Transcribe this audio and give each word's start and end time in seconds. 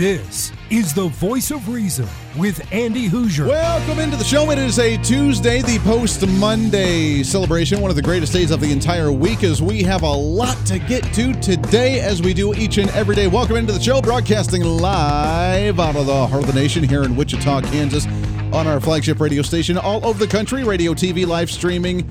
This 0.00 0.50
is 0.70 0.94
the 0.94 1.08
voice 1.08 1.50
of 1.50 1.68
reason 1.68 2.08
with 2.34 2.66
Andy 2.72 3.06
Hooser. 3.06 3.46
Welcome 3.46 3.98
into 3.98 4.16
the 4.16 4.24
show. 4.24 4.50
It 4.50 4.56
is 4.56 4.78
a 4.78 4.96
Tuesday, 4.96 5.60
the 5.60 5.78
post 5.80 6.26
Monday 6.26 7.22
celebration, 7.22 7.82
one 7.82 7.90
of 7.90 7.96
the 7.96 8.02
greatest 8.02 8.32
days 8.32 8.50
of 8.50 8.62
the 8.62 8.72
entire 8.72 9.12
week, 9.12 9.44
as 9.44 9.60
we 9.60 9.82
have 9.82 10.02
a 10.02 10.10
lot 10.10 10.56
to 10.64 10.78
get 10.78 11.04
to 11.12 11.34
today, 11.42 12.00
as 12.00 12.22
we 12.22 12.32
do 12.32 12.54
each 12.54 12.78
and 12.78 12.88
every 12.92 13.14
day. 13.14 13.26
Welcome 13.26 13.56
into 13.56 13.74
the 13.74 13.80
show, 13.80 14.00
broadcasting 14.00 14.64
live 14.64 15.78
out 15.78 15.96
of 15.96 16.06
the 16.06 16.26
heart 16.28 16.44
of 16.44 16.46
the 16.46 16.58
nation 16.58 16.82
here 16.82 17.02
in 17.02 17.14
Wichita, 17.14 17.60
Kansas, 17.60 18.06
on 18.52 18.66
our 18.66 18.80
flagship 18.80 19.20
radio 19.20 19.42
station 19.42 19.78
all 19.78 20.04
over 20.04 20.18
the 20.18 20.26
country, 20.26 20.64
radio, 20.64 20.92
TV, 20.92 21.26
live 21.26 21.50
streaming 21.50 22.08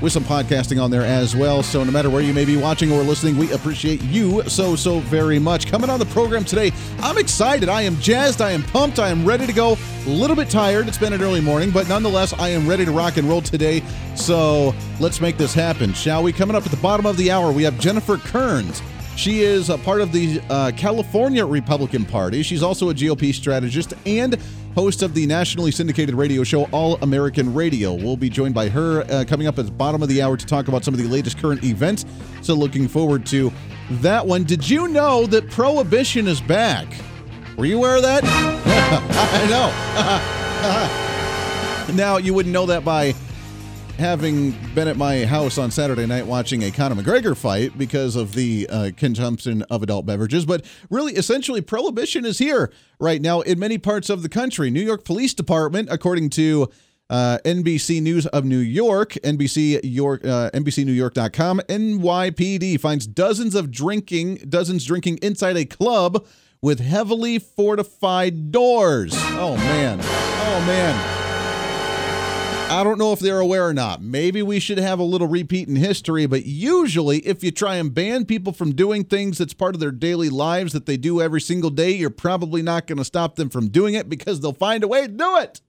with 0.00 0.12
some 0.12 0.24
podcasting 0.24 0.82
on 0.82 0.90
there 0.90 1.04
as 1.04 1.36
well. 1.36 1.62
So 1.62 1.82
no 1.84 1.90
matter 1.90 2.10
where 2.10 2.22
you 2.22 2.34
may 2.34 2.44
be 2.44 2.56
watching 2.56 2.90
or 2.92 3.02
listening, 3.02 3.36
we 3.36 3.52
appreciate 3.52 4.02
you 4.02 4.42
so, 4.48 4.74
so 4.76 4.98
very 5.00 5.38
much. 5.38 5.68
Coming 5.68 5.88
on 5.88 5.98
the 5.98 6.06
program 6.06 6.44
today, 6.44 6.72
I'm 7.00 7.18
excited. 7.18 7.68
I 7.68 7.82
am 7.82 7.96
jazzed. 8.00 8.40
I 8.40 8.50
am 8.50 8.62
pumped. 8.64 8.98
I 8.98 9.08
am 9.08 9.24
ready 9.24 9.46
to 9.46 9.52
go. 9.52 9.78
A 10.06 10.08
little 10.08 10.36
bit 10.36 10.50
tired. 10.50 10.88
It's 10.88 10.98
been 10.98 11.12
an 11.12 11.22
early 11.22 11.40
morning, 11.40 11.70
but 11.70 11.88
nonetheless, 11.88 12.32
I 12.34 12.48
am 12.48 12.68
ready 12.68 12.84
to 12.84 12.90
rock 12.90 13.16
and 13.16 13.28
roll 13.28 13.40
today. 13.40 13.82
So 14.16 14.74
let's 15.00 15.20
make 15.20 15.38
this 15.38 15.54
happen, 15.54 15.92
shall 15.94 16.22
we? 16.22 16.32
Coming 16.32 16.56
up 16.56 16.64
at 16.64 16.72
the 16.72 16.76
bottom 16.78 17.06
of 17.06 17.16
the 17.16 17.30
hour, 17.30 17.52
we 17.52 17.62
have 17.62 17.78
Jennifer 17.78 18.16
Kerns. 18.16 18.82
She 19.16 19.40
is 19.40 19.70
a 19.70 19.78
part 19.78 20.02
of 20.02 20.12
the 20.12 20.42
uh, 20.50 20.72
California 20.76 21.46
Republican 21.46 22.04
Party. 22.04 22.42
She's 22.42 22.62
also 22.62 22.90
a 22.90 22.94
GOP 22.94 23.32
strategist 23.32 23.94
and 24.04 24.36
host 24.76 25.02
of 25.02 25.14
the 25.14 25.26
nationally 25.26 25.70
syndicated 25.70 26.14
radio 26.14 26.44
show 26.44 26.64
All 26.64 26.96
American 26.96 27.54
Radio. 27.54 27.94
We'll 27.94 28.18
be 28.18 28.28
joined 28.28 28.54
by 28.54 28.68
her 28.68 29.10
uh, 29.10 29.24
coming 29.26 29.46
up 29.46 29.58
at 29.58 29.64
the 29.64 29.72
bottom 29.72 30.02
of 30.02 30.10
the 30.10 30.20
hour 30.20 30.36
to 30.36 30.44
talk 30.46 30.68
about 30.68 30.84
some 30.84 30.92
of 30.92 31.00
the 31.00 31.08
latest 31.08 31.38
current 31.38 31.64
events. 31.64 32.04
So, 32.42 32.52
looking 32.52 32.86
forward 32.86 33.24
to 33.26 33.50
that 34.02 34.26
one. 34.26 34.44
Did 34.44 34.68
you 34.68 34.88
know 34.88 35.24
that 35.26 35.50
prohibition 35.50 36.28
is 36.28 36.42
back? 36.42 36.86
Were 37.56 37.64
you 37.64 37.78
aware 37.78 37.96
of 37.96 38.02
that? 38.02 38.22
I 38.26 39.48
know. 41.88 41.94
now, 41.96 42.18
you 42.18 42.34
wouldn't 42.34 42.52
know 42.52 42.66
that 42.66 42.84
by 42.84 43.14
having 43.98 44.52
been 44.74 44.88
at 44.88 44.96
my 44.96 45.24
house 45.24 45.58
on 45.58 45.70
Saturday 45.70 46.06
night 46.06 46.26
watching 46.26 46.62
a 46.64 46.70
Conor 46.70 47.02
McGregor 47.02 47.36
fight 47.36 47.76
because 47.78 48.14
of 48.16 48.34
the 48.34 48.68
uh, 48.70 48.90
consumption 48.96 49.62
of 49.70 49.82
adult 49.82 50.06
beverages, 50.06 50.44
but 50.44 50.64
really, 50.90 51.14
essentially, 51.14 51.60
prohibition 51.60 52.24
is 52.24 52.38
here 52.38 52.70
right 53.00 53.20
now 53.22 53.40
in 53.40 53.58
many 53.58 53.78
parts 53.78 54.10
of 54.10 54.22
the 54.22 54.28
country. 54.28 54.70
New 54.70 54.82
York 54.82 55.04
Police 55.04 55.34
Department, 55.34 55.88
according 55.90 56.30
to 56.30 56.68
uh, 57.08 57.38
NBC 57.44 58.02
News 58.02 58.26
of 58.26 58.44
New 58.44 58.58
York, 58.58 59.12
NBC 59.24 59.80
York, 59.82 60.24
uh, 60.24 60.50
NBCNewYork.com, 60.52 61.60
NYPD 61.68 62.80
finds 62.80 63.06
dozens 63.06 63.54
of 63.54 63.70
drinking, 63.70 64.36
dozens 64.48 64.84
drinking 64.84 65.18
inside 65.22 65.56
a 65.56 65.64
club 65.64 66.26
with 66.60 66.80
heavily 66.80 67.38
fortified 67.38 68.50
doors. 68.50 69.12
Oh 69.14 69.56
man, 69.56 70.00
oh 70.02 70.64
man. 70.66 71.15
I 72.68 72.82
don't 72.82 72.98
know 72.98 73.12
if 73.12 73.20
they're 73.20 73.38
aware 73.38 73.68
or 73.68 73.72
not. 73.72 74.02
Maybe 74.02 74.42
we 74.42 74.58
should 74.58 74.78
have 74.78 74.98
a 74.98 75.04
little 75.04 75.28
repeat 75.28 75.68
in 75.68 75.76
history, 75.76 76.26
but 76.26 76.46
usually, 76.46 77.18
if 77.20 77.44
you 77.44 77.52
try 77.52 77.76
and 77.76 77.94
ban 77.94 78.24
people 78.24 78.52
from 78.52 78.74
doing 78.74 79.04
things 79.04 79.38
that's 79.38 79.54
part 79.54 79.76
of 79.76 79.80
their 79.80 79.92
daily 79.92 80.28
lives 80.28 80.72
that 80.72 80.84
they 80.84 80.96
do 80.96 81.22
every 81.22 81.40
single 81.40 81.70
day, 81.70 81.92
you're 81.92 82.10
probably 82.10 82.62
not 82.62 82.88
going 82.88 82.98
to 82.98 83.04
stop 83.04 83.36
them 83.36 83.50
from 83.50 83.68
doing 83.68 83.94
it 83.94 84.08
because 84.08 84.40
they'll 84.40 84.52
find 84.52 84.82
a 84.82 84.88
way 84.88 85.02
to 85.02 85.12
do 85.12 85.36
it. 85.38 85.60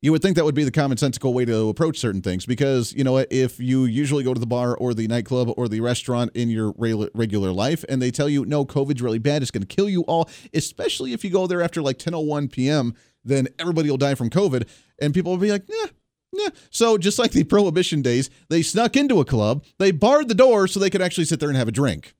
You 0.00 0.12
would 0.12 0.22
think 0.22 0.36
that 0.36 0.44
would 0.44 0.54
be 0.54 0.62
the 0.62 0.70
commonsensical 0.70 1.32
way 1.34 1.44
to 1.46 1.68
approach 1.68 1.98
certain 1.98 2.22
things 2.22 2.46
because, 2.46 2.94
you 2.94 3.02
know, 3.02 3.18
if 3.28 3.58
you 3.58 3.84
usually 3.84 4.22
go 4.22 4.32
to 4.32 4.38
the 4.38 4.46
bar 4.46 4.76
or 4.76 4.94
the 4.94 5.08
nightclub 5.08 5.52
or 5.56 5.66
the 5.66 5.80
restaurant 5.80 6.30
in 6.36 6.48
your 6.48 6.72
regular 6.78 7.50
life 7.50 7.84
and 7.88 8.00
they 8.00 8.12
tell 8.12 8.28
you, 8.28 8.46
no, 8.46 8.64
COVID's 8.64 9.02
really 9.02 9.18
bad, 9.18 9.42
it's 9.42 9.50
going 9.50 9.64
to 9.64 9.66
kill 9.66 9.88
you 9.88 10.02
all, 10.02 10.30
especially 10.54 11.12
if 11.12 11.24
you 11.24 11.30
go 11.30 11.48
there 11.48 11.60
after 11.60 11.82
like 11.82 11.98
10 11.98 12.16
01 12.16 12.46
p.m., 12.46 12.94
then 13.24 13.48
everybody 13.58 13.90
will 13.90 13.96
die 13.96 14.14
from 14.14 14.30
COVID. 14.30 14.68
And 15.00 15.14
people 15.14 15.32
will 15.32 15.38
be 15.38 15.50
like, 15.50 15.64
yeah, 15.68 15.86
yeah. 16.32 16.48
So 16.70 16.98
just 16.98 17.18
like 17.18 17.32
the 17.32 17.44
prohibition 17.44 18.02
days, 18.02 18.30
they 18.48 18.62
snuck 18.62 18.96
into 18.96 19.20
a 19.20 19.24
club, 19.24 19.64
they 19.78 19.90
barred 19.90 20.28
the 20.28 20.34
door 20.34 20.66
so 20.66 20.80
they 20.80 20.90
could 20.90 21.02
actually 21.02 21.24
sit 21.24 21.40
there 21.40 21.48
and 21.48 21.58
have 21.58 21.68
a 21.68 21.72
drink. 21.72 22.14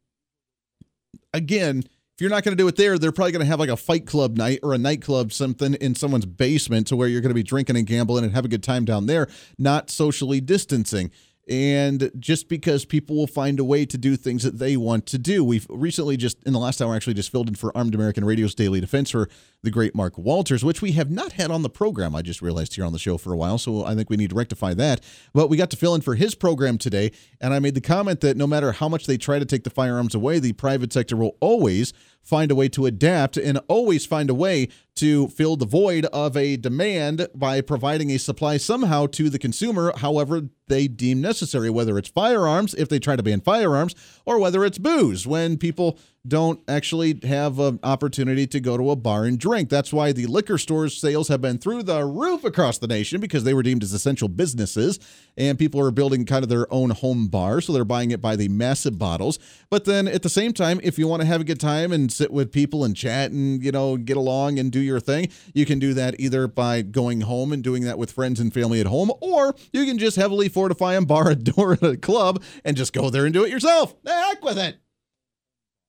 Again, 1.32 1.84
if 2.19 2.22
you're 2.22 2.31
not 2.31 2.42
going 2.42 2.56
to 2.56 2.60
do 2.60 2.66
it 2.66 2.75
there, 2.75 2.98
they're 2.98 3.12
probably 3.12 3.31
going 3.31 3.44
to 3.44 3.47
have 3.47 3.60
like 3.60 3.69
a 3.69 3.76
fight 3.76 4.04
club 4.04 4.36
night 4.36 4.59
or 4.64 4.75
a 4.75 4.78
nightclub 4.78 5.32
something 5.32 5.75
in 5.75 5.94
someone's 5.94 6.26
basement 6.26 6.88
to 6.88 6.97
where 6.97 7.06
you're 7.06 7.20
going 7.20 7.30
to 7.30 7.34
be 7.34 7.44
drinking 7.44 7.76
and 7.76 7.86
gambling 7.86 8.25
and 8.25 8.34
have 8.34 8.44
a 8.44 8.48
good 8.48 8.62
time 8.62 8.84
down 8.84 9.06
there, 9.06 9.28
not 9.56 9.88
socially 9.88 10.41
distancing 10.41 11.12
and 11.48 12.10
just 12.19 12.48
because 12.48 12.84
people 12.84 13.16
will 13.16 13.26
find 13.26 13.59
a 13.59 13.64
way 13.64 13.86
to 13.86 13.97
do 13.97 14.16
things 14.16 14.42
that 14.42 14.59
they 14.59 14.76
want 14.76 15.06
to 15.06 15.19
do. 15.19 15.42
We've 15.42 15.66
recently 15.70 16.16
just 16.16 16.42
in 16.44 16.53
the 16.53 16.59
last 16.59 16.82
hour 16.82 16.94
actually 16.94 17.14
just 17.14 17.32
filled 17.32 17.48
in 17.48 17.54
for 17.54 17.76
Armed 17.76 17.94
American 17.94 18.25
Radio's 18.25 18.54
Daily 18.54 18.81
Defense 18.81 19.10
for 19.10 19.28
the 19.62 19.70
great 19.70 19.94
Mark 19.94 20.19
Walters, 20.19 20.64
which 20.64 20.82
we 20.82 20.92
have 20.92 21.10
not 21.10 21.32
had 21.32 21.50
on 21.50 21.62
the 21.62 21.70
program. 21.70 22.14
I 22.14 22.22
just 22.22 22.42
realized 22.42 22.75
here 22.75 22.84
on 22.84 22.92
the 22.92 22.98
show 22.98 23.19
for 23.19 23.32
a 23.32 23.36
while, 23.36 23.59
so 23.59 23.84
I 23.84 23.94
think 23.94 24.10
we 24.10 24.16
need 24.16 24.31
to 24.31 24.36
rectify 24.36 24.75
that. 24.75 25.00
But 25.32 25.48
we 25.48 25.56
got 25.56 25.70
to 25.70 25.76
fill 25.76 25.94
in 25.94 26.00
for 26.00 26.14
his 26.14 26.34
program 26.34 26.78
today, 26.78 27.12
and 27.41 27.54
I 27.54 27.59
made 27.59 27.75
the 27.75 27.80
comment 27.80 28.20
that 28.20 28.36
no 28.36 28.47
matter 28.47 28.72
how 28.72 28.88
much 28.88 29.06
they 29.06 29.16
try 29.16 29.38
to 29.38 29.44
take 29.44 29.65
the 29.65 29.70
firearms 29.70 30.15
away, 30.15 30.38
the 30.38 30.53
private 30.53 30.92
sector 30.92 31.16
will 31.16 31.36
always 31.41 31.92
find 32.28 32.50
a 32.50 32.55
way 32.55 32.69
to 32.69 32.84
adapt 32.84 33.39
and 33.39 33.59
always 33.69 34.05
find 34.05 34.28
a 34.28 34.34
way 34.34 34.69
to 34.94 35.28
fill 35.28 35.56
the 35.56 35.65
void 35.65 36.05
of 36.06 36.37
a 36.37 36.59
demand 36.59 37.27
by 37.34 37.62
providing 37.62 38.11
a 38.11 38.19
supply 38.19 38.59
somehow 38.59 39.06
to 39.06 39.31
the 39.31 39.39
consumer, 39.39 39.94
however 39.97 40.43
they 40.66 40.89
deem 40.89 41.22
necessary, 41.22 41.71
whether 41.71 41.97
it's 41.97 42.11
firearms, 42.11 42.75
if 42.75 42.91
they 42.91 42.99
try 42.99 43.16
to 43.16 43.22
ban 43.22 43.41
firearms, 43.41 43.94
or 44.27 44.39
whether 44.39 44.62
it's 44.62 44.77
booze, 44.77 45.27
when 45.27 45.56
people 45.56 45.99
don't 46.26 46.60
actually 46.68 47.20
have 47.22 47.58
an 47.58 47.78
opportunity 47.82 48.46
to 48.46 48.60
go 48.60 48.76
to 48.76 48.90
a 48.90 48.96
bar 48.96 49.24
and 49.24 49.38
drink. 49.38 49.68
That's 49.68 49.92
why 49.92 50.12
the 50.12 50.26
liquor 50.26 50.58
stores 50.58 50.96
sales 50.96 51.28
have 51.28 51.40
been 51.40 51.58
through 51.58 51.84
the 51.84 52.04
roof 52.04 52.44
across 52.44 52.78
the 52.78 52.86
nation 52.86 53.20
because 53.20 53.44
they 53.44 53.54
were 53.54 53.62
deemed 53.62 53.82
as 53.82 53.92
essential 53.92 54.28
businesses 54.28 54.98
and 55.36 55.58
people 55.58 55.80
are 55.80 55.90
building 55.90 56.24
kind 56.24 56.42
of 56.42 56.48
their 56.48 56.72
own 56.72 56.90
home 56.90 57.28
bar 57.28 57.60
so 57.60 57.72
they're 57.72 57.84
buying 57.84 58.10
it 58.10 58.20
by 58.20 58.36
the 58.36 58.48
massive 58.48 58.98
bottles. 58.98 59.38
But 59.70 59.84
then 59.84 60.08
at 60.08 60.22
the 60.22 60.28
same 60.28 60.52
time, 60.52 60.80
if 60.82 60.98
you 60.98 61.06
want 61.06 61.22
to 61.22 61.26
have 61.26 61.40
a 61.40 61.44
good 61.44 61.60
time 61.60 61.92
and 61.92 62.12
sit 62.12 62.32
with 62.32 62.52
people 62.52 62.84
and 62.84 62.96
chat 62.96 63.30
and, 63.30 63.62
you 63.62 63.72
know, 63.72 63.96
get 63.96 64.16
along 64.16 64.58
and 64.58 64.72
do 64.72 64.80
your 64.80 65.00
thing, 65.00 65.28
you 65.54 65.64
can 65.64 65.78
do 65.78 65.94
that 65.94 66.18
either 66.18 66.48
by 66.48 66.82
going 66.82 67.22
home 67.22 67.52
and 67.52 67.62
doing 67.62 67.84
that 67.84 67.98
with 67.98 68.10
friends 68.10 68.40
and 68.40 68.52
family 68.52 68.80
at 68.80 68.86
home 68.86 69.10
or 69.20 69.54
you 69.72 69.86
can 69.86 69.98
just 69.98 70.16
heavily 70.16 70.48
fortify 70.48 70.94
and 70.94 71.06
bar 71.06 71.30
a 71.30 71.34
door 71.36 71.72
at 71.74 71.82
a 71.82 71.96
club 71.96 72.42
and 72.64 72.76
just 72.76 72.92
go 72.92 73.08
there 73.08 73.24
and 73.24 73.32
do 73.32 73.44
it 73.44 73.50
yourself. 73.50 73.94
Heck 74.04 74.42
with 74.42 74.58
it 74.58 74.78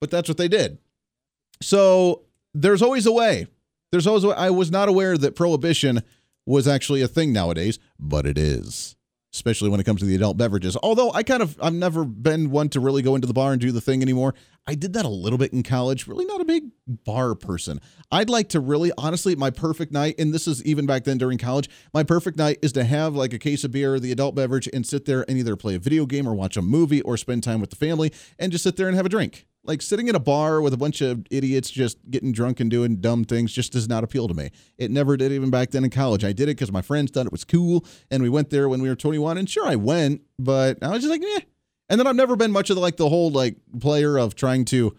but 0.00 0.10
that's 0.10 0.28
what 0.28 0.38
they 0.38 0.48
did. 0.48 0.78
So 1.62 2.22
there's 2.54 2.82
always 2.82 3.06
a 3.06 3.12
way. 3.12 3.46
There's 3.92 4.06
always 4.06 4.24
way. 4.24 4.34
I 4.34 4.50
was 4.50 4.70
not 4.70 4.88
aware 4.88 5.18
that 5.18 5.36
prohibition 5.36 6.02
was 6.46 6.66
actually 6.66 7.02
a 7.02 7.08
thing 7.08 7.32
nowadays, 7.32 7.78
but 7.98 8.26
it 8.26 8.38
is. 8.38 8.96
Especially 9.32 9.68
when 9.68 9.78
it 9.78 9.84
comes 9.84 10.00
to 10.00 10.06
the 10.06 10.16
adult 10.16 10.36
beverages. 10.36 10.76
Although 10.82 11.12
I 11.12 11.22
kind 11.22 11.40
of 11.40 11.56
I've 11.62 11.72
never 11.72 12.04
been 12.04 12.50
one 12.50 12.68
to 12.70 12.80
really 12.80 13.00
go 13.00 13.14
into 13.14 13.28
the 13.28 13.32
bar 13.32 13.52
and 13.52 13.60
do 13.60 13.70
the 13.70 13.80
thing 13.80 14.02
anymore. 14.02 14.34
I 14.66 14.74
did 14.74 14.92
that 14.94 15.04
a 15.04 15.08
little 15.08 15.38
bit 15.38 15.52
in 15.52 15.62
college. 15.62 16.08
Really 16.08 16.24
not 16.24 16.40
a 16.40 16.44
big 16.44 16.64
bar 16.88 17.36
person. 17.36 17.80
I'd 18.10 18.28
like 18.28 18.48
to 18.50 18.60
really 18.60 18.90
honestly 18.98 19.36
my 19.36 19.50
perfect 19.50 19.92
night 19.92 20.16
and 20.18 20.34
this 20.34 20.48
is 20.48 20.64
even 20.64 20.84
back 20.84 21.04
then 21.04 21.16
during 21.16 21.38
college, 21.38 21.70
my 21.94 22.02
perfect 22.02 22.38
night 22.38 22.58
is 22.60 22.72
to 22.72 22.82
have 22.82 23.14
like 23.14 23.32
a 23.32 23.38
case 23.38 23.62
of 23.62 23.70
beer, 23.70 24.00
the 24.00 24.10
adult 24.10 24.34
beverage 24.34 24.68
and 24.72 24.84
sit 24.84 25.04
there 25.04 25.24
and 25.28 25.38
either 25.38 25.54
play 25.54 25.76
a 25.76 25.78
video 25.78 26.06
game 26.06 26.28
or 26.28 26.34
watch 26.34 26.56
a 26.56 26.62
movie 26.62 27.00
or 27.02 27.16
spend 27.16 27.44
time 27.44 27.60
with 27.60 27.70
the 27.70 27.76
family 27.76 28.12
and 28.36 28.50
just 28.50 28.64
sit 28.64 28.76
there 28.76 28.88
and 28.88 28.96
have 28.96 29.06
a 29.06 29.10
drink 29.10 29.46
like 29.64 29.82
sitting 29.82 30.08
in 30.08 30.14
a 30.14 30.20
bar 30.20 30.60
with 30.60 30.72
a 30.72 30.76
bunch 30.76 31.00
of 31.00 31.24
idiots 31.30 31.70
just 31.70 31.98
getting 32.10 32.32
drunk 32.32 32.60
and 32.60 32.70
doing 32.70 32.96
dumb 32.96 33.24
things 33.24 33.52
just 33.52 33.72
does 33.72 33.88
not 33.88 34.04
appeal 34.04 34.26
to 34.28 34.34
me. 34.34 34.50
It 34.78 34.90
never 34.90 35.16
did 35.16 35.32
even 35.32 35.50
back 35.50 35.70
then 35.70 35.84
in 35.84 35.90
college. 35.90 36.24
I 36.24 36.32
did 36.32 36.44
it 36.44 36.56
because 36.56 36.72
my 36.72 36.82
friends 36.82 37.10
thought 37.10 37.26
it 37.26 37.32
was 37.32 37.44
cool 37.44 37.84
and 38.10 38.22
we 38.22 38.28
went 38.28 38.50
there 38.50 38.68
when 38.68 38.80
we 38.80 38.88
were 38.88 38.96
21 38.96 39.38
and 39.38 39.48
sure 39.48 39.66
I 39.66 39.76
went, 39.76 40.22
but 40.38 40.82
I 40.82 40.88
was 40.88 41.02
just 41.02 41.10
like, 41.10 41.22
yeah. 41.22 41.44
And 41.88 41.98
then 41.98 42.06
I've 42.06 42.16
never 42.16 42.36
been 42.36 42.52
much 42.52 42.70
of 42.70 42.76
the, 42.76 42.82
like 42.82 42.96
the 42.96 43.08
whole 43.08 43.30
like 43.30 43.56
player 43.80 44.16
of 44.18 44.34
trying 44.34 44.64
to 44.66 44.96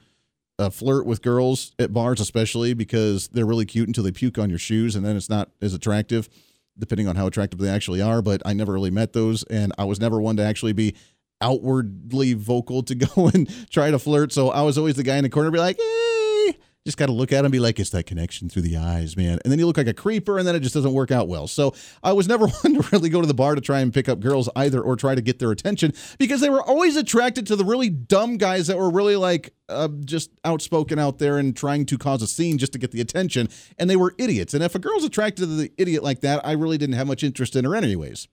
uh, 0.59 0.69
flirt 0.69 1.05
with 1.05 1.21
girls 1.21 1.73
at 1.79 1.91
bars, 1.91 2.19
especially 2.19 2.73
because 2.73 3.29
they're 3.29 3.45
really 3.45 3.65
cute 3.65 3.87
until 3.87 4.03
they 4.03 4.11
puke 4.11 4.37
on 4.37 4.49
your 4.49 4.59
shoes 4.59 4.95
and 4.95 5.05
then 5.05 5.15
it's 5.15 5.29
not 5.29 5.49
as 5.61 5.73
attractive 5.73 6.29
depending 6.77 7.07
on 7.07 7.15
how 7.15 7.27
attractive 7.27 7.59
they 7.59 7.69
actually 7.69 8.01
are. 8.01 8.21
But 8.21 8.41
I 8.45 8.53
never 8.53 8.73
really 8.73 8.91
met 8.91 9.13
those, 9.13 9.43
and 9.43 9.73
I 9.77 9.85
was 9.85 9.99
never 9.99 10.19
one 10.21 10.37
to 10.37 10.43
actually 10.43 10.73
be 10.73 10.95
outwardly 11.41 12.33
vocal 12.33 12.83
to 12.83 12.95
go 13.15 13.27
and 13.27 13.49
try 13.69 13.91
to 13.91 13.99
flirt. 13.99 14.31
So 14.31 14.49
I 14.49 14.61
was 14.61 14.77
always 14.77 14.95
the 14.95 15.03
guy 15.03 15.17
in 15.17 15.23
the 15.23 15.29
corner, 15.29 15.51
be 15.51 15.59
like, 15.59 15.77
hey, 15.77 16.57
just 16.85 16.97
got 16.97 17.07
to 17.07 17.11
look 17.11 17.31
at 17.31 17.45
him 17.45 17.51
be 17.51 17.59
like, 17.59 17.79
it's 17.79 17.91
that 17.91 18.07
connection 18.07 18.49
through 18.49 18.63
the 18.63 18.77
eyes, 18.77 19.15
man. 19.15 19.37
And 19.43 19.51
then 19.51 19.59
you 19.59 19.67
look 19.67 19.77
like 19.77 19.87
a 19.87 19.93
creeper, 19.93 20.39
and 20.39 20.47
then 20.47 20.55
it 20.55 20.61
just 20.61 20.73
doesn't 20.73 20.93
work 20.93 21.11
out 21.11 21.27
well. 21.27 21.47
So 21.47 21.75
I 22.01 22.13
was 22.13 22.27
never 22.27 22.47
one 22.63 22.73
to 22.73 22.89
really 22.91 23.09
go 23.09 23.21
to 23.21 23.27
the 23.27 23.35
bar 23.35 23.53
to 23.53 23.61
try 23.61 23.81
and 23.81 23.93
pick 23.93 24.09
up 24.09 24.19
girls 24.19 24.49
either 24.55 24.81
or 24.81 24.95
try 24.95 25.13
to 25.13 25.21
get 25.21 25.37
their 25.37 25.51
attention 25.51 25.93
because 26.17 26.41
they 26.41 26.49
were 26.49 26.63
always 26.63 26.95
attracted 26.95 27.45
to 27.47 27.55
the 27.55 27.65
really 27.65 27.89
dumb 27.89 28.37
guys 28.37 28.67
that 28.67 28.77
were 28.77 28.89
really 28.89 29.15
like 29.15 29.53
uh, 29.69 29.89
just 30.05 30.31
outspoken 30.43 30.97
out 30.97 31.19
there 31.19 31.37
and 31.37 31.55
trying 31.55 31.85
to 31.85 31.97
cause 31.97 32.21
a 32.23 32.27
scene 32.27 32.57
just 32.57 32.73
to 32.73 32.79
get 32.79 32.91
the 32.91 33.01
attention. 33.01 33.47
And 33.77 33.89
they 33.89 33.95
were 33.95 34.15
idiots. 34.17 34.53
And 34.53 34.63
if 34.63 34.73
a 34.73 34.79
girl's 34.79 35.03
attracted 35.03 35.41
to 35.41 35.45
the 35.47 35.71
idiot 35.77 36.03
like 36.03 36.21
that, 36.21 36.43
I 36.45 36.53
really 36.53 36.79
didn't 36.79 36.95
have 36.95 37.07
much 37.07 37.23
interest 37.23 37.55
in 37.55 37.65
her, 37.65 37.75
anyways. 37.75 38.27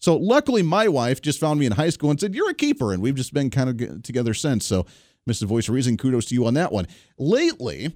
So 0.00 0.16
luckily, 0.16 0.62
my 0.62 0.88
wife 0.88 1.22
just 1.22 1.40
found 1.40 1.58
me 1.58 1.66
in 1.66 1.72
high 1.72 1.90
school 1.90 2.10
and 2.10 2.20
said, 2.20 2.34
You're 2.34 2.50
a 2.50 2.54
keeper. 2.54 2.92
And 2.92 3.02
we've 3.02 3.14
just 3.14 3.32
been 3.32 3.50
kind 3.50 3.70
of 3.70 4.02
together 4.02 4.34
since. 4.34 4.66
So, 4.66 4.86
Mr. 5.28 5.44
Voice 5.44 5.68
of 5.68 5.74
Reason, 5.74 5.96
kudos 5.96 6.26
to 6.26 6.34
you 6.34 6.46
on 6.46 6.54
that 6.54 6.72
one. 6.72 6.86
Lately, 7.18 7.94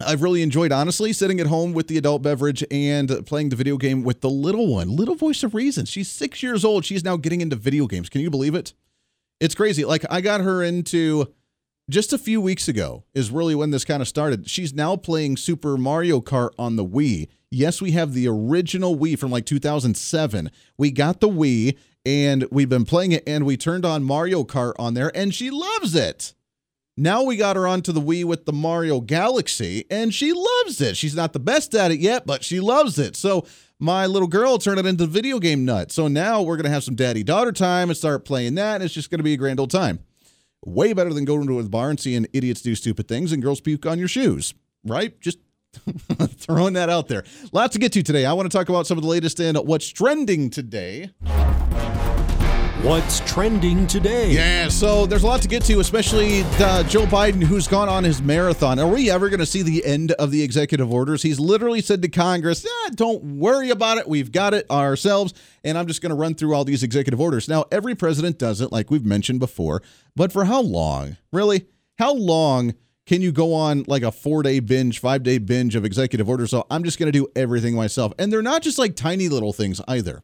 I've 0.00 0.22
really 0.22 0.42
enjoyed, 0.42 0.72
honestly, 0.72 1.12
sitting 1.12 1.40
at 1.40 1.46
home 1.46 1.72
with 1.72 1.88
the 1.88 1.98
adult 1.98 2.22
beverage 2.22 2.64
and 2.70 3.26
playing 3.26 3.48
the 3.48 3.56
video 3.56 3.76
game 3.76 4.02
with 4.02 4.20
the 4.20 4.30
little 4.30 4.66
one, 4.66 4.94
Little 4.94 5.14
Voice 5.14 5.42
of 5.42 5.54
Reason. 5.54 5.86
She's 5.86 6.10
six 6.10 6.42
years 6.42 6.64
old. 6.64 6.84
She's 6.84 7.04
now 7.04 7.16
getting 7.16 7.40
into 7.40 7.56
video 7.56 7.86
games. 7.86 8.08
Can 8.08 8.20
you 8.20 8.30
believe 8.30 8.54
it? 8.54 8.74
It's 9.40 9.54
crazy. 9.54 9.84
Like, 9.84 10.04
I 10.10 10.20
got 10.20 10.40
her 10.40 10.62
into 10.62 11.32
just 11.88 12.12
a 12.12 12.18
few 12.18 12.40
weeks 12.40 12.68
ago, 12.68 13.04
is 13.14 13.30
really 13.30 13.54
when 13.54 13.70
this 13.70 13.84
kind 13.84 14.02
of 14.02 14.08
started. 14.08 14.48
She's 14.50 14.74
now 14.74 14.96
playing 14.96 15.36
Super 15.36 15.76
Mario 15.76 16.20
Kart 16.20 16.50
on 16.58 16.76
the 16.76 16.84
Wii. 16.84 17.28
Yes, 17.50 17.80
we 17.80 17.92
have 17.92 18.12
the 18.12 18.26
original 18.28 18.96
Wii 18.96 19.18
from 19.18 19.30
like 19.30 19.46
2007. 19.46 20.50
We 20.76 20.90
got 20.90 21.20
the 21.20 21.28
Wii 21.28 21.76
and 22.04 22.46
we've 22.52 22.68
been 22.68 22.84
playing 22.84 23.12
it, 23.12 23.24
and 23.26 23.44
we 23.44 23.56
turned 23.56 23.84
on 23.84 24.04
Mario 24.04 24.44
Kart 24.44 24.74
on 24.78 24.94
there, 24.94 25.10
and 25.16 25.34
she 25.34 25.50
loves 25.50 25.96
it. 25.96 26.34
Now 26.96 27.24
we 27.24 27.36
got 27.36 27.56
her 27.56 27.66
onto 27.66 27.92
the 27.92 28.00
Wii 28.00 28.24
with 28.24 28.46
the 28.46 28.52
Mario 28.52 29.00
Galaxy, 29.00 29.84
and 29.90 30.14
she 30.14 30.32
loves 30.32 30.80
it. 30.80 30.96
She's 30.96 31.16
not 31.16 31.32
the 31.32 31.40
best 31.40 31.74
at 31.74 31.90
it 31.90 31.98
yet, 31.98 32.24
but 32.24 32.44
she 32.44 32.60
loves 32.60 32.98
it. 32.98 33.16
So 33.16 33.44
my 33.78 34.06
little 34.06 34.28
girl 34.28 34.56
turned 34.56 34.78
it 34.78 34.86
into 34.86 35.04
a 35.04 35.08
video 35.08 35.38
game 35.38 35.64
nut. 35.64 35.92
So 35.92 36.08
now 36.08 36.42
we're 36.42 36.56
gonna 36.56 36.70
have 36.70 36.84
some 36.84 36.94
daddy 36.94 37.22
daughter 37.22 37.52
time 37.52 37.90
and 37.90 37.96
start 37.96 38.24
playing 38.24 38.54
that. 38.54 38.76
And 38.76 38.84
it's 38.84 38.94
just 38.94 39.10
gonna 39.10 39.22
be 39.22 39.34
a 39.34 39.36
grand 39.36 39.60
old 39.60 39.70
time. 39.70 39.98
Way 40.66 40.94
better 40.94 41.14
than 41.14 41.24
going 41.24 41.46
to 41.46 41.60
a 41.60 41.62
bar 41.62 41.90
and 41.90 42.00
seeing 42.00 42.26
idiots 42.32 42.60
do 42.60 42.74
stupid 42.74 43.06
things 43.06 43.30
and 43.30 43.40
girls 43.40 43.60
puke 43.60 43.86
on 43.86 44.00
your 44.00 44.08
shoes, 44.08 44.52
right? 44.84 45.18
Just 45.20 45.38
throwing 46.38 46.72
that 46.72 46.90
out 46.90 47.06
there. 47.06 47.22
Lots 47.52 47.74
to 47.74 47.78
get 47.78 47.92
to 47.92 48.02
today. 48.02 48.26
I 48.26 48.32
want 48.32 48.50
to 48.50 48.58
talk 48.58 48.68
about 48.68 48.84
some 48.84 48.98
of 48.98 49.04
the 49.04 49.08
latest 49.08 49.38
in 49.38 49.54
what's 49.54 49.86
trending 49.86 50.50
today. 50.50 51.12
What's 52.86 53.18
trending 53.28 53.88
today? 53.88 54.30
Yeah, 54.30 54.68
so 54.68 55.06
there's 55.06 55.24
a 55.24 55.26
lot 55.26 55.42
to 55.42 55.48
get 55.48 55.64
to, 55.64 55.80
especially 55.80 56.42
uh, 56.42 56.84
Joe 56.84 57.04
Biden, 57.04 57.42
who's 57.42 57.66
gone 57.66 57.88
on 57.88 58.04
his 58.04 58.22
marathon. 58.22 58.78
Are 58.78 58.86
we 58.86 59.10
ever 59.10 59.28
going 59.28 59.40
to 59.40 59.46
see 59.46 59.62
the 59.62 59.84
end 59.84 60.12
of 60.12 60.30
the 60.30 60.40
executive 60.40 60.92
orders? 60.92 61.20
He's 61.20 61.40
literally 61.40 61.80
said 61.80 62.00
to 62.02 62.08
Congress, 62.08 62.64
eh, 62.64 62.90
don't 62.94 63.40
worry 63.40 63.70
about 63.70 63.98
it. 63.98 64.06
We've 64.06 64.30
got 64.30 64.54
it 64.54 64.70
ourselves. 64.70 65.34
And 65.64 65.76
I'm 65.76 65.88
just 65.88 66.00
going 66.00 66.10
to 66.10 66.16
run 66.16 66.36
through 66.36 66.54
all 66.54 66.64
these 66.64 66.84
executive 66.84 67.20
orders. 67.20 67.48
Now, 67.48 67.64
every 67.72 67.96
president 67.96 68.38
does 68.38 68.60
it, 68.60 68.70
like 68.70 68.88
we've 68.88 69.04
mentioned 69.04 69.40
before. 69.40 69.82
But 70.14 70.30
for 70.30 70.44
how 70.44 70.60
long? 70.60 71.16
Really? 71.32 71.66
How 71.98 72.14
long? 72.14 72.74
Can 73.04 73.20
you 73.20 73.32
go 73.32 73.52
on 73.52 73.82
like 73.88 74.04
a 74.04 74.12
four 74.12 74.44
day 74.44 74.60
binge, 74.60 75.00
five 75.00 75.24
day 75.24 75.38
binge 75.38 75.74
of 75.74 75.84
executive 75.84 76.28
orders? 76.28 76.50
So 76.52 76.64
I'm 76.70 76.84
just 76.84 77.00
going 77.00 77.10
to 77.10 77.18
do 77.18 77.26
everything 77.34 77.74
myself. 77.74 78.12
And 78.16 78.32
they're 78.32 78.42
not 78.42 78.62
just 78.62 78.78
like 78.78 78.94
tiny 78.94 79.28
little 79.28 79.52
things 79.52 79.80
either. 79.88 80.22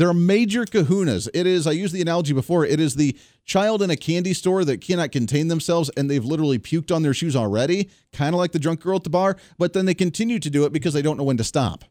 They're 0.00 0.14
major 0.14 0.64
kahunas. 0.64 1.28
It 1.34 1.46
is, 1.46 1.66
I 1.66 1.72
used 1.72 1.92
the 1.92 2.00
analogy 2.00 2.32
before, 2.32 2.64
it 2.64 2.80
is 2.80 2.94
the 2.94 3.14
child 3.44 3.82
in 3.82 3.90
a 3.90 3.96
candy 3.96 4.32
store 4.32 4.64
that 4.64 4.80
cannot 4.80 5.12
contain 5.12 5.48
themselves 5.48 5.90
and 5.94 6.08
they've 6.08 6.24
literally 6.24 6.58
puked 6.58 6.90
on 6.90 7.02
their 7.02 7.12
shoes 7.12 7.36
already, 7.36 7.90
kind 8.10 8.34
of 8.34 8.38
like 8.38 8.52
the 8.52 8.58
drunk 8.58 8.80
girl 8.80 8.96
at 8.96 9.04
the 9.04 9.10
bar, 9.10 9.36
but 9.58 9.74
then 9.74 9.84
they 9.84 9.92
continue 9.92 10.38
to 10.38 10.48
do 10.48 10.64
it 10.64 10.72
because 10.72 10.94
they 10.94 11.02
don't 11.02 11.18
know 11.18 11.24
when 11.24 11.36
to 11.36 11.44
stop. 11.44 11.84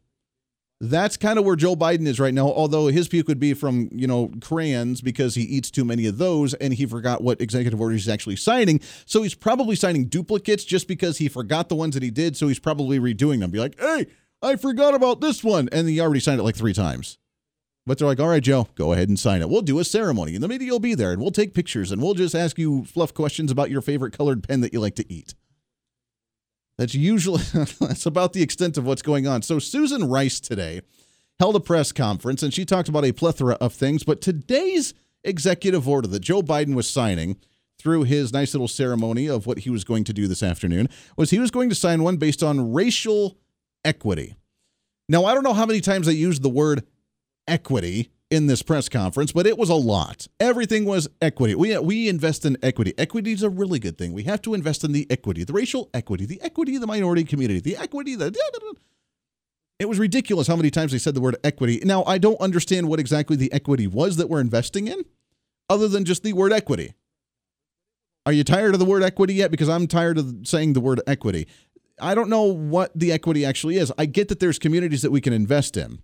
That's 0.82 1.18
kind 1.18 1.38
of 1.38 1.46
where 1.46 1.56
Joe 1.56 1.76
Biden 1.76 2.08
is 2.08 2.20
right 2.20 2.34
now, 2.34 2.48
although 2.48 2.88
his 2.88 3.08
puke 3.08 3.28
would 3.28 3.40
be 3.40 3.54
from, 3.54 3.90
you 3.92 4.08
know, 4.08 4.32
crayons 4.42 5.02
because 5.02 5.36
he 5.36 5.44
eats 5.44 5.70
too 5.70 5.86
many 5.86 6.08
of 6.08 6.18
those 6.18 6.56
and 6.56 6.74
he 6.74 6.88
forgot 6.88 7.22
what 7.22 7.40
executive 7.40 7.80
orders 7.80 8.06
he's 8.06 8.10
actually 8.12 8.38
signing. 8.38 8.82
So 9.06 9.22
he's 9.22 9.36
probably 9.36 9.76
signing 9.76 10.06
duplicates 10.06 10.64
just 10.64 10.88
because 10.88 11.20
he 11.20 11.30
forgot 11.30 11.70
the 11.70 11.76
ones 11.76 11.94
that 11.94 12.02
he 12.02 12.10
did. 12.10 12.36
So 12.36 12.48
he's 12.48 12.58
probably 12.58 13.00
redoing 13.00 13.42
them. 13.42 13.52
Be 13.52 13.60
like, 13.60 13.80
hey, 13.80 14.08
I 14.42 14.56
forgot 14.56 14.96
about 14.96 15.22
this 15.22 15.44
one. 15.44 15.70
And 15.72 15.88
he 15.88 16.02
already 16.02 16.22
signed 16.22 16.40
it 16.40 16.44
like 16.44 16.56
three 16.56 16.74
times. 16.74 17.20
But 17.86 17.98
they're 17.98 18.08
like, 18.08 18.20
all 18.20 18.28
right, 18.28 18.44
Joe, 18.44 18.68
go 18.76 18.94
ahead 18.94 19.10
and 19.10 19.20
sign 19.20 19.42
it. 19.42 19.50
We'll 19.50 19.62
do 19.62 19.80
a 19.80 19.84
ceremony, 19.84 20.36
and 20.36 20.44
the 20.44 20.48
media 20.48 20.72
will 20.72 20.80
be 20.80 20.96
there, 20.96 21.12
and 21.12 21.22
we'll 21.22 21.32
take 21.32 21.54
pictures, 21.54 21.92
and 21.92 22.02
we'll 22.02 22.14
just 22.14 22.36
ask 22.36 22.58
you 22.58 22.86
fluff 22.86 23.14
questions 23.14 23.52
about 23.52 23.72
your 23.72 23.82
favorite 23.82 24.16
colored 24.16 24.44
pen 24.48 24.62
that 24.62 24.74
you 24.74 24.80
like 24.80 24.96
to 24.96 25.12
eat. 25.12 25.34
That's 26.78 26.96
usually 26.96 27.42
that's 27.80 28.06
about 28.06 28.34
the 28.34 28.42
extent 28.42 28.78
of 28.78 28.86
what's 28.86 29.02
going 29.02 29.28
on. 29.28 29.42
So 29.42 29.60
Susan 29.60 30.08
Rice 30.10 30.40
today 30.40 30.82
held 31.40 31.56
a 31.56 31.60
press 31.60 31.92
conference, 31.92 32.44
and 32.44 32.54
she 32.54 32.64
talked 32.64 32.90
about 32.90 33.06
a 33.06 33.12
plethora 33.12 33.56
of 33.56 33.74
things. 33.74 34.04
But 34.04 34.22
today's 34.22 34.94
executive 35.24 35.88
order 35.88 36.08
that 36.08 36.20
Joe 36.20 36.42
Biden 36.42 36.76
was 36.76 36.90
signing 36.90 37.38
through 37.78 38.04
his 38.04 38.34
nice 38.34 38.54
little 38.54 38.68
ceremony 38.68 39.28
of 39.28 39.48
what 39.48 39.60
he 39.60 39.70
was 39.70 39.84
going 39.84 40.04
to 40.04 40.14
do 40.14 40.28
this 40.28 40.44
afternoon 40.44 40.90
was 41.16 41.30
he 41.30 41.40
was 41.40 41.50
going 41.50 41.70
to 41.70 41.76
sign 41.76 42.04
one 42.04 42.18
based 42.18 42.44
on 42.44 42.74
racial 42.74 43.38
equity. 43.86 44.36
Now, 45.08 45.26
I 45.26 45.34
don't 45.34 45.44
know 45.44 45.54
how 45.54 45.66
many 45.66 45.82
times 45.82 46.06
they 46.06 46.14
used 46.14 46.44
the 46.44 46.50
word 46.50 46.84
equity 47.48 48.10
in 48.30 48.48
this 48.48 48.62
press 48.62 48.90
conference, 48.90 49.32
but 49.32 49.48
it 49.48 49.58
was 49.58 49.70
a 49.70 49.76
lot. 49.76 50.28
Everything 50.40 50.86
was 50.86 51.08
equity. 51.22 51.56
We 51.56 51.78
we 51.80 52.08
invest 52.08 52.46
in 52.46 52.58
equity. 52.62 52.94
Equity 52.98 53.32
is 53.32 53.44
a 53.44 53.50
really 53.50 53.80
good 53.80 53.98
thing. 53.98 54.14
We 54.14 54.24
have 54.24 54.42
to 54.44 54.54
invest 54.54 54.84
in 54.84 54.92
the 54.92 55.08
equity, 55.10 55.44
the 55.44 55.54
racial 55.54 55.90
equity, 55.94 56.26
the 56.26 56.42
equity 56.42 56.76
of 56.76 56.82
the 56.82 56.88
minority 56.88 57.24
community, 57.24 57.60
the 57.60 57.78
equity 57.78 58.16
the 58.16 58.32
it 59.80 59.88
was 59.88 59.98
ridiculous 59.98 60.48
how 60.48 60.58
many 60.58 60.70
times 60.70 60.92
they 60.92 60.98
said 60.98 61.16
the 61.16 61.22
word 61.22 61.38
equity. 61.44 61.80
Now, 61.84 62.04
I 62.04 62.18
don't 62.18 62.40
understand 62.42 62.90
what 62.90 63.00
exactly 63.00 63.38
the 63.38 63.52
equity 63.54 63.88
was 63.88 64.18
that 64.18 64.30
we're 64.30 64.42
investing 64.42 64.88
in, 64.88 65.06
other 65.70 65.88
than 65.88 66.04
just 66.04 66.22
the 66.22 66.34
word 66.34 66.52
equity. 66.52 66.94
Are 68.26 68.34
you 68.34 68.44
tired 68.44 68.74
of 68.74 68.80
the 68.80 68.86
word 68.86 69.04
equity 69.04 69.36
yet? 69.36 69.52
Because 69.52 69.70
I'm 69.70 69.88
tired 69.88 70.18
of 70.18 70.42
saying 70.44 70.74
the 70.74 70.82
word 70.82 71.00
equity. 71.08 71.48
I 72.02 72.14
don't 72.14 72.30
know 72.30 72.44
what 72.44 72.92
the 72.94 73.14
equity 73.14 73.46
actually 73.46 73.78
is. 73.78 73.92
I 73.98 74.06
get 74.06 74.28
that 74.28 74.42
there's 74.42 74.60
communities 74.60 75.02
that 75.02 75.12
we 75.12 75.22
can 75.22 75.32
invest 75.32 75.78
in. 75.78 76.00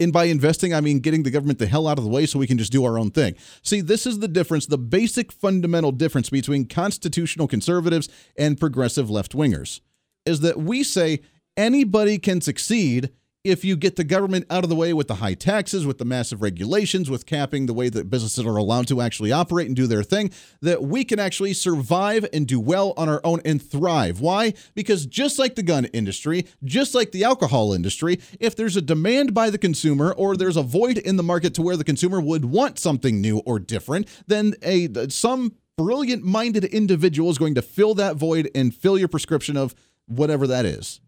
And 0.00 0.12
by 0.12 0.24
investing, 0.24 0.74
I 0.74 0.80
mean 0.80 0.98
getting 0.98 1.22
the 1.22 1.30
government 1.30 1.58
the 1.58 1.66
hell 1.66 1.86
out 1.86 1.98
of 1.98 2.04
the 2.04 2.10
way 2.10 2.26
so 2.26 2.38
we 2.38 2.46
can 2.46 2.58
just 2.58 2.72
do 2.72 2.84
our 2.84 2.98
own 2.98 3.10
thing. 3.10 3.36
See, 3.62 3.80
this 3.80 4.06
is 4.06 4.18
the 4.18 4.28
difference, 4.28 4.66
the 4.66 4.78
basic 4.78 5.30
fundamental 5.30 5.92
difference 5.92 6.30
between 6.30 6.66
constitutional 6.66 7.46
conservatives 7.46 8.08
and 8.36 8.58
progressive 8.58 9.08
left 9.08 9.32
wingers 9.34 9.80
is 10.26 10.40
that 10.40 10.58
we 10.58 10.82
say 10.82 11.20
anybody 11.56 12.18
can 12.18 12.40
succeed 12.40 13.10
if 13.44 13.62
you 13.62 13.76
get 13.76 13.96
the 13.96 14.04
government 14.04 14.46
out 14.48 14.64
of 14.64 14.70
the 14.70 14.74
way 14.74 14.94
with 14.94 15.06
the 15.06 15.16
high 15.16 15.34
taxes, 15.34 15.86
with 15.86 15.98
the 15.98 16.04
massive 16.04 16.40
regulations, 16.40 17.10
with 17.10 17.26
capping 17.26 17.66
the 17.66 17.74
way 17.74 17.90
that 17.90 18.08
businesses 18.08 18.44
are 18.44 18.56
allowed 18.56 18.88
to 18.88 19.02
actually 19.02 19.30
operate 19.30 19.66
and 19.66 19.76
do 19.76 19.86
their 19.86 20.02
thing, 20.02 20.30
that 20.62 20.82
we 20.82 21.04
can 21.04 21.20
actually 21.20 21.52
survive 21.52 22.26
and 22.32 22.46
do 22.48 22.58
well 22.58 22.94
on 22.96 23.06
our 23.08 23.20
own 23.22 23.42
and 23.44 23.62
thrive. 23.62 24.20
Why? 24.20 24.54
Because 24.74 25.04
just 25.04 25.38
like 25.38 25.56
the 25.56 25.62
gun 25.62 25.84
industry, 25.86 26.46
just 26.64 26.94
like 26.94 27.12
the 27.12 27.24
alcohol 27.24 27.74
industry, 27.74 28.18
if 28.40 28.56
there's 28.56 28.76
a 28.76 28.82
demand 28.82 29.34
by 29.34 29.50
the 29.50 29.58
consumer 29.58 30.12
or 30.12 30.36
there's 30.36 30.56
a 30.56 30.62
void 30.62 30.96
in 30.96 31.16
the 31.16 31.22
market 31.22 31.52
to 31.54 31.62
where 31.62 31.76
the 31.76 31.84
consumer 31.84 32.22
would 32.22 32.46
want 32.46 32.78
something 32.78 33.20
new 33.20 33.38
or 33.40 33.58
different, 33.58 34.08
then 34.26 34.54
a 34.62 34.88
some 35.10 35.52
brilliant 35.76 36.24
minded 36.24 36.64
individual 36.64 37.30
is 37.30 37.36
going 37.36 37.54
to 37.56 37.62
fill 37.62 37.94
that 37.94 38.16
void 38.16 38.50
and 38.54 38.74
fill 38.74 38.96
your 38.96 39.08
prescription 39.08 39.56
of 39.56 39.74
whatever 40.06 40.46
that 40.46 40.64
is. 40.64 41.00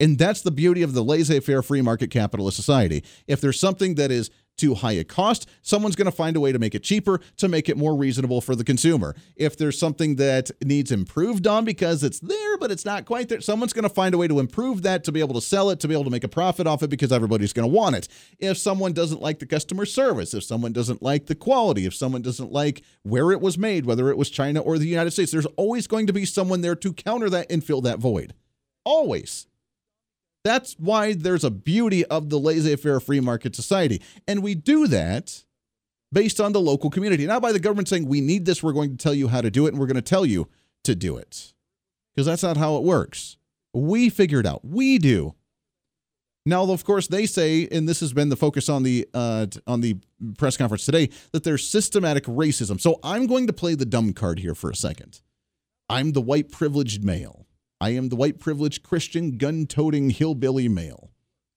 And 0.00 0.18
that's 0.18 0.42
the 0.42 0.50
beauty 0.50 0.82
of 0.82 0.92
the 0.92 1.04
laissez 1.04 1.40
faire 1.40 1.62
free 1.62 1.82
market 1.82 2.10
capitalist 2.10 2.56
society. 2.56 3.04
If 3.26 3.40
there's 3.40 3.60
something 3.60 3.94
that 3.94 4.10
is 4.10 4.30
too 4.56 4.74
high 4.74 4.92
a 4.92 5.04
cost, 5.04 5.48
someone's 5.62 5.96
going 5.96 6.04
to 6.06 6.16
find 6.16 6.36
a 6.36 6.40
way 6.40 6.52
to 6.52 6.58
make 6.58 6.74
it 6.74 6.82
cheaper 6.82 7.20
to 7.36 7.48
make 7.48 7.68
it 7.68 7.76
more 7.76 7.96
reasonable 7.96 8.40
for 8.40 8.54
the 8.54 8.64
consumer. 8.64 9.14
If 9.36 9.56
there's 9.56 9.78
something 9.78 10.16
that 10.16 10.50
needs 10.62 10.92
improved 10.92 11.46
on 11.46 11.64
because 11.64 12.04
it's 12.04 12.20
there, 12.20 12.58
but 12.58 12.70
it's 12.70 12.84
not 12.84 13.04
quite 13.04 13.28
there, 13.28 13.40
someone's 13.40 13.72
going 13.72 13.84
to 13.84 13.88
find 13.88 14.14
a 14.14 14.18
way 14.18 14.28
to 14.28 14.38
improve 14.38 14.82
that 14.82 15.04
to 15.04 15.12
be 15.12 15.20
able 15.20 15.34
to 15.34 15.40
sell 15.40 15.70
it, 15.70 15.80
to 15.80 15.88
be 15.88 15.94
able 15.94 16.04
to 16.04 16.10
make 16.10 16.24
a 16.24 16.28
profit 16.28 16.66
off 16.66 16.82
it 16.82 16.90
because 16.90 17.12
everybody's 17.12 17.52
going 17.52 17.68
to 17.68 17.74
want 17.74 17.96
it. 17.96 18.08
If 18.38 18.58
someone 18.58 18.92
doesn't 18.92 19.20
like 19.20 19.38
the 19.38 19.46
customer 19.46 19.86
service, 19.86 20.34
if 20.34 20.44
someone 20.44 20.72
doesn't 20.72 21.02
like 21.02 21.26
the 21.26 21.34
quality, 21.34 21.86
if 21.86 21.94
someone 21.94 22.22
doesn't 22.22 22.52
like 22.52 22.82
where 23.02 23.32
it 23.32 23.40
was 23.40 23.58
made, 23.58 23.86
whether 23.86 24.08
it 24.10 24.16
was 24.16 24.30
China 24.30 24.60
or 24.60 24.78
the 24.78 24.86
United 24.86 25.10
States, 25.10 25.32
there's 25.32 25.46
always 25.56 25.86
going 25.86 26.06
to 26.06 26.12
be 26.12 26.24
someone 26.24 26.60
there 26.60 26.76
to 26.76 26.92
counter 26.92 27.28
that 27.30 27.50
and 27.50 27.64
fill 27.64 27.80
that 27.80 27.98
void. 27.98 28.34
Always. 28.84 29.46
That's 30.44 30.74
why 30.74 31.14
there's 31.14 31.42
a 31.42 31.50
beauty 31.50 32.04
of 32.06 32.28
the 32.28 32.38
laissez 32.38 32.76
faire 32.76 33.00
free 33.00 33.20
market 33.20 33.56
society. 33.56 34.02
And 34.28 34.42
we 34.42 34.54
do 34.54 34.86
that 34.88 35.42
based 36.12 36.40
on 36.40 36.52
the 36.52 36.60
local 36.60 36.90
community, 36.90 37.26
not 37.26 37.42
by 37.42 37.50
the 37.50 37.58
government 37.58 37.88
saying, 37.88 38.06
we 38.06 38.20
need 38.20 38.44
this, 38.44 38.62
we're 38.62 38.72
going 38.72 38.90
to 38.90 39.02
tell 39.02 39.14
you 39.14 39.28
how 39.28 39.40
to 39.40 39.50
do 39.50 39.66
it, 39.66 39.70
and 39.70 39.80
we're 39.80 39.86
going 39.86 39.96
to 39.96 40.02
tell 40.02 40.24
you 40.24 40.48
to 40.84 40.94
do 40.94 41.16
it. 41.16 41.54
Because 42.14 42.26
that's 42.26 42.42
not 42.42 42.56
how 42.56 42.76
it 42.76 42.84
works. 42.84 43.36
We 43.72 44.10
figure 44.10 44.38
it 44.38 44.46
out. 44.46 44.64
We 44.64 44.98
do. 44.98 45.34
Now, 46.46 46.70
of 46.70 46.84
course, 46.84 47.08
they 47.08 47.24
say, 47.26 47.66
and 47.72 47.88
this 47.88 48.00
has 48.00 48.12
been 48.12 48.28
the 48.28 48.36
focus 48.36 48.68
on 48.68 48.82
the 48.82 49.08
uh, 49.14 49.46
on 49.66 49.80
the 49.80 49.96
press 50.36 50.58
conference 50.58 50.84
today, 50.84 51.08
that 51.32 51.42
there's 51.42 51.66
systematic 51.66 52.24
racism. 52.24 52.78
So 52.78 53.00
I'm 53.02 53.26
going 53.26 53.46
to 53.46 53.52
play 53.52 53.74
the 53.74 53.86
dumb 53.86 54.12
card 54.12 54.38
here 54.38 54.54
for 54.54 54.70
a 54.70 54.76
second. 54.76 55.22
I'm 55.88 56.12
the 56.12 56.20
white 56.20 56.52
privileged 56.52 57.02
male. 57.02 57.43
I 57.80 57.90
am 57.90 58.08
the 58.08 58.16
white 58.16 58.40
privileged 58.40 58.82
Christian 58.82 59.36
gun 59.36 59.66
toting 59.66 60.10
hillbilly 60.10 60.68
male. 60.68 61.10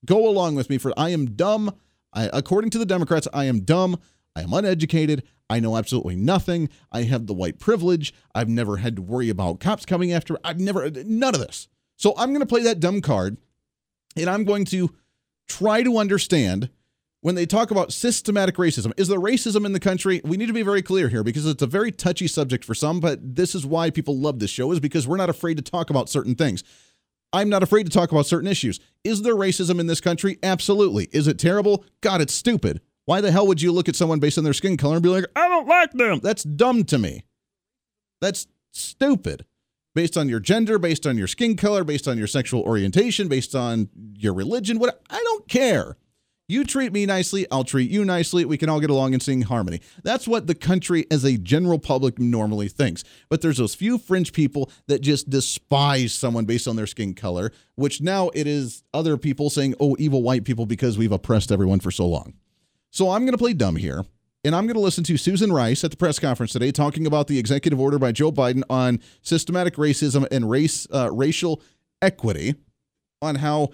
Go 0.05 0.27
along 0.27 0.55
with 0.55 0.69
me 0.69 0.77
for 0.77 0.93
I 0.97 1.09
am 1.09 1.35
dumb. 1.35 1.75
I, 2.13 2.29
according 2.33 2.69
to 2.71 2.77
the 2.77 2.85
Democrats, 2.85 3.27
I 3.33 3.45
am 3.45 3.61
dumb. 3.61 3.99
I 4.35 4.41
am 4.41 4.53
uneducated. 4.53 5.23
I 5.49 5.59
know 5.59 5.77
absolutely 5.77 6.15
nothing. 6.15 6.69
I 6.91 7.03
have 7.03 7.27
the 7.27 7.33
white 7.33 7.59
privilege. 7.59 8.13
I've 8.35 8.49
never 8.49 8.77
had 8.77 8.95
to 8.97 9.01
worry 9.01 9.29
about 9.29 9.59
cops 9.59 9.85
coming 9.85 10.11
after. 10.11 10.37
I've 10.43 10.59
never, 10.59 10.89
none 10.89 11.33
of 11.33 11.41
this. 11.41 11.67
So 11.95 12.13
I'm 12.17 12.29
going 12.29 12.41
to 12.41 12.45
play 12.45 12.63
that 12.63 12.79
dumb 12.79 13.01
card 13.01 13.37
and 14.15 14.29
I'm 14.29 14.43
going 14.43 14.65
to 14.65 14.93
try 15.47 15.83
to 15.83 15.97
understand 15.97 16.69
when 17.27 17.35
they 17.35 17.45
talk 17.45 17.71
about 17.71 17.91
systematic 17.91 18.55
racism. 18.55 18.93
Is 18.95 19.09
there 19.09 19.19
racism 19.19 19.65
in 19.65 19.73
the 19.73 19.81
country? 19.81 20.21
We 20.23 20.37
need 20.37 20.45
to 20.45 20.53
be 20.53 20.61
very 20.61 20.81
clear 20.81 21.09
here 21.09 21.25
because 21.25 21.45
it's 21.45 21.61
a 21.61 21.67
very 21.67 21.91
touchy 21.91 22.25
subject 22.25 22.63
for 22.63 22.73
some, 22.73 23.01
but 23.01 23.19
this 23.35 23.53
is 23.53 23.65
why 23.65 23.89
people 23.89 24.17
love 24.17 24.39
this 24.39 24.49
show 24.49 24.71
is 24.71 24.79
because 24.79 25.05
we're 25.05 25.17
not 25.17 25.29
afraid 25.29 25.57
to 25.57 25.61
talk 25.61 25.89
about 25.89 26.07
certain 26.07 26.35
things. 26.35 26.63
I'm 27.33 27.49
not 27.49 27.63
afraid 27.63 27.83
to 27.83 27.91
talk 27.91 28.13
about 28.13 28.27
certain 28.27 28.47
issues. 28.47 28.79
Is 29.03 29.23
there 29.23 29.35
racism 29.35 29.81
in 29.81 29.87
this 29.87 29.99
country? 29.99 30.39
Absolutely. 30.41 31.09
Is 31.11 31.27
it 31.27 31.37
terrible? 31.37 31.83
God, 31.99 32.21
it's 32.21 32.33
stupid. 32.33 32.79
Why 33.03 33.19
the 33.19 33.33
hell 33.33 33.45
would 33.45 33.61
you 33.61 33.73
look 33.73 33.89
at 33.89 33.97
someone 33.97 34.19
based 34.19 34.37
on 34.37 34.45
their 34.45 34.53
skin 34.53 34.77
color 34.77 34.95
and 34.95 35.03
be 35.03 35.09
like, 35.09 35.25
I 35.35 35.49
don't 35.49 35.67
like 35.67 35.91
them? 35.91 36.21
That's 36.23 36.43
dumb 36.43 36.85
to 36.85 36.97
me. 36.97 37.25
That's 38.21 38.47
stupid. 38.71 39.45
Based 39.93 40.15
on 40.15 40.29
your 40.29 40.39
gender, 40.39 40.79
based 40.79 41.05
on 41.05 41.17
your 41.17 41.27
skin 41.27 41.57
color, 41.57 41.83
based 41.83 42.07
on 42.07 42.17
your 42.17 42.27
sexual 42.27 42.61
orientation, 42.61 43.27
based 43.27 43.53
on 43.53 43.89
your 44.15 44.33
religion, 44.33 44.79
what 44.79 45.01
I 45.09 45.21
don't 45.21 45.49
care. 45.49 45.97
You 46.49 46.63
treat 46.63 46.93
me 46.93 47.05
nicely, 47.05 47.45
I'll 47.51 47.65
treat 47.65 47.91
you 47.91 48.05
nicely. 48.05 48.45
We 48.45 48.57
can 48.57 48.69
all 48.69 48.79
get 48.79 48.89
along 48.89 49.13
and 49.13 49.21
sing 49.21 49.41
harmony. 49.41 49.81
That's 50.03 50.29
what 50.29 50.47
the 50.47 50.55
country 50.55 51.05
as 51.11 51.25
a 51.25 51.37
general 51.37 51.77
public 51.77 52.17
normally 52.19 52.69
thinks. 52.69 53.03
But 53.27 53.41
there's 53.41 53.57
those 53.57 53.75
few 53.75 53.97
fringe 53.97 54.31
people 54.31 54.71
that 54.87 55.01
just 55.01 55.29
despise 55.29 56.13
someone 56.13 56.45
based 56.45 56.65
on 56.65 56.77
their 56.77 56.87
skin 56.87 57.15
color, 57.15 57.51
which 57.75 57.99
now 57.99 58.29
it 58.33 58.47
is 58.47 58.83
other 58.93 59.17
people 59.17 59.49
saying, 59.49 59.75
oh, 59.81 59.97
evil 59.99 60.23
white 60.23 60.45
people 60.45 60.65
because 60.65 60.97
we've 60.97 61.11
oppressed 61.11 61.51
everyone 61.51 61.81
for 61.81 61.91
so 61.91 62.07
long. 62.07 62.33
So 62.91 63.09
I'm 63.09 63.23
going 63.23 63.33
to 63.33 63.37
play 63.37 63.53
dumb 63.53 63.75
here. 63.75 64.05
And 64.45 64.55
I'm 64.55 64.67
going 64.67 64.75
to 64.75 64.79
listen 64.79 65.03
to 65.05 65.17
Susan 65.17 65.51
Rice 65.51 65.83
at 65.83 65.91
the 65.91 65.97
press 65.97 66.17
conference 66.17 66.53
today 66.53 66.71
talking 66.71 67.05
about 67.05 67.27
the 67.27 67.37
executive 67.37 67.81
order 67.81 67.99
by 67.99 68.13
Joe 68.13 68.31
Biden 68.31 68.63
on 68.69 69.01
systematic 69.21 69.75
racism 69.75 70.25
and 70.31 70.49
race 70.49 70.87
uh, 70.93 71.11
racial 71.11 71.61
equity, 72.01 72.55
on 73.21 73.35
how 73.35 73.69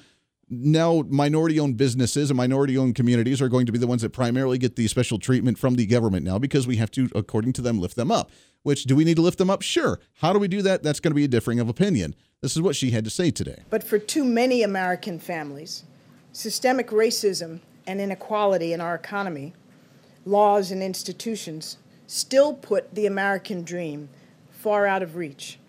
now 0.62 1.04
minority 1.08 1.60
owned 1.60 1.78
businesses 1.78 2.30
and 2.30 2.38
minority 2.38 2.78
owned 2.78 2.96
communities 2.96 3.42
are 3.42 3.50
going 3.50 3.66
to 3.66 3.72
be 3.72 3.80
the 3.80 3.88
ones 3.88 4.02
that 4.02 4.12
primarily 4.12 4.58
get 4.58 4.76
the 4.76 4.88
special 4.88 5.20
treatment 5.20 5.58
from 5.58 5.76
the 5.76 5.86
government 5.86 6.26
now 6.26 6.38
because 6.38 6.68
we 6.68 6.78
have 6.78 6.92
to, 6.92 7.10
according 7.16 7.54
to 7.54 7.62
them, 7.62 7.80
lift 7.80 7.96
them 7.96 8.12
up. 8.12 8.32
Which 8.64 8.84
do 8.84 8.96
we 8.96 9.04
need 9.04 9.16
to 9.16 9.22
lift 9.22 9.38
them 9.38 9.50
up? 9.50 9.62
Sure. 9.62 10.00
How 10.16 10.34
do 10.34 10.40
we 10.40 10.48
do 10.48 10.62
that? 10.62 10.84
That's 10.84 11.00
going 11.00 11.12
to 11.12 11.16
be 11.16 11.26
a 11.26 11.30
differing 11.30 11.60
of 11.60 11.70
opinion. 11.70 12.16
This 12.42 12.56
is 12.56 12.62
what 12.62 12.76
she 12.76 12.92
had 12.92 13.04
to 13.04 13.10
say 13.10 13.32
today. 13.32 13.64
But 13.70 13.84
for 13.84 13.98
too 13.98 14.24
many 14.24 14.64
American 14.64 15.20
families, 15.20 15.84
systemic 16.32 16.90
racism 16.90 17.62
and 17.88 18.00
inequality 18.00 18.74
in 18.74 18.82
our 18.82 18.96
economy, 18.96 19.54
laws, 20.26 20.72
and 20.72 20.82
institutions 20.82 21.78
still 22.08 22.54
put 22.54 22.94
the 22.96 23.06
American 23.06 23.64
dream 23.64 24.10
far 24.50 24.86
out 24.86 25.04
of 25.04 25.16
reach. 25.16 25.60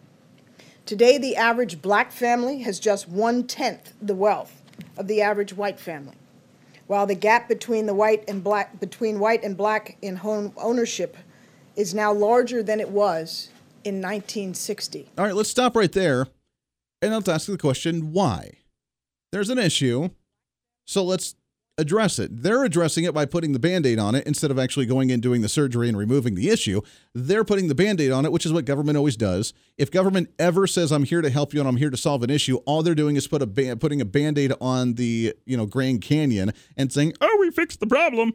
Today, 0.87 1.17
the 1.17 1.37
average 1.37 1.81
black 1.81 2.12
family 2.12 2.59
has 2.62 2.79
just 2.79 3.09
one 3.09 3.47
tenth 3.47 3.95
the 4.03 4.14
wealth 4.14 4.61
of 4.97 5.07
the 5.07 5.21
average 5.21 5.52
white 5.52 5.78
family, 5.78 6.16
while 6.87 7.07
the 7.07 7.14
gap 7.14 7.49
between 7.49 7.87
the 7.87 7.95
white 7.95 8.25
and 8.28 8.43
black 8.43 8.81
between 8.81 9.19
white 9.19 9.43
and 9.43 9.57
black 9.57 9.97
in 10.02 10.16
home 10.16 10.52
ownership 10.57 11.16
is 11.76 11.95
now 11.95 12.12
larger 12.12 12.62
than 12.62 12.81
it 12.81 12.90
was 12.90 13.50
in 13.85 13.97
1960. 13.97 15.09
All 15.19 15.25
right, 15.25 15.35
let's 15.35 15.50
stop 15.50 15.76
right 15.76 15.93
there, 15.93 16.26
and 17.02 17.12
let's 17.12 17.28
ask 17.28 17.47
the 17.47 17.59
question: 17.59 18.12
Why? 18.12 18.59
There's 19.33 19.50
an 19.50 19.59
issue, 19.59 20.11
so 20.87 21.04
let's 21.04 21.35
address 21.76 22.19
it. 22.19 22.43
They're 22.43 22.64
addressing 22.64 23.04
it 23.04 23.12
by 23.12 23.25
putting 23.25 23.52
the 23.52 23.59
band 23.59 23.85
aid 23.87 23.99
on 23.99 24.14
it 24.14 24.26
instead 24.26 24.50
of 24.50 24.59
actually 24.59 24.87
going 24.87 25.11
in 25.11 25.21
doing 25.21 25.43
the 25.43 25.49
surgery 25.49 25.88
and 25.88 25.99
removing 25.99 26.35
the 26.35 26.49
issue. 26.49 26.81
They're 27.14 27.45
putting 27.45 27.69
the 27.69 27.75
band 27.75 28.00
aid 28.00 28.12
on 28.12 28.25
it, 28.25 28.33
which 28.33 28.47
is 28.47 28.52
what 28.52 28.64
government 28.64 28.97
always 28.97 29.16
does. 29.16 29.52
If 29.76 29.90
government 29.90 30.31
ever 30.38 30.66
says, 30.66 30.93
I'm 30.93 31.04
here 31.04 31.21
to 31.21 31.31
help 31.31 31.52
you 31.52 31.61
and 31.61 31.69
I'm 31.69 31.76
here 31.76 31.90
to 31.90 31.97
solve 31.97 32.23
an 32.23 32.31
issue, 32.31 32.57
all 32.59 32.83
they're 32.83 32.95
doing 32.95 33.16
is 33.16 33.26
put 33.26 33.43
a 33.43 33.47
ba- 33.47 33.76
putting 33.76 34.00
a 34.00 34.04
band 34.04 34.38
aid 34.38 34.52
on 34.61 34.95
the 34.95 35.35
you 35.47 35.57
know 35.57 35.66
Grand 35.66 36.00
Canyon 36.00 36.52
and 36.76 36.93
saying, 36.93 37.14
Oh, 37.21 37.37
we 37.40 37.50
fixed 37.50 37.81
the 37.81 37.87
problem. 37.87 38.35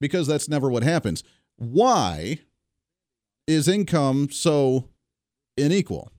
Because 0.00 0.26
that's 0.26 0.48
never 0.48 0.70
what 0.70 0.82
happens. 0.82 1.24
Why 1.56 2.40
is 3.46 3.66
income 3.68 4.30
so 4.30 4.88
unequal? 5.56 6.12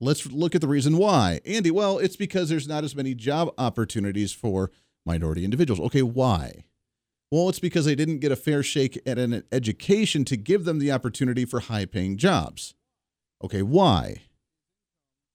Let's 0.00 0.26
look 0.26 0.54
at 0.54 0.60
the 0.60 0.68
reason 0.68 0.96
why. 0.96 1.40
Andy, 1.44 1.72
well, 1.72 1.98
it's 1.98 2.16
because 2.16 2.48
there's 2.48 2.68
not 2.68 2.84
as 2.84 2.94
many 2.94 3.14
job 3.14 3.52
opportunities 3.58 4.32
for 4.32 4.70
minority 5.08 5.44
individuals. 5.44 5.80
Okay, 5.80 6.02
why? 6.02 6.64
Well, 7.30 7.48
it's 7.48 7.58
because 7.58 7.84
they 7.84 7.94
didn't 7.94 8.20
get 8.20 8.32
a 8.32 8.36
fair 8.36 8.62
shake 8.62 9.00
at 9.04 9.18
an 9.18 9.42
education 9.50 10.24
to 10.26 10.36
give 10.36 10.64
them 10.64 10.78
the 10.78 10.92
opportunity 10.92 11.44
for 11.44 11.60
high 11.60 11.84
paying 11.84 12.16
jobs. 12.16 12.74
Okay, 13.42 13.62
why? 13.62 14.22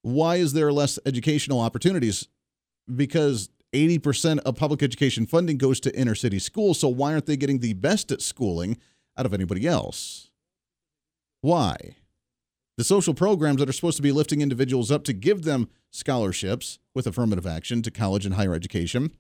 Why 0.02 0.38
is 0.38 0.54
there 0.54 0.72
less 0.72 0.98
educational 1.06 1.60
opportunities? 1.60 2.28
Because 2.94 3.50
80% 3.74 4.40
of 4.40 4.56
public 4.56 4.82
education 4.82 5.26
funding 5.26 5.58
goes 5.58 5.80
to 5.82 5.98
inner 5.98 6.16
city 6.16 6.40
schools, 6.40 6.80
so 6.80 6.88
why 6.88 7.14
aren't 7.14 7.26
they 7.26 7.38
getting 7.38 7.60
the 7.60 7.74
best 7.74 8.12
at 8.12 8.22
schooling 8.22 8.78
out 9.18 9.26
of 9.26 9.34
anybody 9.34 9.68
else? 9.68 10.30
Why? 11.42 11.96
The 12.78 12.84
social 12.84 13.14
programs 13.14 13.60
that 13.60 13.70
are 13.70 13.74
supposed 13.74 13.98
to 13.98 14.04
be 14.04 14.12
lifting 14.12 14.42
individuals 14.42 14.92
up 14.92 15.04
to 15.06 15.14
give 15.14 15.44
them 15.44 15.70
scholarships 15.92 16.80
with 16.96 17.06
affirmative 17.06 17.46
action 17.46 17.82
to 17.84 17.92
college 17.92 18.26
and 18.26 18.36
higher 18.36 18.56
education 18.56 19.12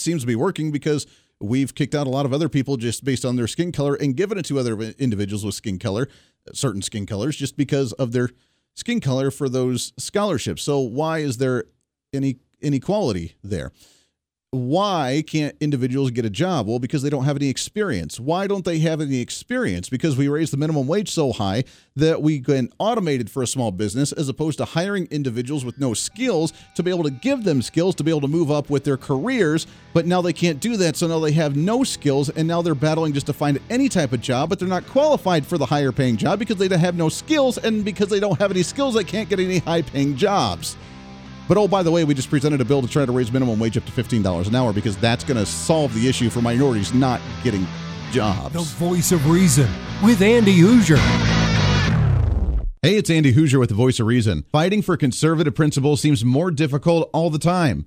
seems 0.00 0.22
to 0.22 0.26
be 0.26 0.36
working 0.36 0.70
because 0.70 1.06
we've 1.40 1.74
kicked 1.74 1.94
out 1.94 2.06
a 2.06 2.10
lot 2.10 2.26
of 2.26 2.32
other 2.32 2.48
people 2.48 2.76
just 2.76 3.04
based 3.04 3.24
on 3.24 3.36
their 3.36 3.46
skin 3.46 3.72
color 3.72 3.94
and 3.94 4.16
given 4.16 4.38
it 4.38 4.44
to 4.46 4.58
other 4.58 4.80
individuals 4.98 5.44
with 5.44 5.54
skin 5.54 5.78
color, 5.78 6.08
certain 6.52 6.82
skin 6.82 7.06
colors, 7.06 7.36
just 7.36 7.56
because 7.56 7.92
of 7.94 8.12
their 8.12 8.30
skin 8.74 9.00
color 9.00 9.30
for 9.30 9.48
those 9.48 9.92
scholarships. 9.98 10.62
So 10.62 10.78
why 10.80 11.18
is 11.18 11.38
there 11.38 11.64
any 12.12 12.38
inequality 12.60 13.36
there? 13.42 13.72
Why 14.50 15.22
can't 15.26 15.54
individuals 15.60 16.10
get 16.10 16.24
a 16.24 16.30
job? 16.30 16.66
Well, 16.66 16.78
because 16.78 17.02
they 17.02 17.10
don't 17.10 17.24
have 17.24 17.36
any 17.36 17.50
experience. 17.50 18.18
Why 18.18 18.46
don't 18.46 18.64
they 18.64 18.78
have 18.78 19.02
any 19.02 19.20
experience? 19.20 19.90
Because 19.90 20.16
we 20.16 20.26
raise 20.28 20.50
the 20.50 20.56
minimum 20.56 20.86
wage 20.86 21.10
so 21.10 21.32
high 21.32 21.64
that 21.96 22.22
we 22.22 22.40
can 22.40 22.68
automate 22.80 23.20
it 23.20 23.28
for 23.28 23.42
a 23.42 23.46
small 23.46 23.70
business 23.72 24.10
as 24.10 24.30
opposed 24.30 24.56
to 24.58 24.64
hiring 24.64 25.06
individuals 25.10 25.66
with 25.66 25.78
no 25.78 25.92
skills 25.92 26.54
to 26.76 26.82
be 26.82 26.90
able 26.90 27.04
to 27.04 27.10
give 27.10 27.44
them 27.44 27.60
skills 27.60 27.94
to 27.96 28.04
be 28.04 28.10
able 28.10 28.22
to 28.22 28.28
move 28.28 28.50
up 28.50 28.70
with 28.70 28.84
their 28.84 28.96
careers. 28.96 29.66
But 29.92 30.06
now 30.06 30.22
they 30.22 30.32
can't 30.32 30.60
do 30.60 30.78
that. 30.78 30.96
So 30.96 31.06
now 31.08 31.18
they 31.18 31.32
have 31.32 31.54
no 31.54 31.84
skills 31.84 32.30
and 32.30 32.48
now 32.48 32.62
they're 32.62 32.74
battling 32.74 33.12
just 33.12 33.26
to 33.26 33.34
find 33.34 33.58
any 33.68 33.90
type 33.90 34.12
of 34.12 34.22
job, 34.22 34.48
but 34.48 34.58
they're 34.58 34.66
not 34.66 34.86
qualified 34.86 35.44
for 35.44 35.58
the 35.58 35.66
higher 35.66 35.92
paying 35.92 36.16
job 36.16 36.38
because 36.38 36.56
they 36.56 36.74
have 36.74 36.94
no 36.94 37.10
skills. 37.10 37.58
And 37.58 37.84
because 37.84 38.08
they 38.08 38.20
don't 38.20 38.38
have 38.38 38.50
any 38.50 38.62
skills, 38.62 38.94
they 38.94 39.04
can't 39.04 39.28
get 39.28 39.40
any 39.40 39.58
high 39.58 39.82
paying 39.82 40.16
jobs. 40.16 40.78
But 41.48 41.56
oh, 41.56 41.66
by 41.66 41.82
the 41.82 41.90
way, 41.90 42.04
we 42.04 42.12
just 42.12 42.28
presented 42.28 42.60
a 42.60 42.64
bill 42.64 42.82
to 42.82 42.88
try 42.88 43.06
to 43.06 43.10
raise 43.10 43.32
minimum 43.32 43.58
wage 43.58 43.78
up 43.78 43.84
to 43.86 43.92
$15 43.92 44.46
an 44.46 44.54
hour 44.54 44.72
because 44.72 44.98
that's 44.98 45.24
going 45.24 45.38
to 45.38 45.46
solve 45.46 45.94
the 45.94 46.06
issue 46.06 46.28
for 46.28 46.42
minorities 46.42 46.92
not 46.92 47.22
getting 47.42 47.66
jobs. 48.12 48.52
The 48.52 48.60
voice 48.60 49.12
of 49.12 49.26
reason 49.28 49.68
with 50.02 50.20
Andy 50.20 50.58
Hooser. 50.58 50.98
Hey, 52.82 52.96
it's 52.96 53.10
Andy 53.10 53.32
Hooser 53.32 53.58
with 53.58 53.70
the 53.70 53.74
voice 53.74 53.98
of 53.98 54.06
reason. 54.06 54.44
Fighting 54.52 54.82
for 54.82 54.96
conservative 54.96 55.54
principles 55.54 56.00
seems 56.00 56.24
more 56.24 56.50
difficult 56.50 57.10
all 57.12 57.30
the 57.30 57.38
time. 57.38 57.86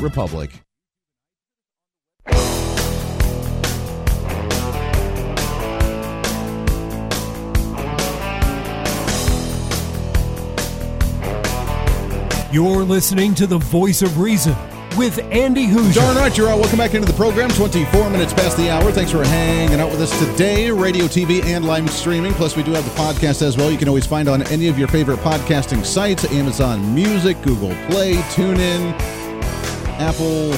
republic. 0.00 0.50
You're 12.50 12.82
listening 12.82 13.34
to 13.34 13.46
the 13.46 13.58
voice 13.58 14.00
of 14.00 14.18
reason 14.18 14.56
with 14.96 15.18
Andy 15.30 15.66
Hooser. 15.66 15.94
Darn 15.94 16.16
right, 16.16 16.36
you're 16.36 16.48
all. 16.48 16.58
Welcome 16.58 16.78
back 16.78 16.94
into 16.94 17.06
the 17.06 17.16
program. 17.16 17.50
24 17.50 18.10
minutes 18.10 18.32
past 18.32 18.56
the 18.56 18.70
hour. 18.70 18.90
Thanks 18.90 19.12
for 19.12 19.22
hanging 19.22 19.80
out 19.80 19.90
with 19.90 20.00
us 20.00 20.18
today. 20.18 20.70
Radio, 20.70 21.04
TV, 21.04 21.44
and 21.44 21.66
live 21.66 21.88
streaming. 21.90 22.32
Plus, 22.32 22.56
we 22.56 22.62
do 22.62 22.72
have 22.72 22.84
the 22.84 22.90
podcast 23.00 23.42
as 23.42 23.56
well. 23.56 23.70
You 23.70 23.78
can 23.78 23.86
always 23.86 24.06
find 24.06 24.28
on 24.28 24.42
any 24.44 24.66
of 24.68 24.78
your 24.78 24.88
favorite 24.88 25.18
podcasting 25.18 25.84
sites 25.84 26.24
Amazon 26.32 26.94
Music, 26.94 27.40
Google 27.42 27.74
Play, 27.90 28.14
TuneIn, 28.32 28.92
Apple, 29.98 30.52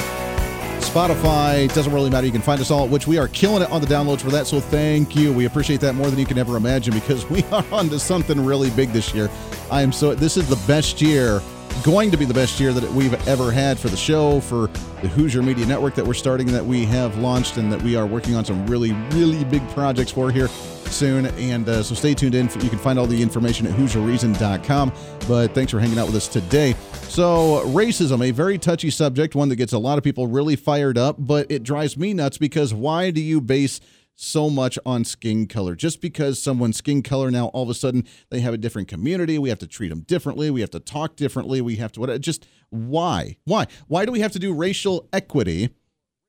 Spotify. 0.81 1.73
Doesn't 1.73 1.91
really 1.91 2.09
matter. 2.09 2.25
You 2.25 2.31
can 2.31 2.41
find 2.41 2.61
us 2.61 2.69
all, 2.69 2.87
which 2.87 3.07
we 3.07 3.17
are 3.17 3.27
killing 3.29 3.63
it 3.63 3.71
on 3.71 3.81
the 3.81 3.87
downloads 3.87 4.21
for 4.21 4.29
that. 4.29 4.45
So 4.47 4.59
thank 4.59 5.15
you. 5.15 5.33
We 5.33 5.45
appreciate 5.45 5.79
that 5.81 5.95
more 5.95 6.09
than 6.09 6.19
you 6.19 6.25
can 6.25 6.37
ever 6.37 6.57
imagine 6.57 6.93
because 6.93 7.29
we 7.29 7.43
are 7.45 7.65
on 7.71 7.89
to 7.89 7.99
something 7.99 8.43
really 8.43 8.69
big 8.71 8.89
this 8.89 9.13
year. 9.13 9.29
I 9.71 9.81
am 9.81 9.91
so, 9.91 10.13
this 10.13 10.37
is 10.37 10.47
the 10.47 10.63
best 10.67 11.01
year 11.01 11.41
going 11.83 12.11
to 12.11 12.17
be 12.17 12.25
the 12.25 12.33
best 12.33 12.59
year 12.59 12.73
that 12.73 12.91
we've 12.91 13.15
ever 13.27 13.51
had 13.51 13.79
for 13.79 13.87
the 13.87 13.97
show, 13.97 14.41
for 14.41 14.67
the 15.01 15.07
Hooser 15.07 15.43
Media 15.43 15.65
Network 15.65 15.95
that 15.95 16.05
we're 16.05 16.13
starting, 16.13 16.47
that 16.47 16.65
we 16.65 16.85
have 16.85 17.17
launched, 17.17 17.57
and 17.57 17.71
that 17.71 17.81
we 17.81 17.95
are 17.95 18.05
working 18.05 18.35
on 18.35 18.45
some 18.45 18.67
really, 18.67 18.91
really 19.11 19.43
big 19.45 19.67
projects 19.69 20.11
for 20.11 20.31
here 20.31 20.49
soon. 20.91 21.25
And 21.25 21.67
uh, 21.67 21.83
so 21.83 21.95
stay 21.95 22.13
tuned 22.13 22.35
in. 22.35 22.49
You 22.61 22.69
can 22.69 22.79
find 22.79 22.99
all 22.99 23.07
the 23.07 23.21
information 23.21 23.67
at 23.67 23.73
HooserReason.com. 23.73 24.93
But 25.27 25.53
thanks 25.53 25.71
for 25.71 25.79
hanging 25.79 25.97
out 25.97 26.07
with 26.07 26.15
us 26.15 26.27
today. 26.27 26.75
So, 27.03 27.63
racism, 27.65 28.25
a 28.25 28.31
very 28.31 28.57
touchy 28.57 28.89
subject, 28.89 29.35
one 29.35 29.49
that 29.49 29.57
gets 29.57 29.73
a 29.73 29.77
lot 29.77 29.97
of 29.97 30.03
people 30.03 30.27
really 30.27 30.55
fired 30.55 30.97
up, 30.97 31.17
but 31.19 31.47
it 31.49 31.63
drives 31.63 31.97
me 31.97 32.13
nuts 32.13 32.37
because 32.37 32.73
why 32.73 33.11
do 33.11 33.19
you 33.19 33.41
base 33.41 33.81
so 34.21 34.49
much 34.49 34.77
on 34.85 35.03
skin 35.03 35.47
color. 35.47 35.75
Just 35.75 35.99
because 35.99 36.41
someone's 36.41 36.77
skin 36.77 37.01
color 37.01 37.31
now 37.31 37.47
all 37.47 37.63
of 37.63 37.69
a 37.69 37.73
sudden 37.73 38.05
they 38.29 38.39
have 38.41 38.53
a 38.53 38.57
different 38.57 38.87
community, 38.87 39.39
we 39.39 39.49
have 39.49 39.59
to 39.59 39.67
treat 39.67 39.89
them 39.89 40.01
differently, 40.01 40.51
we 40.51 40.61
have 40.61 40.69
to 40.71 40.79
talk 40.79 41.15
differently, 41.15 41.59
we 41.59 41.77
have 41.77 41.91
to 41.93 41.99
what 41.99 42.21
just 42.21 42.45
why? 42.69 43.37
Why? 43.45 43.65
Why 43.87 44.05
do 44.05 44.11
we 44.11 44.19
have 44.19 44.31
to 44.33 44.39
do 44.39 44.53
racial 44.53 45.09
equity 45.11 45.69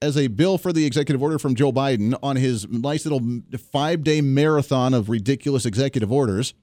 as 0.03 0.17
a 0.17 0.27
bill 0.27 0.59
for 0.59 0.73
the 0.73 0.85
executive 0.85 1.23
order 1.23 1.39
from 1.39 1.55
Joe 1.55 1.73
Biden 1.73 2.19
on 2.23 2.37
his 2.37 2.69
nice 2.69 3.07
little 3.07 3.21
5-day 3.21 4.21
marathon 4.21 4.93
of 4.93 5.09
ridiculous 5.09 5.65
executive 5.65 6.13
orders 6.13 6.55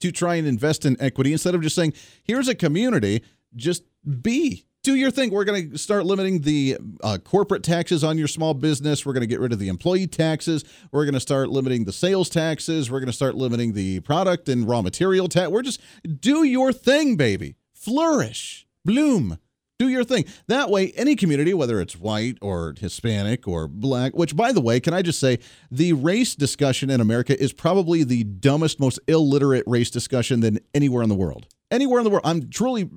to 0.00 0.10
try 0.10 0.34
and 0.34 0.46
invest 0.46 0.84
in 0.84 1.00
equity 1.00 1.32
instead 1.32 1.54
of 1.54 1.62
just 1.62 1.76
saying, 1.76 1.92
here's 2.24 2.48
a 2.48 2.54
community, 2.54 3.22
just 3.54 3.84
be 4.22 4.66
do 4.82 4.94
your 4.94 5.10
thing. 5.10 5.30
We're 5.30 5.44
going 5.44 5.72
to 5.72 5.78
start 5.78 6.06
limiting 6.06 6.40
the 6.40 6.78
uh, 7.02 7.18
corporate 7.22 7.62
taxes 7.62 8.02
on 8.02 8.16
your 8.16 8.28
small 8.28 8.54
business. 8.54 9.04
We're 9.04 9.12
going 9.12 9.22
to 9.22 9.26
get 9.26 9.40
rid 9.40 9.52
of 9.52 9.58
the 9.58 9.68
employee 9.68 10.06
taxes. 10.06 10.64
We're 10.90 11.04
going 11.04 11.14
to 11.14 11.20
start 11.20 11.50
limiting 11.50 11.84
the 11.84 11.92
sales 11.92 12.30
taxes. 12.30 12.90
We're 12.90 13.00
going 13.00 13.08
to 13.08 13.12
start 13.12 13.34
limiting 13.34 13.74
the 13.74 14.00
product 14.00 14.48
and 14.48 14.66
raw 14.66 14.80
material 14.80 15.28
tax. 15.28 15.50
We're 15.50 15.62
just 15.62 15.80
do 16.20 16.44
your 16.44 16.72
thing, 16.72 17.16
baby. 17.16 17.56
Flourish, 17.74 18.66
bloom, 18.84 19.38
do 19.80 19.88
your 19.88 20.04
thing. 20.04 20.26
That 20.46 20.68
way, 20.68 20.92
any 20.94 21.16
community, 21.16 21.54
whether 21.54 21.80
it's 21.80 21.96
white 21.96 22.36
or 22.42 22.74
Hispanic 22.78 23.48
or 23.48 23.66
black, 23.66 24.12
which, 24.12 24.36
by 24.36 24.52
the 24.52 24.60
way, 24.60 24.78
can 24.78 24.92
I 24.92 25.00
just 25.00 25.18
say, 25.18 25.38
the 25.70 25.94
race 25.94 26.34
discussion 26.34 26.90
in 26.90 27.00
America 27.00 27.40
is 27.42 27.54
probably 27.54 28.04
the 28.04 28.24
dumbest, 28.24 28.78
most 28.78 29.00
illiterate 29.08 29.64
race 29.66 29.90
discussion 29.90 30.40
than 30.40 30.58
anywhere 30.74 31.02
in 31.02 31.08
the 31.08 31.14
world. 31.14 31.46
Anywhere 31.70 31.98
in 32.00 32.04
the 32.04 32.10
world. 32.10 32.26
I'm 32.26 32.50
truly 32.50 32.90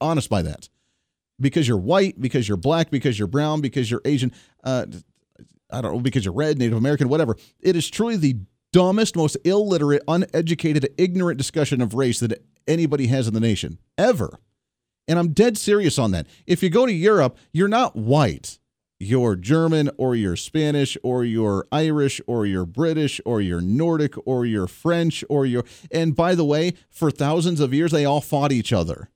honest 0.00 0.30
by 0.30 0.40
that 0.42 0.70
because 1.38 1.68
you're 1.68 1.76
white, 1.76 2.18
because 2.18 2.48
you're 2.48 2.56
black, 2.56 2.90
because 2.90 3.18
you're 3.18 3.28
brown, 3.28 3.60
because 3.60 3.90
you're 3.90 4.02
Asian, 4.06 4.32
uh, 4.64 4.86
I 5.70 5.82
don't 5.82 5.92
know, 5.92 6.00
because 6.00 6.24
you're 6.24 6.32
red, 6.32 6.58
Native 6.58 6.78
American, 6.78 7.10
whatever. 7.10 7.36
It 7.60 7.76
is 7.76 7.90
truly 7.90 8.16
the 8.16 8.36
dumbest, 8.72 9.14
most 9.14 9.36
illiterate, 9.44 10.02
uneducated, 10.08 10.88
ignorant 10.96 11.36
discussion 11.36 11.82
of 11.82 11.92
race 11.92 12.18
that 12.20 12.42
anybody 12.66 13.08
has 13.08 13.28
in 13.28 13.34
the 13.34 13.40
nation 13.40 13.78
ever. 13.98 14.38
And 15.08 15.18
I'm 15.18 15.32
dead 15.32 15.58
serious 15.58 15.98
on 15.98 16.12
that. 16.12 16.26
If 16.46 16.62
you 16.62 16.70
go 16.70 16.86
to 16.86 16.92
Europe, 16.92 17.36
you're 17.52 17.68
not 17.68 17.96
white. 17.96 18.58
You're 19.02 19.34
German 19.34 19.90
or 19.96 20.14
you're 20.14 20.36
Spanish 20.36 20.96
or 21.02 21.24
you're 21.24 21.66
Irish 21.72 22.20
or 22.26 22.44
you're 22.44 22.66
British 22.66 23.18
or 23.24 23.40
you're 23.40 23.62
Nordic 23.62 24.14
or 24.26 24.44
you're 24.44 24.68
French 24.68 25.24
or 25.30 25.46
you're. 25.46 25.64
And 25.90 26.14
by 26.14 26.34
the 26.34 26.44
way, 26.44 26.74
for 26.90 27.10
thousands 27.10 27.60
of 27.60 27.72
years, 27.72 27.92
they 27.92 28.04
all 28.04 28.20
fought 28.20 28.52
each 28.52 28.74
other. 28.74 29.08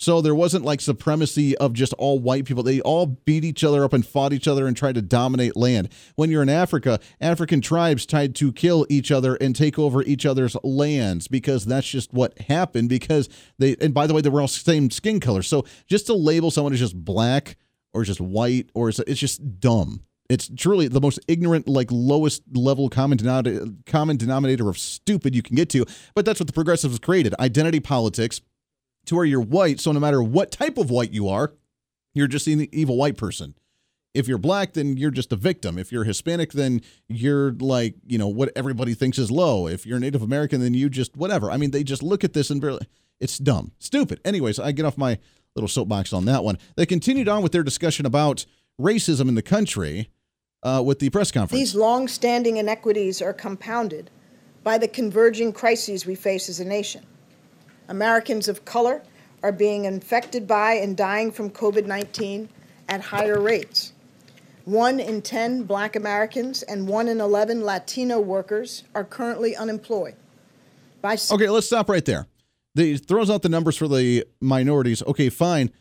So 0.00 0.22
there 0.22 0.34
wasn't 0.34 0.64
like 0.64 0.80
supremacy 0.80 1.54
of 1.58 1.74
just 1.74 1.92
all 1.92 2.18
white 2.18 2.46
people. 2.46 2.62
They 2.62 2.80
all 2.80 3.04
beat 3.04 3.44
each 3.44 3.62
other 3.62 3.84
up 3.84 3.92
and 3.92 4.04
fought 4.04 4.32
each 4.32 4.48
other 4.48 4.66
and 4.66 4.74
tried 4.74 4.94
to 4.94 5.02
dominate 5.02 5.56
land. 5.56 5.90
When 6.16 6.30
you're 6.30 6.42
in 6.42 6.48
Africa, 6.48 7.00
African 7.20 7.60
tribes 7.60 8.06
tried 8.06 8.34
to 8.36 8.50
kill 8.50 8.86
each 8.88 9.10
other 9.10 9.34
and 9.36 9.54
take 9.54 9.78
over 9.78 10.02
each 10.02 10.24
other's 10.24 10.56
lands 10.64 11.28
because 11.28 11.66
that's 11.66 11.86
just 11.86 12.14
what 12.14 12.38
happened 12.38 12.88
because 12.88 13.28
they 13.58 13.76
and 13.78 13.92
by 13.92 14.06
the 14.06 14.14
way, 14.14 14.22
they 14.22 14.30
were 14.30 14.40
all 14.40 14.48
same 14.48 14.90
skin 14.90 15.20
color. 15.20 15.42
So 15.42 15.66
just 15.86 16.06
to 16.06 16.14
label 16.14 16.50
someone 16.50 16.72
as 16.72 16.78
just 16.78 16.96
black 16.96 17.58
or 17.92 18.02
just 18.02 18.22
white 18.22 18.70
or 18.72 18.88
it's 18.88 19.20
just 19.20 19.60
dumb. 19.60 20.02
It's 20.30 20.48
truly 20.56 20.86
the 20.86 21.00
most 21.00 21.18
ignorant, 21.26 21.68
like 21.68 21.88
lowest 21.90 22.42
level 22.54 22.88
common 22.88 23.18
denominator, 23.18 23.66
common 23.84 24.16
denominator 24.16 24.70
of 24.70 24.78
stupid 24.78 25.34
you 25.34 25.42
can 25.42 25.56
get 25.56 25.68
to. 25.70 25.84
But 26.14 26.24
that's 26.24 26.40
what 26.40 26.46
the 26.46 26.52
progressives 26.52 26.98
created: 27.00 27.34
identity 27.38 27.80
politics 27.80 28.40
to 29.10 29.16
where 29.16 29.24
you're 29.24 29.40
white. 29.40 29.78
So 29.80 29.92
no 29.92 30.00
matter 30.00 30.22
what 30.22 30.50
type 30.50 30.78
of 30.78 30.90
white 30.90 31.12
you 31.12 31.28
are, 31.28 31.52
you're 32.14 32.26
just 32.26 32.46
an 32.46 32.66
evil 32.72 32.96
white 32.96 33.16
person. 33.16 33.54
If 34.14 34.26
you're 34.26 34.38
black, 34.38 34.72
then 34.72 34.96
you're 34.96 35.10
just 35.10 35.32
a 35.32 35.36
victim. 35.36 35.78
If 35.78 35.92
you're 35.92 36.04
Hispanic, 36.04 36.52
then 36.52 36.80
you're 37.08 37.52
like, 37.52 37.94
you 38.06 38.18
know, 38.18 38.26
what 38.26 38.50
everybody 38.56 38.94
thinks 38.94 39.18
is 39.18 39.30
low. 39.30 39.68
If 39.68 39.86
you're 39.86 40.00
Native 40.00 40.22
American, 40.22 40.60
then 40.60 40.74
you 40.74 40.88
just 40.88 41.16
whatever. 41.16 41.50
I 41.50 41.56
mean, 41.56 41.70
they 41.70 41.84
just 41.84 42.02
look 42.02 42.24
at 42.24 42.32
this 42.32 42.50
and 42.50 42.62
really, 42.62 42.86
it's 43.20 43.38
dumb, 43.38 43.72
stupid. 43.78 44.20
Anyways, 44.24 44.58
I 44.58 44.72
get 44.72 44.84
off 44.84 44.98
my 44.98 45.18
little 45.54 45.68
soapbox 45.68 46.12
on 46.12 46.24
that 46.24 46.42
one. 46.42 46.58
They 46.76 46.86
continued 46.86 47.28
on 47.28 47.42
with 47.42 47.52
their 47.52 47.62
discussion 47.62 48.06
about 48.06 48.46
racism 48.80 49.28
in 49.28 49.34
the 49.34 49.42
country 49.42 50.10
uh, 50.62 50.82
with 50.84 50.98
the 51.00 51.10
press 51.10 51.30
conference. 51.30 51.58
These 51.60 51.74
long-standing 51.74 52.56
inequities 52.56 53.20
are 53.20 53.32
compounded 53.32 54.10
by 54.64 54.78
the 54.78 54.88
converging 54.88 55.52
crises 55.52 56.06
we 56.06 56.14
face 56.14 56.48
as 56.48 56.60
a 56.60 56.64
nation. 56.64 57.04
Americans 57.90 58.48
of 58.48 58.64
color 58.64 59.02
are 59.42 59.52
being 59.52 59.84
infected 59.84 60.46
by 60.46 60.74
and 60.74 60.96
dying 60.96 61.30
from 61.30 61.50
COVID 61.50 61.86
19 61.86 62.48
at 62.88 63.00
higher 63.00 63.40
rates. 63.40 63.92
One 64.64 65.00
in 65.00 65.22
10 65.22 65.64
black 65.64 65.96
Americans 65.96 66.62
and 66.62 66.86
one 66.86 67.08
in 67.08 67.20
11 67.20 67.64
Latino 67.64 68.20
workers 68.20 68.84
are 68.94 69.04
currently 69.04 69.56
unemployed. 69.56 70.14
By 71.02 71.16
okay, 71.30 71.48
let's 71.48 71.66
stop 71.66 71.88
right 71.88 72.04
there. 72.04 72.26
He 72.74 72.96
throws 72.96 73.30
out 73.30 73.42
the 73.42 73.48
numbers 73.48 73.76
for 73.76 73.88
the 73.88 74.24
minorities. 74.40 75.02
Okay, 75.02 75.28
fine. 75.28 75.72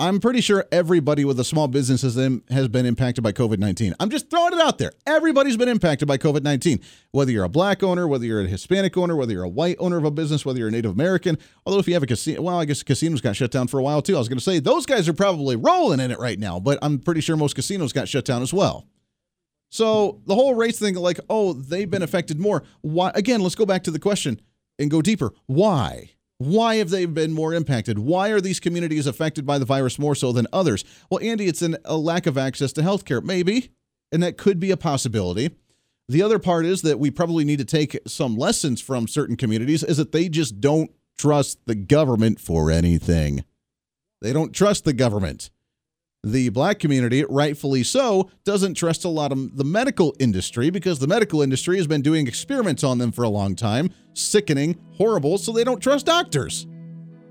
I'm 0.00 0.18
pretty 0.18 0.40
sure 0.40 0.64
everybody 0.72 1.26
with 1.26 1.38
a 1.40 1.44
small 1.44 1.68
business 1.68 2.00
has, 2.00 2.16
has 2.48 2.68
been 2.68 2.86
impacted 2.86 3.22
by 3.22 3.32
COVID 3.32 3.58
19. 3.58 3.94
I'm 4.00 4.08
just 4.08 4.30
throwing 4.30 4.54
it 4.54 4.60
out 4.60 4.78
there. 4.78 4.92
Everybody's 5.06 5.58
been 5.58 5.68
impacted 5.68 6.08
by 6.08 6.16
COVID 6.16 6.42
19. 6.42 6.80
Whether 7.10 7.32
you're 7.32 7.44
a 7.44 7.50
black 7.50 7.82
owner, 7.82 8.08
whether 8.08 8.24
you're 8.24 8.40
a 8.40 8.46
Hispanic 8.46 8.96
owner, 8.96 9.14
whether 9.14 9.34
you're 9.34 9.42
a 9.42 9.48
white 9.48 9.76
owner 9.78 9.98
of 9.98 10.04
a 10.04 10.10
business, 10.10 10.46
whether 10.46 10.58
you're 10.58 10.68
a 10.68 10.70
Native 10.72 10.92
American. 10.92 11.36
Although, 11.66 11.80
if 11.80 11.86
you 11.86 11.92
have 11.92 12.02
a 12.02 12.06
casino, 12.06 12.40
well, 12.40 12.58
I 12.58 12.64
guess 12.64 12.82
casinos 12.82 13.20
got 13.20 13.36
shut 13.36 13.50
down 13.50 13.68
for 13.68 13.78
a 13.78 13.82
while 13.82 14.00
too. 14.00 14.16
I 14.16 14.18
was 14.18 14.28
going 14.30 14.38
to 14.38 14.44
say 14.44 14.58
those 14.58 14.86
guys 14.86 15.06
are 15.06 15.12
probably 15.12 15.54
rolling 15.54 16.00
in 16.00 16.10
it 16.10 16.18
right 16.18 16.38
now, 16.38 16.58
but 16.58 16.78
I'm 16.80 16.98
pretty 16.98 17.20
sure 17.20 17.36
most 17.36 17.54
casinos 17.54 17.92
got 17.92 18.08
shut 18.08 18.24
down 18.24 18.40
as 18.40 18.54
well. 18.54 18.86
So 19.68 20.22
the 20.24 20.34
whole 20.34 20.54
race 20.54 20.78
thing, 20.78 20.94
like, 20.94 21.20
oh, 21.28 21.52
they've 21.52 21.90
been 21.90 22.02
affected 22.02 22.40
more. 22.40 22.64
Why? 22.80 23.12
Again, 23.14 23.42
let's 23.42 23.54
go 23.54 23.66
back 23.66 23.84
to 23.84 23.90
the 23.90 23.98
question 23.98 24.40
and 24.78 24.90
go 24.90 25.02
deeper. 25.02 25.34
Why? 25.44 26.12
Why 26.40 26.76
have 26.76 26.88
they 26.88 27.04
been 27.04 27.32
more 27.32 27.52
impacted? 27.52 27.98
Why 27.98 28.30
are 28.30 28.40
these 28.40 28.60
communities 28.60 29.06
affected 29.06 29.44
by 29.44 29.58
the 29.58 29.66
virus 29.66 29.98
more 29.98 30.14
so 30.14 30.32
than 30.32 30.46
others? 30.54 30.86
Well, 31.10 31.22
Andy, 31.22 31.48
it's 31.48 31.60
an, 31.60 31.76
a 31.84 31.98
lack 31.98 32.26
of 32.26 32.38
access 32.38 32.72
to 32.72 32.80
healthcare, 32.80 33.22
maybe, 33.22 33.72
and 34.10 34.22
that 34.22 34.38
could 34.38 34.58
be 34.58 34.70
a 34.70 34.76
possibility. 34.78 35.50
The 36.08 36.22
other 36.22 36.38
part 36.38 36.64
is 36.64 36.80
that 36.80 36.98
we 36.98 37.10
probably 37.10 37.44
need 37.44 37.58
to 37.58 37.66
take 37.66 37.98
some 38.06 38.38
lessons 38.38 38.80
from 38.80 39.06
certain 39.06 39.36
communities 39.36 39.84
is 39.84 39.98
that 39.98 40.12
they 40.12 40.30
just 40.30 40.62
don't 40.62 40.90
trust 41.18 41.58
the 41.66 41.74
government 41.74 42.40
for 42.40 42.70
anything. 42.70 43.44
They 44.22 44.32
don't 44.32 44.54
trust 44.54 44.86
the 44.86 44.94
government. 44.94 45.50
The 46.22 46.50
black 46.50 46.78
community, 46.78 47.24
rightfully 47.24 47.82
so, 47.82 48.30
doesn't 48.44 48.74
trust 48.74 49.06
a 49.06 49.08
lot 49.08 49.32
of 49.32 49.56
the 49.56 49.64
medical 49.64 50.14
industry 50.18 50.68
because 50.68 50.98
the 50.98 51.06
medical 51.06 51.40
industry 51.40 51.78
has 51.78 51.86
been 51.86 52.02
doing 52.02 52.26
experiments 52.26 52.84
on 52.84 52.98
them 52.98 53.10
for 53.10 53.22
a 53.22 53.28
long 53.30 53.56
time, 53.56 53.88
sickening, 54.12 54.78
horrible, 54.92 55.38
so 55.38 55.50
they 55.50 55.64
don't 55.64 55.80
trust 55.80 56.04
doctors. 56.04 56.66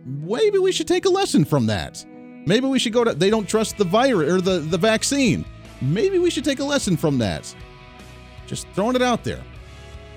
Maybe 0.03 0.57
we 0.57 0.71
should 0.71 0.87
take 0.87 1.05
a 1.05 1.09
lesson 1.09 1.45
from 1.45 1.67
that. 1.67 2.03
Maybe 2.47 2.65
we 2.65 2.79
should 2.79 2.93
go 2.93 3.03
to 3.03 3.13
they 3.13 3.29
don't 3.29 3.47
trust 3.47 3.77
the 3.77 3.83
virus 3.83 4.33
or 4.33 4.41
the, 4.41 4.59
the 4.59 4.77
vaccine. 4.77 5.45
Maybe 5.81 6.17
we 6.17 6.31
should 6.31 6.45
take 6.45 6.59
a 6.59 6.63
lesson 6.63 6.97
from 6.97 7.19
that. 7.19 7.53
Just 8.47 8.67
throwing 8.69 8.95
it 8.95 9.03
out 9.03 9.23
there. 9.23 9.43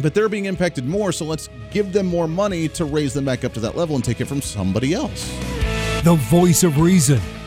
But 0.00 0.14
they're 0.14 0.30
being 0.30 0.46
impacted 0.46 0.86
more, 0.86 1.12
so 1.12 1.26
let's 1.26 1.50
give 1.70 1.92
them 1.92 2.06
more 2.06 2.26
money 2.26 2.68
to 2.70 2.86
raise 2.86 3.12
them 3.12 3.26
back 3.26 3.44
up 3.44 3.52
to 3.52 3.60
that 3.60 3.76
level 3.76 3.96
and 3.96 4.04
take 4.04 4.22
it 4.22 4.24
from 4.24 4.40
somebody 4.40 4.94
else. 4.94 5.28
The 6.04 6.14
voice 6.30 6.64
of 6.64 6.80
reason 6.80 7.20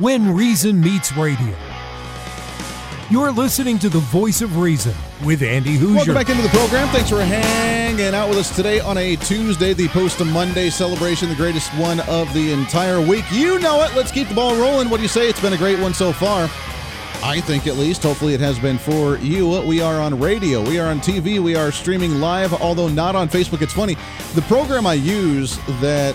When 0.00 0.34
Reason 0.34 0.80
Meets 0.80 1.14
Radio. 1.14 1.54
You're 3.10 3.32
listening 3.32 3.78
to 3.80 3.90
the 3.90 3.98
voice 3.98 4.40
of 4.40 4.56
reason 4.56 4.94
with 5.22 5.42
Andy 5.42 5.76
Hooser. 5.76 5.94
Welcome 5.94 6.14
back 6.14 6.30
into 6.30 6.40
the 6.42 6.48
program. 6.48 6.88
Thanks 6.88 7.10
for 7.10 7.22
hanging 7.22 8.14
out 8.14 8.30
with 8.30 8.38
us 8.38 8.56
today 8.56 8.80
on 8.80 8.96
a 8.96 9.16
Tuesday, 9.16 9.74
the 9.74 9.88
Post 9.88 10.24
Monday 10.24 10.70
celebration, 10.70 11.28
the 11.28 11.34
greatest 11.34 11.68
one 11.74 12.00
of 12.00 12.32
the 12.32 12.50
entire 12.50 12.98
week. 12.98 13.26
You 13.30 13.58
know 13.58 13.82
it. 13.82 13.94
Let's 13.94 14.10
keep 14.10 14.28
the 14.28 14.34
ball 14.34 14.56
rolling. 14.56 14.88
What 14.88 14.96
do 14.96 15.02
you 15.02 15.08
say? 15.08 15.28
It's 15.28 15.40
been 15.40 15.52
a 15.52 15.58
great 15.58 15.78
one 15.78 15.92
so 15.92 16.14
far. 16.14 16.48
I 17.22 17.40
think 17.40 17.66
at 17.66 17.76
least. 17.76 18.02
Hopefully, 18.02 18.34
it 18.34 18.40
has 18.40 18.58
been 18.58 18.78
for 18.78 19.16
you. 19.18 19.60
We 19.62 19.80
are 19.80 20.00
on 20.00 20.18
radio, 20.18 20.62
we 20.62 20.78
are 20.78 20.88
on 20.88 21.00
TV, 21.00 21.38
we 21.38 21.54
are 21.54 21.70
streaming 21.70 22.20
live, 22.20 22.52
although 22.54 22.88
not 22.88 23.14
on 23.14 23.28
Facebook. 23.28 23.62
It's 23.62 23.72
funny. 23.72 23.96
The 24.34 24.42
program 24.42 24.86
I 24.86 24.94
use 24.94 25.58
that 25.80 26.14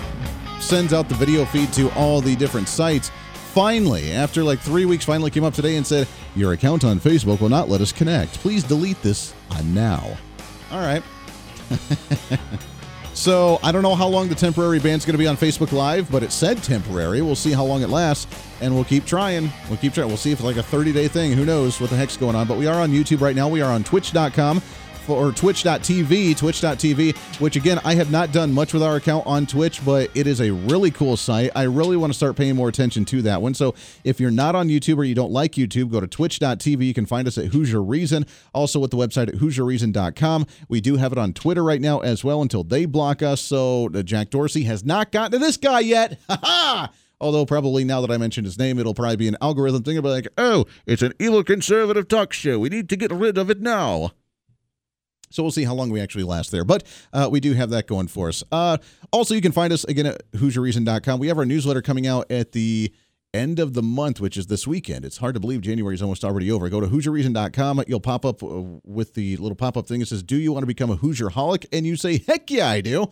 sends 0.59 0.93
out 0.93 1.07
the 1.09 1.15
video 1.15 1.45
feed 1.45 1.71
to 1.73 1.91
all 1.91 2.21
the 2.21 2.35
different 2.35 2.67
sites 2.67 3.11
finally, 3.55 4.11
after 4.11 4.43
like 4.43 4.59
three 4.59 4.83
weeks, 4.83 5.05
finally 5.05 5.31
came 5.31 5.45
up 5.45 5.53
today 5.53 5.77
and 5.77 5.87
said, 5.87 6.07
Your 6.35 6.51
account 6.51 6.83
on 6.83 6.99
Facebook 6.99 7.39
will 7.39 7.49
not 7.49 7.69
let 7.69 7.79
us 7.79 7.93
connect. 7.93 8.33
Please 8.39 8.63
delete 8.63 9.01
this 9.01 9.33
now. 9.63 10.17
All 10.71 10.81
right. 10.81 11.01
so 13.15 13.59
I 13.63 13.71
don't 13.71 13.81
know 13.81 13.95
how 13.95 14.07
long 14.07 14.27
the 14.27 14.35
temporary 14.35 14.79
ban's 14.79 15.05
going 15.05 15.13
to 15.13 15.17
be 15.17 15.25
on 15.25 15.37
Facebook 15.37 15.71
Live, 15.71 16.11
but 16.11 16.21
it 16.21 16.31
said 16.31 16.61
temporary. 16.61 17.21
We'll 17.21 17.35
see 17.35 17.53
how 17.53 17.63
long 17.63 17.81
it 17.81 17.89
lasts, 17.89 18.27
and 18.61 18.75
we'll 18.75 18.83
keep 18.83 19.05
trying. 19.05 19.51
We'll 19.69 19.77
keep 19.77 19.93
trying. 19.93 20.09
We'll 20.09 20.17
see 20.17 20.31
if 20.31 20.39
it's 20.39 20.45
like 20.45 20.57
a 20.57 20.63
30 20.63 20.91
day 20.91 21.07
thing. 21.07 21.31
Who 21.31 21.45
knows 21.45 21.79
what 21.79 21.89
the 21.89 21.95
heck's 21.95 22.17
going 22.17 22.35
on? 22.35 22.45
But 22.45 22.57
we 22.57 22.67
are 22.67 22.79
on 22.81 22.91
YouTube 22.91 23.21
right 23.21 23.35
now. 23.35 23.47
We 23.47 23.61
are 23.61 23.71
on 23.71 23.83
Twitch.com 23.83 24.61
or 25.09 25.31
twitch.tv, 25.31 26.37
twitch.tv, 26.37 27.15
which 27.39 27.55
again, 27.55 27.79
I 27.83 27.95
have 27.95 28.11
not 28.11 28.31
done 28.31 28.51
much 28.51 28.73
with 28.73 28.83
our 28.83 28.95
account 28.95 29.25
on 29.25 29.45
Twitch, 29.45 29.83
but 29.85 30.09
it 30.13 30.27
is 30.27 30.41
a 30.41 30.51
really 30.51 30.91
cool 30.91 31.17
site. 31.17 31.51
I 31.55 31.63
really 31.63 31.97
want 31.97 32.11
to 32.11 32.17
start 32.17 32.35
paying 32.35 32.55
more 32.55 32.69
attention 32.69 33.05
to 33.05 33.21
that 33.23 33.41
one. 33.41 33.53
So 33.53 33.75
if 34.03 34.19
you're 34.19 34.31
not 34.31 34.55
on 34.55 34.67
YouTube 34.67 34.97
or 34.97 35.03
you 35.03 35.15
don't 35.15 35.31
like 35.31 35.53
YouTube, 35.53 35.91
go 35.91 35.99
to 35.99 36.07
twitch.tv. 36.07 36.85
You 36.85 36.93
can 36.93 37.05
find 37.05 37.27
us 37.27 37.37
at 37.37 37.51
Hooser 37.51 37.83
Reason, 37.87 38.25
also 38.53 38.79
with 38.79 38.91
the 38.91 38.97
website 38.97 39.27
at 39.29 39.35
HooserReason.com. 39.35 40.45
We 40.69 40.81
do 40.81 40.97
have 40.97 41.11
it 41.11 41.17
on 41.17 41.33
Twitter 41.33 41.63
right 41.63 41.81
now 41.81 41.99
as 41.99 42.23
well 42.23 42.41
until 42.41 42.63
they 42.63 42.85
block 42.85 43.21
us. 43.21 43.41
So 43.41 43.89
uh, 43.93 44.03
Jack 44.03 44.29
Dorsey 44.29 44.63
has 44.63 44.83
not 44.83 45.11
gotten 45.11 45.31
to 45.33 45.39
this 45.39 45.57
guy 45.57 45.81
yet. 45.81 46.19
Ha 46.29 46.39
ha! 46.41 46.91
Although 47.21 47.45
probably 47.45 47.83
now 47.83 48.01
that 48.01 48.11
I 48.11 48.17
mentioned 48.17 48.45
his 48.45 48.59
name, 48.59 48.77
it'll 48.77 48.93
probably 48.93 49.15
be 49.15 49.27
an 49.27 49.37
algorithm 49.41 49.83
thing. 49.83 49.95
It'll 49.95 50.09
be 50.09 50.13
like, 50.13 50.27
oh, 50.37 50.65
it's 50.85 51.01
an 51.01 51.13
evil 51.19 51.43
conservative 51.43 52.07
talk 52.07 52.33
show. 52.33 52.59
We 52.59 52.69
need 52.69 52.89
to 52.89 52.97
get 52.97 53.11
rid 53.11 53.37
of 53.37 53.49
it 53.49 53.61
now. 53.61 54.11
So 55.35 55.43
we'll 55.43 55.51
see 55.51 55.65
how 55.65 55.73
long 55.73 55.89
we 55.89 55.99
actually 55.99 56.23
last 56.23 56.51
there. 56.51 56.63
But 56.63 56.83
uh, 57.11 57.27
we 57.29 57.39
do 57.39 57.53
have 57.53 57.69
that 57.71 57.87
going 57.87 58.07
for 58.07 58.29
us. 58.29 58.43
Uh, 58.51 58.77
also, 59.11 59.35
you 59.35 59.41
can 59.41 59.51
find 59.51 59.73
us 59.73 59.83
again 59.83 60.05
at 60.05 60.31
HooserReason.com. 60.31 61.19
We 61.19 61.27
have 61.27 61.37
our 61.37 61.45
newsletter 61.45 61.81
coming 61.81 62.07
out 62.07 62.31
at 62.31 62.53
the 62.53 62.93
end 63.33 63.59
of 63.59 63.73
the 63.73 63.83
month, 63.83 64.21
which 64.21 64.37
is 64.37 64.47
this 64.47 64.65
weekend. 64.65 65.03
It's 65.03 65.17
hard 65.17 65.33
to 65.33 65.41
believe 65.41 65.59
January 65.59 65.93
is 65.93 66.01
almost 66.01 66.23
already 66.23 66.49
over. 66.49 66.69
Go 66.69 66.79
to 66.79 66.87
HooserReason.com. 66.87 67.83
You'll 67.85 67.99
pop 67.99 68.25
up 68.25 68.41
uh, 68.41 68.63
with 68.85 69.13
the 69.13 69.35
little 69.37 69.57
pop 69.57 69.75
up 69.75 69.87
thing 69.87 69.99
that 69.99 70.05
says, 70.07 70.23
Do 70.23 70.37
you 70.37 70.53
want 70.53 70.63
to 70.63 70.67
become 70.67 70.89
a 70.89 70.97
Hooser 70.97 71.29
holic? 71.29 71.65
And 71.73 71.85
you 71.85 71.97
say, 71.97 72.23
Heck 72.25 72.49
yeah, 72.49 72.69
I 72.69 72.79
do. 72.79 73.07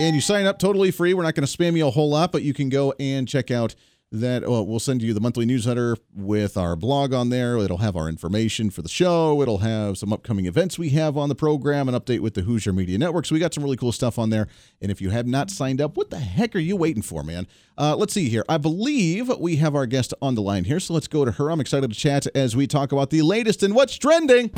And 0.00 0.14
you 0.14 0.20
sign 0.20 0.44
up 0.44 0.58
totally 0.58 0.90
free. 0.90 1.14
We're 1.14 1.22
not 1.22 1.34
going 1.34 1.46
to 1.46 1.56
spam 1.56 1.76
you 1.76 1.86
a 1.86 1.90
whole 1.90 2.10
lot, 2.10 2.32
but 2.32 2.42
you 2.42 2.52
can 2.52 2.68
go 2.68 2.92
and 2.98 3.26
check 3.26 3.50
out 3.50 3.74
that 4.20 4.48
well, 4.48 4.66
we'll 4.66 4.78
send 4.78 5.02
you 5.02 5.12
the 5.12 5.20
monthly 5.20 5.44
newsletter 5.44 5.96
with 6.14 6.56
our 6.56 6.76
blog 6.76 7.12
on 7.12 7.30
there. 7.30 7.56
It'll 7.58 7.78
have 7.78 7.96
our 7.96 8.08
information 8.08 8.70
for 8.70 8.82
the 8.82 8.88
show. 8.88 9.42
It'll 9.42 9.58
have 9.58 9.98
some 9.98 10.12
upcoming 10.12 10.46
events 10.46 10.78
we 10.78 10.90
have 10.90 11.16
on 11.16 11.28
the 11.28 11.34
program, 11.34 11.88
an 11.88 11.94
update 11.94 12.20
with 12.20 12.34
the 12.34 12.42
Hooser 12.42 12.74
Media 12.74 12.96
Network. 12.96 13.26
So 13.26 13.34
we 13.34 13.40
got 13.40 13.52
some 13.52 13.64
really 13.64 13.76
cool 13.76 13.92
stuff 13.92 14.18
on 14.18 14.30
there. 14.30 14.46
And 14.80 14.90
if 14.90 15.00
you 15.00 15.10
have 15.10 15.26
not 15.26 15.50
signed 15.50 15.80
up, 15.80 15.96
what 15.96 16.10
the 16.10 16.18
heck 16.18 16.54
are 16.54 16.60
you 16.60 16.76
waiting 16.76 17.02
for, 17.02 17.22
man? 17.22 17.46
Uh, 17.76 17.96
let's 17.96 18.12
see 18.12 18.28
here. 18.28 18.44
I 18.48 18.58
believe 18.58 19.28
we 19.38 19.56
have 19.56 19.74
our 19.74 19.86
guest 19.86 20.14
on 20.22 20.34
the 20.34 20.42
line 20.42 20.64
here. 20.64 20.80
So 20.80 20.94
let's 20.94 21.08
go 21.08 21.24
to 21.24 21.32
her. 21.32 21.50
I'm 21.50 21.60
excited 21.60 21.90
to 21.90 21.96
chat 21.96 22.26
as 22.34 22.54
we 22.54 22.66
talk 22.66 22.92
about 22.92 23.10
the 23.10 23.22
latest 23.22 23.62
and 23.62 23.74
what's 23.74 23.96
trending. 23.96 24.50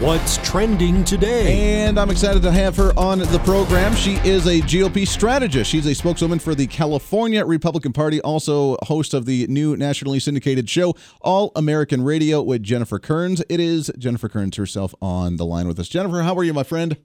What's 0.00 0.36
trending 0.48 1.02
today? 1.02 1.82
And 1.84 1.98
I'm 1.98 2.08
excited 2.08 2.40
to 2.42 2.52
have 2.52 2.76
her 2.76 2.96
on 2.96 3.18
the 3.18 3.40
program. 3.44 3.96
She 3.96 4.14
is 4.18 4.46
a 4.46 4.60
GOP 4.60 5.04
strategist. 5.04 5.68
She's 5.68 5.86
a 5.86 5.94
spokeswoman 5.94 6.38
for 6.38 6.54
the 6.54 6.68
California 6.68 7.44
Republican 7.44 7.92
Party, 7.92 8.20
also 8.20 8.76
host 8.84 9.12
of 9.12 9.26
the 9.26 9.48
new 9.48 9.76
nationally 9.76 10.20
syndicated 10.20 10.70
show, 10.70 10.94
All 11.20 11.50
American 11.56 12.04
Radio 12.04 12.40
with 12.40 12.62
Jennifer 12.62 13.00
Kerns. 13.00 13.42
It 13.48 13.58
is 13.58 13.90
Jennifer 13.98 14.28
Kerns 14.28 14.54
herself 14.54 14.94
on 15.02 15.36
the 15.36 15.44
line 15.44 15.66
with 15.66 15.80
us. 15.80 15.88
Jennifer, 15.88 16.22
how 16.22 16.36
are 16.36 16.44
you, 16.44 16.54
my 16.54 16.62
friend? 16.62 16.96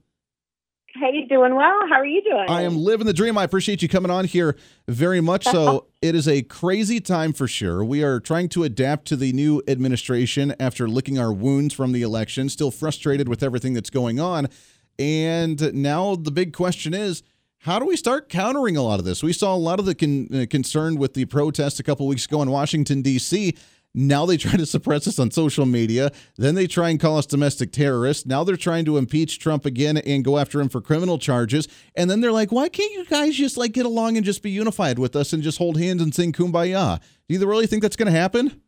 Hey, 0.96 1.10
you 1.12 1.26
doing 1.26 1.56
well. 1.56 1.80
How 1.88 1.96
are 1.96 2.06
you 2.06 2.22
doing? 2.22 2.46
I 2.48 2.62
am 2.62 2.76
living 2.76 3.06
the 3.06 3.12
dream. 3.12 3.36
I 3.36 3.42
appreciate 3.42 3.82
you 3.82 3.88
coming 3.88 4.12
on 4.12 4.26
here 4.26 4.56
very 4.86 5.20
much. 5.20 5.44
So, 5.44 5.86
it 6.02 6.14
is 6.14 6.28
a 6.28 6.42
crazy 6.42 7.00
time 7.00 7.32
for 7.32 7.48
sure. 7.48 7.84
We 7.84 8.04
are 8.04 8.20
trying 8.20 8.48
to 8.50 8.62
adapt 8.62 9.06
to 9.06 9.16
the 9.16 9.32
new 9.32 9.60
administration 9.66 10.54
after 10.60 10.86
licking 10.86 11.18
our 11.18 11.32
wounds 11.32 11.74
from 11.74 11.90
the 11.90 12.02
election, 12.02 12.48
still 12.48 12.70
frustrated 12.70 13.28
with 13.28 13.42
everything 13.42 13.74
that's 13.74 13.90
going 13.90 14.20
on. 14.20 14.48
And 14.96 15.74
now 15.74 16.14
the 16.14 16.30
big 16.30 16.52
question 16.52 16.94
is 16.94 17.24
how 17.58 17.80
do 17.80 17.86
we 17.86 17.96
start 17.96 18.28
countering 18.28 18.76
a 18.76 18.82
lot 18.82 19.00
of 19.00 19.04
this? 19.04 19.22
We 19.22 19.32
saw 19.32 19.52
a 19.52 19.56
lot 19.56 19.80
of 19.80 19.86
the 19.86 19.94
con- 19.96 20.28
uh, 20.32 20.46
concern 20.48 20.96
with 20.96 21.14
the 21.14 21.24
protest 21.24 21.80
a 21.80 21.82
couple 21.82 22.06
weeks 22.06 22.26
ago 22.26 22.40
in 22.42 22.50
Washington, 22.50 23.02
D.C. 23.02 23.56
Now 23.94 24.26
they 24.26 24.36
try 24.36 24.56
to 24.56 24.66
suppress 24.66 25.06
us 25.06 25.20
on 25.20 25.30
social 25.30 25.66
media. 25.66 26.10
Then 26.36 26.56
they 26.56 26.66
try 26.66 26.90
and 26.90 26.98
call 26.98 27.16
us 27.16 27.26
domestic 27.26 27.70
terrorists. 27.70 28.26
Now 28.26 28.42
they're 28.42 28.56
trying 28.56 28.84
to 28.86 28.96
impeach 28.96 29.38
Trump 29.38 29.64
again 29.64 29.98
and 29.98 30.24
go 30.24 30.38
after 30.38 30.60
him 30.60 30.68
for 30.68 30.80
criminal 30.80 31.16
charges. 31.16 31.68
And 31.94 32.10
then 32.10 32.20
they're 32.20 32.32
like, 32.32 32.50
why 32.50 32.68
can't 32.68 32.92
you 32.92 33.04
guys 33.04 33.36
just 33.36 33.56
like 33.56 33.72
get 33.72 33.86
along 33.86 34.16
and 34.16 34.26
just 34.26 34.42
be 34.42 34.50
unified 34.50 34.98
with 34.98 35.14
us 35.14 35.32
and 35.32 35.42
just 35.42 35.58
hold 35.58 35.78
hands 35.78 36.02
and 36.02 36.12
sing 36.12 36.32
kumbaya? 36.32 37.00
Do 37.28 37.34
you 37.34 37.46
really 37.46 37.68
think 37.68 37.82
that's 37.82 37.96
going 37.96 38.12
to 38.12 38.18
happen? 38.18 38.60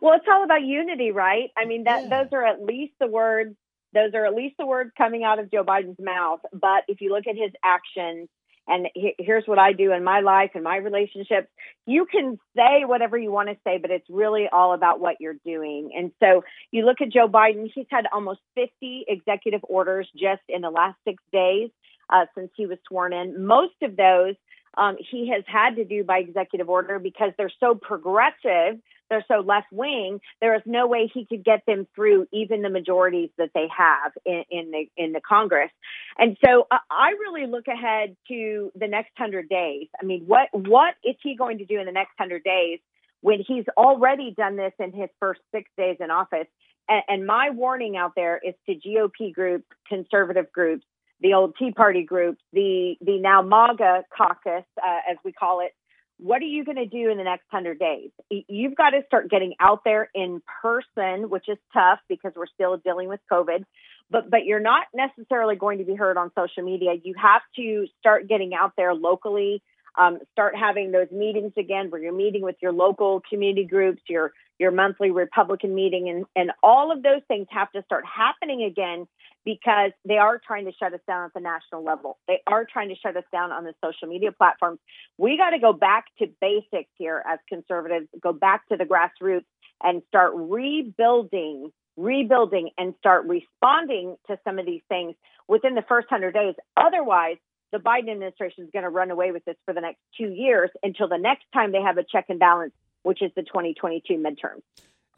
well, 0.00 0.14
it's 0.14 0.26
all 0.30 0.44
about 0.44 0.62
unity, 0.62 1.10
right? 1.10 1.50
I 1.56 1.66
mean, 1.66 1.84
that 1.84 2.04
yeah. 2.04 2.22
those 2.22 2.32
are 2.32 2.44
at 2.44 2.62
least 2.62 2.94
the 2.98 3.08
words. 3.08 3.54
Those 3.92 4.12
are 4.14 4.24
at 4.26 4.34
least 4.34 4.56
the 4.58 4.66
words 4.66 4.90
coming 4.96 5.22
out 5.22 5.38
of 5.38 5.50
Joe 5.50 5.64
Biden's 5.64 6.00
mouth. 6.00 6.40
But 6.52 6.84
if 6.88 7.00
you 7.00 7.12
look 7.12 7.26
at 7.28 7.36
his 7.36 7.52
actions, 7.62 8.28
and 8.66 8.88
he, 8.94 9.14
here's 9.18 9.44
what 9.46 9.58
I 9.58 9.72
do 9.72 9.92
in 9.92 10.04
my 10.04 10.20
life 10.20 10.50
and 10.54 10.64
my 10.64 10.76
relationships. 10.76 11.48
You 11.86 12.06
can 12.10 12.38
say 12.56 12.84
whatever 12.84 13.18
you 13.18 13.30
want 13.30 13.48
to 13.48 13.56
say, 13.64 13.78
but 13.78 13.90
it's 13.90 14.08
really 14.08 14.46
all 14.50 14.74
about 14.74 15.00
what 15.00 15.16
you're 15.20 15.36
doing. 15.44 15.90
And 15.96 16.12
so 16.20 16.44
you 16.70 16.84
look 16.84 17.00
at 17.00 17.12
Joe 17.12 17.28
Biden, 17.28 17.70
he's 17.74 17.86
had 17.90 18.06
almost 18.12 18.40
50 18.54 19.04
executive 19.08 19.60
orders 19.64 20.08
just 20.14 20.42
in 20.48 20.62
the 20.62 20.70
last 20.70 20.96
six 21.04 21.22
days 21.32 21.70
uh, 22.10 22.26
since 22.36 22.50
he 22.56 22.66
was 22.66 22.78
sworn 22.88 23.12
in. 23.12 23.46
Most 23.46 23.74
of 23.82 23.96
those 23.96 24.34
um, 24.76 24.96
he 24.98 25.30
has 25.32 25.44
had 25.46 25.76
to 25.76 25.84
do 25.84 26.04
by 26.04 26.18
executive 26.18 26.68
order 26.68 26.98
because 26.98 27.32
they're 27.36 27.52
so 27.60 27.74
progressive 27.74 28.78
they're 29.10 29.24
so 29.28 29.40
left 29.40 29.68
wing, 29.70 30.20
there 30.40 30.54
is 30.54 30.62
no 30.66 30.86
way 30.86 31.10
he 31.12 31.26
could 31.26 31.44
get 31.44 31.64
them 31.66 31.86
through 31.94 32.26
even 32.32 32.62
the 32.62 32.70
majorities 32.70 33.30
that 33.38 33.50
they 33.54 33.68
have 33.76 34.12
in, 34.24 34.44
in 34.50 34.70
the 34.70 34.88
in 34.96 35.12
the 35.12 35.20
Congress. 35.20 35.70
And 36.18 36.36
so 36.44 36.66
uh, 36.70 36.78
I 36.90 37.10
really 37.10 37.46
look 37.46 37.68
ahead 37.68 38.16
to 38.28 38.72
the 38.74 38.88
next 38.88 39.12
hundred 39.16 39.48
days. 39.48 39.88
I 40.00 40.04
mean, 40.04 40.24
what 40.26 40.48
what 40.52 40.94
is 41.04 41.16
he 41.22 41.36
going 41.36 41.58
to 41.58 41.64
do 41.64 41.78
in 41.78 41.86
the 41.86 41.92
next 41.92 42.12
hundred 42.18 42.44
days 42.44 42.80
when 43.20 43.42
he's 43.46 43.64
already 43.76 44.34
done 44.36 44.56
this 44.56 44.72
in 44.78 44.92
his 44.92 45.10
first 45.20 45.40
six 45.52 45.70
days 45.76 45.96
in 46.00 46.10
office? 46.10 46.46
And, 46.88 47.02
and 47.08 47.26
my 47.26 47.50
warning 47.50 47.96
out 47.96 48.12
there 48.16 48.40
is 48.42 48.54
to 48.66 48.74
GOP 48.74 49.32
groups, 49.32 49.66
conservative 49.88 50.50
groups, 50.52 50.84
the 51.20 51.34
old 51.34 51.54
Tea 51.58 51.72
Party 51.72 52.02
groups, 52.04 52.42
the 52.52 52.96
the 53.00 53.18
now 53.18 53.42
MAGA 53.42 54.04
caucus, 54.16 54.64
uh, 54.76 55.10
as 55.10 55.16
we 55.24 55.32
call 55.32 55.60
it, 55.60 55.72
what 56.18 56.40
are 56.42 56.46
you 56.46 56.64
going 56.64 56.76
to 56.76 56.86
do 56.86 57.10
in 57.10 57.18
the 57.18 57.24
next 57.24 57.44
100 57.50 57.78
days? 57.78 58.10
You've 58.30 58.76
got 58.76 58.90
to 58.90 59.02
start 59.06 59.30
getting 59.30 59.54
out 59.60 59.80
there 59.84 60.10
in 60.14 60.42
person, 60.62 61.28
which 61.28 61.48
is 61.48 61.58
tough 61.72 61.98
because 62.08 62.32
we're 62.36 62.46
still 62.46 62.76
dealing 62.76 63.08
with 63.08 63.20
COVID. 63.30 63.64
But 64.10 64.30
but 64.30 64.44
you're 64.44 64.60
not 64.60 64.86
necessarily 64.94 65.56
going 65.56 65.78
to 65.78 65.84
be 65.84 65.94
heard 65.94 66.16
on 66.16 66.30
social 66.38 66.62
media. 66.62 66.92
You 67.02 67.14
have 67.20 67.42
to 67.56 67.86
start 67.98 68.28
getting 68.28 68.52
out 68.54 68.72
there 68.76 68.94
locally. 68.94 69.62
Um, 69.96 70.18
start 70.32 70.56
having 70.56 70.90
those 70.90 71.10
meetings 71.12 71.52
again 71.56 71.88
where 71.88 72.02
you're 72.02 72.12
meeting 72.12 72.42
with 72.42 72.56
your 72.60 72.72
local 72.72 73.22
community 73.28 73.64
groups, 73.64 74.02
your 74.08 74.32
your 74.58 74.72
monthly 74.72 75.10
Republican 75.10 75.74
meeting, 75.74 76.08
and 76.10 76.26
and 76.36 76.52
all 76.62 76.92
of 76.92 77.02
those 77.02 77.22
things 77.28 77.46
have 77.50 77.72
to 77.72 77.82
start 77.84 78.04
happening 78.04 78.62
again 78.62 79.06
because 79.44 79.92
they 80.04 80.16
are 80.16 80.40
trying 80.44 80.64
to 80.64 80.72
shut 80.72 80.94
us 80.94 81.00
down 81.06 81.24
at 81.24 81.34
the 81.34 81.40
national 81.40 81.84
level. 81.84 82.18
They 82.26 82.40
are 82.46 82.64
trying 82.64 82.88
to 82.88 82.94
shut 82.96 83.16
us 83.16 83.24
down 83.30 83.52
on 83.52 83.64
the 83.64 83.74
social 83.84 84.08
media 84.08 84.32
platforms. 84.32 84.78
We 85.18 85.36
got 85.36 85.50
to 85.50 85.58
go 85.58 85.72
back 85.72 86.06
to 86.18 86.26
basics 86.40 86.90
here 86.96 87.22
as 87.28 87.38
conservatives, 87.48 88.08
go 88.22 88.32
back 88.32 88.66
to 88.68 88.76
the 88.76 88.84
grassroots 88.84 89.44
and 89.82 90.02
start 90.08 90.32
rebuilding, 90.34 91.70
rebuilding 91.96 92.70
and 92.78 92.94
start 92.98 93.26
responding 93.26 94.16
to 94.28 94.38
some 94.44 94.58
of 94.58 94.66
these 94.66 94.82
things 94.88 95.14
within 95.46 95.74
the 95.74 95.84
first 95.88 96.10
100 96.10 96.32
days. 96.32 96.54
Otherwise, 96.76 97.36
the 97.72 97.78
Biden 97.78 98.12
administration 98.12 98.64
is 98.64 98.70
going 98.72 98.84
to 98.84 98.88
run 98.88 99.10
away 99.10 99.32
with 99.32 99.44
this 99.44 99.56
for 99.64 99.74
the 99.74 99.80
next 99.80 99.98
two 100.16 100.28
years 100.28 100.70
until 100.82 101.08
the 101.08 101.18
next 101.18 101.44
time 101.52 101.72
they 101.72 101.82
have 101.82 101.98
a 101.98 102.04
check 102.04 102.26
and 102.28 102.38
balance, 102.38 102.72
which 103.02 103.20
is 103.20 103.30
the 103.34 103.42
2022 103.42 104.14
midterms. 104.14 104.62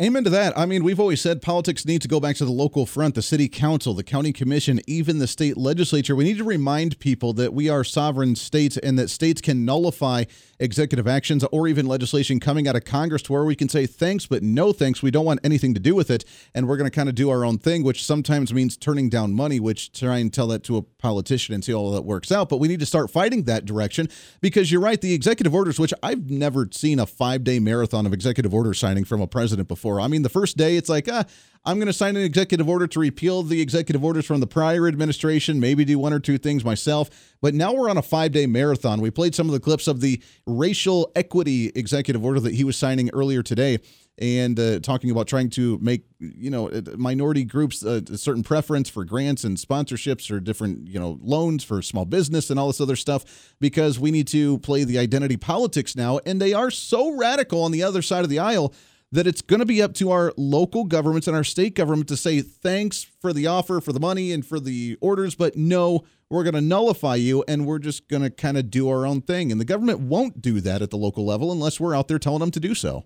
Amen 0.03 0.25
to 0.25 0.31
that. 0.31 0.53
I 0.59 0.67
mean, 0.67 0.85
we've 0.85 1.01
always 1.01 1.23
said 1.23 1.41
politics 1.41 1.87
need 1.87 2.03
to 2.03 2.09
go 2.09 2.21
back 2.21 2.37
to 2.37 2.45
the 2.45 2.51
local 2.51 2.85
front, 2.85 3.15
the 3.15 3.23
city 3.23 3.49
council, 3.49 3.95
the 3.95 4.05
county 4.05 4.31
commission, 4.31 4.79
even 4.87 5.21
the 5.21 5.27
state 5.27 5.57
legislature. 5.57 6.15
We 6.15 6.25
need 6.25 6.37
to 6.37 6.45
remind 6.45 6.99
people 6.99 7.33
that 7.33 7.55
we 7.55 7.71
are 7.71 7.83
sovereign 7.83 8.37
states 8.37 8.77
and 8.77 8.99
that 8.99 9.09
states 9.09 9.41
can 9.41 9.65
nullify 9.65 10.25
executive 10.59 11.07
actions 11.07 11.45
or 11.45 11.67
even 11.67 11.87
legislation 11.87 12.41
coming 12.41 12.69
out 12.69 12.77
of 12.77 12.85
Congress 12.85 13.23
to 13.23 13.33
where 13.33 13.47
we 13.47 13.57
can 13.57 13.71
say 13.71 13.87
thanks, 13.87 14.27
but 14.27 14.43
no 14.43 14.71
thanks. 14.71 15.03
We 15.03 15.11
don't 15.11 15.25
want 15.25 15.41
anything 15.43 15.73
to 15.73 15.81
do 15.81 15.95
with 15.95 16.11
it. 16.11 16.27
And 16.55 16.69
we're 16.69 16.77
going 16.77 16.91
to 16.91 16.95
kind 16.95 17.09
of 17.09 17.15
do 17.15 17.31
our 17.31 17.43
own 17.43 17.57
thing, 17.57 17.83
which 17.83 18.05
sometimes 18.05 18.53
means 18.53 18.77
turning 18.77 19.09
down 19.09 19.33
money, 19.33 19.61
which 19.61 19.99
try 19.99 20.19
and 20.19 20.31
tell 20.31 20.49
that 20.49 20.63
to 20.65 20.77
a 20.77 20.83
politician 20.83 21.55
and 21.55 21.65
see 21.65 21.73
all 21.73 21.91
that 21.93 22.03
works 22.03 22.31
out. 22.31 22.51
But 22.51 22.59
we 22.59 22.69
need 22.69 22.81
to 22.81 22.87
start 22.87 23.11
fighting 23.11 23.45
that 23.45 23.65
direction 23.65 24.11
because 24.43 24.71
you're 24.71 24.83
right. 24.83 25.01
The 25.01 25.15
executive 25.15 25.55
orders, 25.55 25.81
which 25.81 25.95
I've 26.03 26.29
never 26.29 26.69
seen 26.71 26.99
a 26.99 27.07
five 27.07 27.45
day 27.45 27.61
marathon 27.61 28.05
of 28.05 28.13
executive 28.13 28.53
order 28.53 28.75
signing 28.75 29.07
from 29.07 29.23
a 29.23 29.27
president 29.27 29.69
before 29.69 29.86
before. 29.87 30.01
I 30.01 30.09
mean, 30.09 30.23
the 30.23 30.29
first 30.29 30.57
day, 30.57 30.77
it's 30.77 30.89
like, 30.89 31.09
ah, 31.11 31.25
I'm 31.65 31.79
going 31.79 31.87
to 31.87 31.93
sign 31.93 32.17
an 32.17 32.23
executive 32.23 32.69
order 32.69 32.87
to 32.87 33.01
repeal 33.01 33.43
the 33.43 33.61
executive 33.61 34.05
orders 34.05 34.27
from 34.27 34.41
the 34.41 34.47
prior 34.47 34.87
administration, 34.87 35.59
maybe 35.61 35.85
do 35.85 35.99
one 35.99 36.13
or 36.13 36.21
two 36.21 36.39
things 36.39 36.65
myself. 36.65 37.11
But 37.41 37.55
now 37.55 37.73
we're 37.73 37.91
on 37.91 37.97
a 37.97 38.03
five 38.03 38.33
day 38.33 38.47
marathon. 38.47 39.01
We 39.01 39.11
played 39.11 39.35
some 39.35 39.49
of 39.49 39.53
the 39.53 39.61
clips 39.61 39.87
of 39.87 40.01
the 40.01 40.23
racial 40.47 41.11
equity 41.15 41.73
executive 41.75 42.25
order 42.25 42.41
that 42.41 42.55
he 42.55 42.65
was 42.65 42.77
signing 42.77 43.11
earlier 43.11 43.43
today 43.43 43.79
and 44.19 44.59
uh, 44.59 44.81
talking 44.81 45.11
about 45.11 45.27
trying 45.27 45.51
to 45.51 45.79
make 45.83 46.05
you 46.19 46.49
know 46.49 46.71
uh, 46.71 46.81
minority 46.97 47.45
groups 47.45 47.85
uh, 47.85 48.01
a 48.11 48.17
certain 48.17 48.43
preference 48.43 48.89
for 48.89 49.05
grants 49.05 49.45
and 49.45 49.59
sponsorships 49.59 50.31
or 50.31 50.41
different 50.41 50.89
you 50.89 50.99
know 50.99 51.19
loans 51.21 51.63
for 51.63 51.83
small 51.83 52.07
business 52.07 52.49
and 52.49 52.59
all 52.59 52.69
this 52.69 52.81
other 52.81 52.97
stuff 52.97 53.55
because 53.61 53.99
we 53.99 54.11
need 54.11 54.27
to 54.27 54.59
play 54.61 54.85
the 54.85 54.99
identity 54.99 55.37
politics 55.37 55.95
now 55.95 56.19
and 56.25 56.41
they 56.41 56.55
are 56.55 56.71
so 56.71 57.15
radical 57.15 57.63
on 57.63 57.73
the 57.73 57.83
other 57.83 58.01
side 58.01 58.25
of 58.25 58.31
the 58.31 58.39
aisle 58.39 58.73
that 59.13 59.27
it's 59.27 59.43
going 59.43 59.61
to 59.61 59.67
be 59.67 59.81
up 59.81 59.95
to 59.95 60.11
our 60.11 60.33
local 60.37 60.85
governments 60.85 61.27
and 61.27 61.37
our 61.37 61.45
state 61.45 61.75
government 61.75 62.09
to 62.09 62.17
say 62.17 62.41
thanks 62.41 63.05
for 63.21 63.33
the 63.33 63.47
offer, 63.47 63.81
for 63.81 63.93
the 63.93 64.01
money, 64.01 64.33
and 64.33 64.45
for 64.45 64.59
the 64.59 64.99
orders, 65.01 65.35
but 65.35 65.57
no, 65.57 66.05
we're 66.29 66.43
going 66.43 66.55
to 66.55 66.61
nullify 66.61 67.15
you 67.15 67.45
and 67.47 67.67
we're 67.67 67.79
just 67.79 68.09
going 68.09 68.23
to 68.23 68.31
kind 68.31 68.57
of 68.57 68.71
do 68.71 68.89
our 68.89 69.07
own 69.07 69.21
thing. 69.21 69.53
And 69.53 69.61
the 69.61 69.65
government 69.65 70.01
won't 70.01 70.43
do 70.43 70.61
that 70.61 70.83
at 70.83 70.91
the 70.91 70.97
local 70.97 71.25
level 71.25 71.53
unless 71.53 71.79
we're 71.79 71.95
out 71.95 72.09
there 72.09 72.19
telling 72.19 72.41
them 72.41 72.51
to 72.51 72.61
do 72.61 72.75
so. 72.75 73.05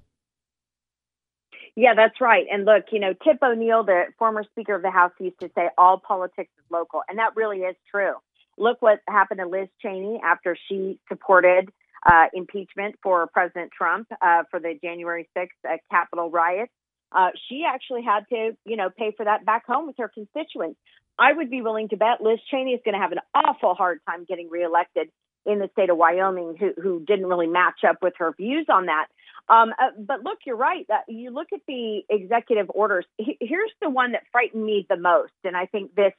Yeah, 1.77 1.95
that's 1.95 2.21
right. 2.21 2.47
And 2.51 2.65
look, 2.65 2.87
you 2.93 2.99
know, 2.99 3.13
Tip 3.13 3.39
O'Neill, 3.43 3.85
the 3.85 4.05
former 4.19 4.45
Speaker 4.45 4.75
of 4.75 4.83
the 4.83 4.91
House, 4.91 5.13
used 5.21 5.39
to 5.41 5.51
say 5.55 5.69
all 5.79 5.99
politics 5.99 6.51
is 6.59 6.65
local. 6.71 7.03
And 7.09 7.19
that 7.19 7.37
really 7.37 7.59
is 7.59 7.77
true. 7.91 8.15
Look 8.59 8.83
what 8.83 9.01
happened 9.09 9.41
to 9.41 9.47
Liz 9.47 9.69
Cheney 9.81 10.21
after 10.25 10.57
she 10.69 10.99
supported 11.09 11.71
uh, 12.09 12.27
impeachment 12.33 12.97
for 13.03 13.27
President 13.29 13.71
Trump 13.77 14.09
uh, 14.21 14.45
for 14.51 14.61
the 14.61 14.75
January 14.83 15.29
6th 15.37 15.49
uh, 15.69 15.77
Capitol 15.91 16.31
riot. 16.31 16.71
Uh, 17.13 17.31
she 17.49 17.65
actually 17.67 18.03
had 18.03 18.21
to, 18.29 18.57
you 18.65 18.77
know, 18.77 18.89
pay 18.97 19.13
for 19.17 19.25
that 19.25 19.45
back 19.45 19.67
home 19.67 19.87
with 19.87 19.97
her 19.99 20.09
constituents. 20.09 20.79
I 21.19 21.33
would 21.33 21.51
be 21.51 21.61
willing 21.61 21.89
to 21.89 21.97
bet 21.97 22.21
Liz 22.21 22.39
Cheney 22.51 22.73
is 22.73 22.81
going 22.85 22.95
to 22.95 23.01
have 23.01 23.13
an 23.13 23.19
awful 23.35 23.75
hard 23.75 24.01
time 24.09 24.25
getting 24.25 24.49
reelected 24.49 25.11
in 25.45 25.59
the 25.59 25.69
state 25.73 25.91
of 25.91 25.97
Wyoming, 25.97 26.57
who, 26.59 26.73
who 26.81 27.01
didn't 27.01 27.27
really 27.27 27.47
match 27.47 27.81
up 27.89 27.97
with 28.03 28.15
her 28.19 28.33
views 28.37 28.67
on 28.69 28.87
that. 28.87 29.07
Um, 29.49 29.73
uh, 29.79 29.91
but 29.99 30.23
look, 30.23 30.39
you're 30.47 30.57
right. 30.57 30.87
You 31.09 31.31
look 31.31 31.49
at 31.53 31.61
the 31.67 32.03
executive 32.09 32.71
orders. 32.71 33.05
here's 33.19 33.73
the 33.83 33.91
one 33.91 34.13
that 34.13 34.23
frightened 34.31 34.65
me 34.65 34.87
the 34.89 34.97
most, 34.97 35.33
and 35.45 35.57
I 35.57 35.67
think 35.67 35.95
this 35.95 36.13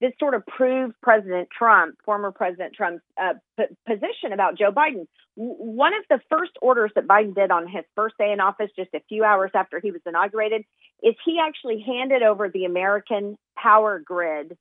this 0.00 0.12
sort 0.18 0.34
of 0.34 0.46
proved 0.46 0.94
President 1.02 1.48
Trump, 1.56 1.96
former 2.04 2.30
President 2.30 2.74
Trump's 2.74 3.02
uh, 3.20 3.34
p- 3.56 3.64
position 3.86 4.32
about 4.32 4.56
Joe 4.56 4.70
Biden. 4.70 5.06
W- 5.36 5.56
one 5.56 5.92
of 5.94 6.04
the 6.08 6.20
first 6.30 6.52
orders 6.62 6.92
that 6.94 7.06
Biden 7.06 7.34
did 7.34 7.50
on 7.50 7.66
his 7.66 7.84
first 7.96 8.16
day 8.18 8.32
in 8.32 8.40
office, 8.40 8.70
just 8.76 8.90
a 8.94 9.00
few 9.08 9.24
hours 9.24 9.50
after 9.54 9.80
he 9.80 9.90
was 9.90 10.00
inaugurated, 10.06 10.64
is 11.02 11.14
he 11.24 11.38
actually 11.40 11.84
handed 11.84 12.22
over 12.22 12.48
the 12.48 12.64
American 12.64 13.36
power 13.56 13.98
grid, 13.98 14.56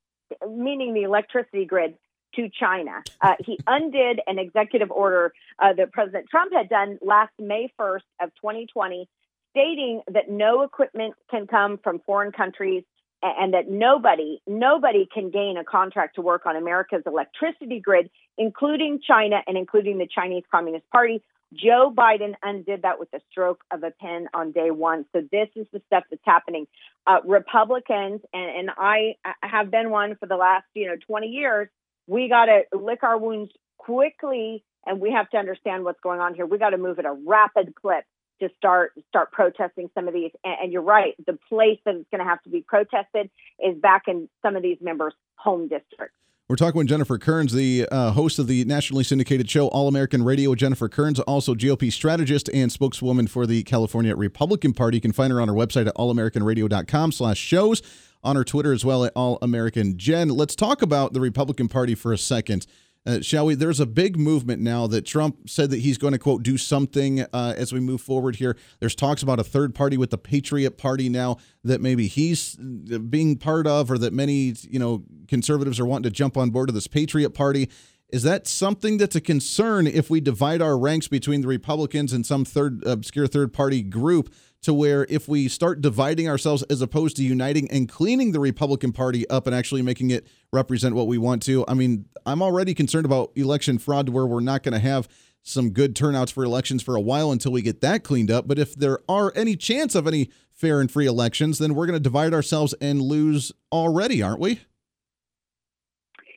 meaning 0.47 0.93
the 0.93 1.03
electricity 1.03 1.65
grid, 1.65 1.95
to 2.35 2.49
China. 2.49 3.03
Uh, 3.21 3.35
he 3.39 3.59
undid 3.67 4.21
an 4.27 4.39
executive 4.39 4.91
order 4.91 5.33
uh, 5.59 5.73
that 5.73 5.91
President 5.91 6.25
Trump 6.29 6.51
had 6.53 6.69
done 6.69 6.97
last 7.01 7.33
May 7.39 7.71
1st 7.79 8.01
of 8.21 8.29
2020, 8.41 9.07
stating 9.51 10.01
that 10.11 10.29
no 10.29 10.63
equipment 10.63 11.15
can 11.29 11.47
come 11.47 11.77
from 11.83 11.99
foreign 12.05 12.31
countries 12.31 12.83
and 13.23 13.53
that 13.53 13.69
nobody, 13.69 14.39
nobody 14.45 15.07
can 15.11 15.29
gain 15.29 15.57
a 15.57 15.63
contract 15.63 16.15
to 16.15 16.21
work 16.21 16.45
on 16.45 16.55
America's 16.55 17.03
electricity 17.05 17.79
grid, 17.79 18.09
including 18.37 18.99
China 19.05 19.41
and 19.47 19.57
including 19.57 19.97
the 19.97 20.07
Chinese 20.07 20.43
Communist 20.51 20.89
Party. 20.91 21.21
Joe 21.53 21.93
Biden 21.95 22.33
undid 22.43 22.81
that 22.81 22.99
with 22.99 23.09
the 23.11 23.21
stroke 23.31 23.63
of 23.71 23.83
a 23.83 23.91
pen 23.91 24.27
on 24.33 24.51
day 24.51 24.69
one. 24.69 25.05
So 25.13 25.21
this 25.31 25.47
is 25.55 25.65
the 25.71 25.81
stuff 25.87 26.03
that's 26.09 26.21
happening. 26.25 26.67
Uh, 27.07 27.19
Republicans, 27.25 28.21
and, 28.33 28.57
and 28.57 28.69
I 28.77 29.15
have 29.41 29.71
been 29.71 29.89
one 29.89 30.17
for 30.17 30.25
the 30.25 30.35
last, 30.35 30.65
you 30.73 30.87
know, 30.87 30.97
20 31.07 31.27
years, 31.27 31.69
we 32.05 32.27
got 32.27 32.45
to 32.45 32.63
lick 32.73 33.03
our 33.03 33.17
wounds 33.17 33.51
quickly 33.77 34.63
and 34.85 34.99
we 34.99 35.11
have 35.11 35.29
to 35.29 35.37
understand 35.37 35.83
what's 35.83 35.99
going 36.01 36.19
on 36.19 36.33
here. 36.35 36.45
We 36.45 36.57
got 36.57 36.71
to 36.71 36.77
move 36.77 36.99
at 36.99 37.05
a 37.05 37.13
rapid 37.25 37.75
clip 37.75 38.03
to 38.39 38.49
start 38.57 38.93
start 39.09 39.31
protesting 39.31 39.89
some 39.95 40.07
of 40.07 40.13
these. 40.13 40.31
And, 40.43 40.55
and 40.63 40.71
you're 40.73 40.81
right, 40.81 41.15
the 41.25 41.37
place 41.49 41.79
that 41.85 41.95
it's 41.95 42.09
going 42.11 42.23
to 42.23 42.29
have 42.29 42.41
to 42.43 42.49
be 42.49 42.61
protested 42.61 43.29
is 43.63 43.77
back 43.77 44.03
in 44.07 44.29
some 44.41 44.55
of 44.55 44.63
these 44.63 44.77
members' 44.81 45.13
home 45.35 45.67
districts. 45.67 46.15
We're 46.49 46.55
talking 46.55 46.77
with 46.77 46.87
Jennifer 46.87 47.17
Kerns, 47.17 47.51
the 47.51 47.85
uh, 47.91 48.11
host 48.11 48.39
of 48.39 48.47
the 48.47 48.63
nationally 48.63 49.03
syndicated 49.03 49.49
show 49.49 49.67
All 49.67 49.89
American 49.89 50.23
Radio. 50.23 50.55
Jennifer 50.55 50.87
Kerns, 50.87 51.19
also 51.19 51.53
GOP 51.53 51.91
strategist 51.91 52.49
and 52.53 52.71
spokeswoman 52.71 53.27
for 53.27 53.45
the 53.45 53.63
California 53.63 54.15
Republican 54.15 54.71
Party. 54.71 54.95
You 54.95 55.01
can 55.01 55.11
find 55.11 55.33
her 55.33 55.41
on 55.41 55.49
her 55.49 55.53
website 55.53 55.87
at 55.87 55.95
allamericanradio.com 55.95 57.11
slash 57.11 57.37
shows, 57.37 57.81
on 58.23 58.37
her 58.37 58.45
Twitter 58.45 58.71
as 58.71 58.85
well 58.85 59.03
at 59.03 59.11
All 59.13 59.37
American 59.41 59.97
Jen. 59.97 60.29
Let's 60.29 60.55
talk 60.55 60.81
about 60.81 61.11
the 61.11 61.19
Republican 61.19 61.67
Party 61.67 61.95
for 61.95 62.13
a 62.13 62.17
second. 62.17 62.65
Uh, 63.07 63.21
shall 63.21 63.45
we? 63.45 63.55
There's 63.55 63.79
a 63.79 63.85
big 63.85 64.17
movement 64.17 64.61
now 64.61 64.85
that 64.87 65.05
Trump 65.05 65.49
said 65.49 65.69
that 65.69 65.79
he's 65.79 65.97
going 65.97 66.11
to, 66.11 66.19
quote, 66.19 66.43
do 66.43 66.57
something 66.57 67.21
uh, 67.21 67.53
as 67.55 67.71
we 67.71 67.79
move 67.79 68.01
forward 68.01 68.35
here. 68.35 68.57
There's 68.81 68.95
talks 68.95 69.23
about 69.23 69.39
a 69.39 69.45
third 69.45 69.73
party 69.73 69.95
with 69.95 70.09
the 70.09 70.17
Patriot 70.17 70.77
Party 70.77 71.07
now 71.07 71.37
that 71.63 71.79
maybe 71.79 72.07
he's 72.07 72.57
uh, 72.59 72.97
being 72.97 73.37
part 73.37 73.65
of, 73.65 73.89
or 73.89 73.97
that 73.97 74.11
many, 74.11 74.55
you 74.69 74.77
know, 74.77 75.05
conservatives 75.29 75.79
are 75.79 75.85
wanting 75.85 76.03
to 76.03 76.11
jump 76.11 76.35
on 76.35 76.49
board 76.49 76.67
of 76.67 76.75
this 76.75 76.87
Patriot 76.87 77.29
Party. 77.29 77.69
Is 78.09 78.23
that 78.23 78.45
something 78.45 78.97
that's 78.97 79.15
a 79.15 79.21
concern 79.21 79.87
if 79.87 80.09
we 80.09 80.19
divide 80.19 80.61
our 80.61 80.77
ranks 80.77 81.07
between 81.07 81.41
the 81.41 81.47
Republicans 81.47 82.11
and 82.11 82.25
some 82.25 82.43
third 82.43 82.83
obscure 82.85 83.27
third 83.27 83.53
party 83.53 83.83
group? 83.83 84.33
To 84.67 84.73
where 84.73 85.05
if 85.09 85.29
we 85.29 85.47
start 85.47 85.79
dividing 85.79 86.27
ourselves 86.27 86.61
as 86.63 86.81
opposed 86.81 87.15
to 87.15 87.23
uniting 87.23 87.71
and 87.71 87.87
cleaning 87.87 88.33
the 88.33 88.39
Republican 88.39 88.91
Party 88.91 89.27
up 89.29 89.47
and 89.47 89.55
actually 89.55 89.81
making 89.81 90.11
it 90.11 90.27
represent 90.51 90.93
what 90.93 91.07
we 91.07 91.17
want 91.17 91.41
to, 91.43 91.63
I 91.69 91.73
mean, 91.73 92.03
I'm 92.25 92.41
already 92.41 92.73
concerned 92.73 93.05
about 93.05 93.31
election 93.37 93.77
fraud 93.77 94.07
to 94.07 94.11
where 94.11 94.25
we're 94.25 94.41
not 94.41 94.63
going 94.63 94.73
to 94.73 94.79
have 94.79 95.07
some 95.41 95.69
good 95.69 95.95
turnouts 95.95 96.33
for 96.33 96.43
elections 96.43 96.83
for 96.83 96.97
a 96.97 97.01
while 97.01 97.31
until 97.31 97.53
we 97.53 97.61
get 97.61 97.79
that 97.79 98.03
cleaned 98.03 98.29
up. 98.29 98.45
But 98.45 98.59
if 98.59 98.75
there 98.75 98.99
are 99.07 99.31
any 99.37 99.55
chance 99.55 99.95
of 99.95 100.05
any 100.05 100.29
fair 100.51 100.81
and 100.81 100.91
free 100.91 101.05
elections, 101.05 101.59
then 101.59 101.73
we're 101.73 101.85
going 101.85 101.97
to 101.97 102.03
divide 102.03 102.33
ourselves 102.33 102.73
and 102.81 103.01
lose 103.01 103.53
already, 103.71 104.21
aren't 104.21 104.41
we? 104.41 104.59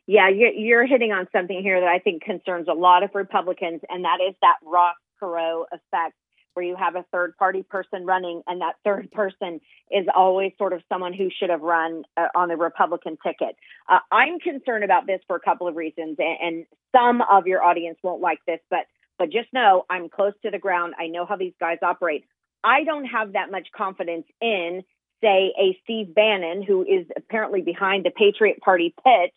Yeah, 0.07 0.29
you're, 0.29 0.87
hitting 0.87 1.11
on 1.11 1.27
something 1.33 1.61
here 1.63 1.81
that 1.81 1.89
I 1.89 1.99
think 1.99 2.23
concerns 2.23 2.69
a 2.69 2.75
lot 2.75 3.03
of 3.03 3.11
Republicans, 3.13 3.81
and 3.89 4.05
that 4.05 4.19
is 4.27 4.37
that 4.41 4.57
Ross 4.65 4.95
Perot 5.21 5.65
effect 5.73 6.15
where 6.55 6.65
you 6.65 6.77
have 6.77 6.97
a 6.97 7.05
third 7.13 7.37
party 7.37 7.63
person 7.63 8.05
running 8.05 8.43
and 8.47 8.61
that 8.61 8.75
third 8.85 9.11
person 9.13 9.61
is 9.91 10.07
always 10.15 10.53
sort 10.59 10.73
of 10.73 10.83
someone 10.89 11.13
who 11.13 11.29
should 11.31 11.51
have 11.51 11.61
run 11.63 12.05
uh, 12.17 12.29
on 12.35 12.49
the 12.49 12.57
Republican 12.57 13.17
ticket. 13.25 13.57
Uh, 13.89 13.99
I'm 14.11 14.39
concerned 14.41 14.85
about 14.85 15.07
this 15.07 15.21
for 15.27 15.37
a 15.37 15.41
couple 15.41 15.69
of 15.69 15.77
reasons, 15.77 16.17
and, 16.19 16.39
and 16.41 16.67
some 16.95 17.23
of 17.23 17.47
your 17.47 17.63
audience 17.63 17.99
won't 18.03 18.21
like 18.21 18.41
this, 18.47 18.61
but 18.71 18.87
but 19.19 19.31
just 19.31 19.53
know 19.53 19.85
I'm 19.91 20.09
close 20.09 20.33
to 20.43 20.51
the 20.51 20.59
ground. 20.59 20.95
I 20.99 21.09
know 21.09 21.27
how 21.27 21.37
these 21.37 21.53
guys 21.61 21.77
operate. 21.83 22.25
I 22.65 22.85
don't 22.85 23.05
have 23.05 23.35
that 23.35 23.51
much 23.51 23.69
confidence 23.77 24.25
in, 24.41 24.83
say, 25.21 25.53
a 25.61 25.79
Steve 25.85 26.15
Bannon 26.15 26.63
who 26.63 26.83
is 26.83 27.07
apparently 27.15 27.61
behind 27.61 28.07
the 28.07 28.11
Patriot 28.11 28.61
Party 28.61 28.95
pitch 29.05 29.37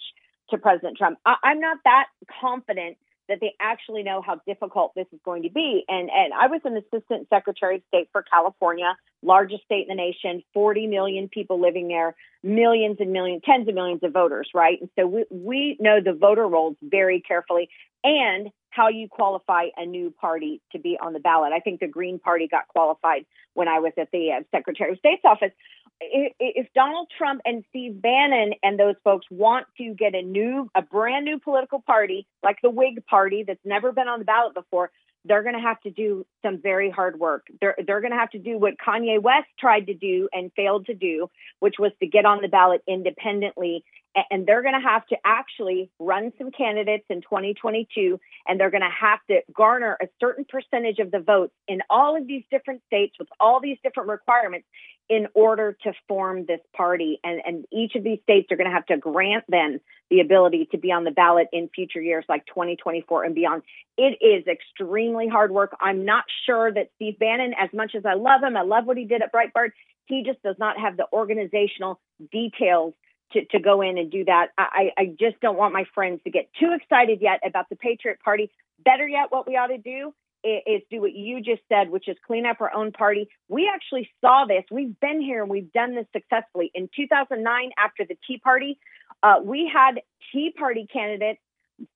to 0.51 0.57
President 0.57 0.97
Trump. 0.97 1.19
I, 1.25 1.35
I'm 1.43 1.59
not 1.59 1.79
that 1.83 2.05
confident 2.41 2.97
that 3.33 3.39
they 3.41 3.55
actually 3.59 4.03
know 4.03 4.21
how 4.21 4.39
difficult 4.45 4.93
this 4.95 5.07
is 5.11 5.19
going 5.25 5.43
to 5.43 5.49
be. 5.49 5.83
And 5.87 6.09
and 6.11 6.33
I 6.33 6.47
was 6.47 6.61
an 6.65 6.77
assistant 6.77 7.27
secretary 7.29 7.77
of 7.77 7.81
state 7.87 8.09
for 8.11 8.21
California, 8.21 8.95
largest 9.23 9.63
state 9.63 9.87
in 9.89 9.95
the 9.97 10.01
nation, 10.01 10.43
40 10.53 10.85
million 10.85 11.29
people 11.29 11.59
living 11.59 11.87
there, 11.87 12.15
millions 12.43 12.97
and 12.99 13.11
millions, 13.11 13.41
tens 13.43 13.67
of 13.67 13.73
millions 13.73 14.03
of 14.03 14.13
voters, 14.13 14.49
right? 14.53 14.79
And 14.79 14.89
so 14.97 15.07
we, 15.07 15.25
we 15.31 15.77
know 15.79 15.99
the 15.99 16.13
voter 16.13 16.47
rolls 16.47 16.75
very 16.83 17.21
carefully 17.21 17.69
and 18.03 18.49
how 18.69 18.89
you 18.89 19.07
qualify 19.07 19.65
a 19.77 19.85
new 19.85 20.11
party 20.11 20.61
to 20.73 20.79
be 20.79 20.97
on 21.01 21.13
the 21.13 21.19
ballot. 21.19 21.53
I 21.53 21.59
think 21.59 21.79
the 21.79 21.87
Green 21.87 22.19
Party 22.19 22.47
got 22.47 22.67
qualified 22.67 23.25
when 23.55 23.67
I 23.67 23.79
was 23.79 23.93
at 23.97 24.09
the 24.11 24.31
uh, 24.31 24.43
Secretary 24.51 24.91
of 24.91 24.99
State's 24.99 25.23
office 25.25 25.51
if 26.01 26.67
Donald 26.73 27.07
Trump 27.17 27.41
and 27.45 27.63
Steve 27.69 28.01
Bannon 28.01 28.53
and 28.61 28.79
those 28.79 28.95
folks 29.03 29.25
want 29.29 29.67
to 29.77 29.93
get 29.93 30.15
a 30.15 30.21
new, 30.21 30.69
a 30.75 30.81
brand 30.81 31.25
new 31.25 31.39
political 31.39 31.81
party 31.81 32.27
like 32.43 32.57
the 32.61 32.69
Whig 32.69 33.05
Party 33.05 33.43
that's 33.45 33.63
never 33.63 33.91
been 33.91 34.07
on 34.07 34.19
the 34.19 34.25
ballot 34.25 34.53
before, 34.53 34.91
they're 35.25 35.43
going 35.43 35.55
to 35.55 35.61
have 35.61 35.79
to 35.81 35.89
do 35.89 36.25
some 36.43 36.61
very 36.61 36.89
hard 36.89 37.19
work. 37.19 37.47
They're 37.61 37.75
they're 37.85 38.01
going 38.01 38.11
to 38.11 38.17
have 38.17 38.31
to 38.31 38.39
do 38.39 38.57
what 38.57 38.73
Kanye 38.77 39.21
West 39.21 39.47
tried 39.59 39.87
to 39.87 39.93
do 39.93 40.27
and 40.33 40.51
failed 40.55 40.87
to 40.87 40.93
do, 40.93 41.29
which 41.59 41.75
was 41.79 41.91
to 42.01 42.07
get 42.07 42.25
on 42.25 42.41
the 42.41 42.47
ballot 42.47 42.81
independently. 42.87 43.83
And 44.29 44.45
they're 44.45 44.61
going 44.61 44.79
to 44.79 44.87
have 44.87 45.07
to 45.07 45.15
actually 45.25 45.89
run 45.97 46.33
some 46.37 46.51
candidates 46.51 47.05
in 47.09 47.21
2022, 47.21 48.19
and 48.47 48.59
they're 48.59 48.69
going 48.69 48.83
to 48.83 48.89
have 48.89 49.19
to 49.31 49.41
garner 49.55 49.97
a 49.99 50.07
certain 50.19 50.45
percentage 50.45 50.99
of 50.99 51.09
the 51.09 51.19
votes 51.19 51.53
in 51.67 51.81
all 51.89 52.15
of 52.15 52.27
these 52.27 52.43
different 52.51 52.83
states 52.85 53.15
with 53.17 53.29
all 53.39 53.59
these 53.59 53.77
different 53.83 54.09
requirements 54.09 54.67
in 55.09 55.27
order 55.33 55.77
to 55.83 55.93
form 56.07 56.45
this 56.45 56.61
party. 56.75 57.19
And, 57.23 57.41
and 57.45 57.65
each 57.71 57.95
of 57.95 58.03
these 58.03 58.19
states 58.23 58.51
are 58.51 58.55
going 58.55 58.69
to 58.69 58.73
have 58.73 58.85
to 58.87 58.97
grant 58.97 59.43
them 59.49 59.79
the 60.09 60.21
ability 60.21 60.69
to 60.71 60.77
be 60.77 60.91
on 60.91 61.03
the 61.03 61.11
ballot 61.11 61.47
in 61.51 61.69
future 61.69 62.01
years 62.01 62.25
like 62.29 62.45
2024 62.47 63.23
and 63.23 63.35
beyond. 63.35 63.63
It 63.97 64.17
is 64.21 64.47
extremely 64.47 65.27
hard 65.27 65.51
work. 65.51 65.75
I'm 65.81 66.05
not 66.05 66.23
sure 66.45 66.71
that 66.71 66.89
Steve 66.95 67.19
Bannon, 67.19 67.53
as 67.59 67.69
much 67.73 67.95
as 67.95 68.05
I 68.05 68.13
love 68.13 68.41
him, 68.43 68.55
I 68.55 68.61
love 68.61 68.85
what 68.85 68.97
he 68.97 69.05
did 69.05 69.21
at 69.21 69.33
Breitbart, 69.33 69.71
he 70.05 70.23
just 70.25 70.41
does 70.43 70.55
not 70.59 70.79
have 70.79 70.97
the 70.97 71.05
organizational 71.11 71.99
details 72.31 72.93
to, 73.33 73.45
to 73.45 73.59
go 73.59 73.81
in 73.81 73.97
and 73.97 74.11
do 74.11 74.25
that. 74.25 74.47
I, 74.57 74.91
I 74.97 75.05
just 75.19 75.39
don't 75.41 75.57
want 75.57 75.73
my 75.73 75.85
friends 75.95 76.21
to 76.23 76.29
get 76.29 76.49
too 76.59 76.75
excited 76.79 77.19
yet 77.21 77.39
about 77.45 77.69
the 77.69 77.75
Patriot 77.75 78.19
Party. 78.23 78.51
Better 78.83 79.07
yet, 79.07 79.31
what 79.31 79.47
we 79.47 79.55
ought 79.55 79.67
to 79.67 79.77
do 79.77 80.13
is 80.43 80.81
do 80.89 81.01
what 81.01 81.13
you 81.13 81.41
just 81.41 81.61
said, 81.69 81.89
which 81.89 82.07
is 82.07 82.17
clean 82.25 82.45
up 82.45 82.61
our 82.61 82.73
own 82.73 82.91
party. 82.91 83.27
We 83.47 83.71
actually 83.73 84.09
saw 84.21 84.45
this. 84.45 84.63
We've 84.71 84.99
been 84.99 85.21
here 85.21 85.41
and 85.41 85.49
we've 85.49 85.71
done 85.71 85.95
this 85.95 86.05
successfully. 86.13 86.71
In 86.73 86.89
2009, 86.95 87.71
after 87.77 88.05
the 88.05 88.17
Tea 88.27 88.39
Party, 88.39 88.77
uh, 89.21 89.35
we 89.43 89.71
had 89.73 90.01
Tea 90.31 90.53
Party 90.57 90.87
candidates 90.91 91.39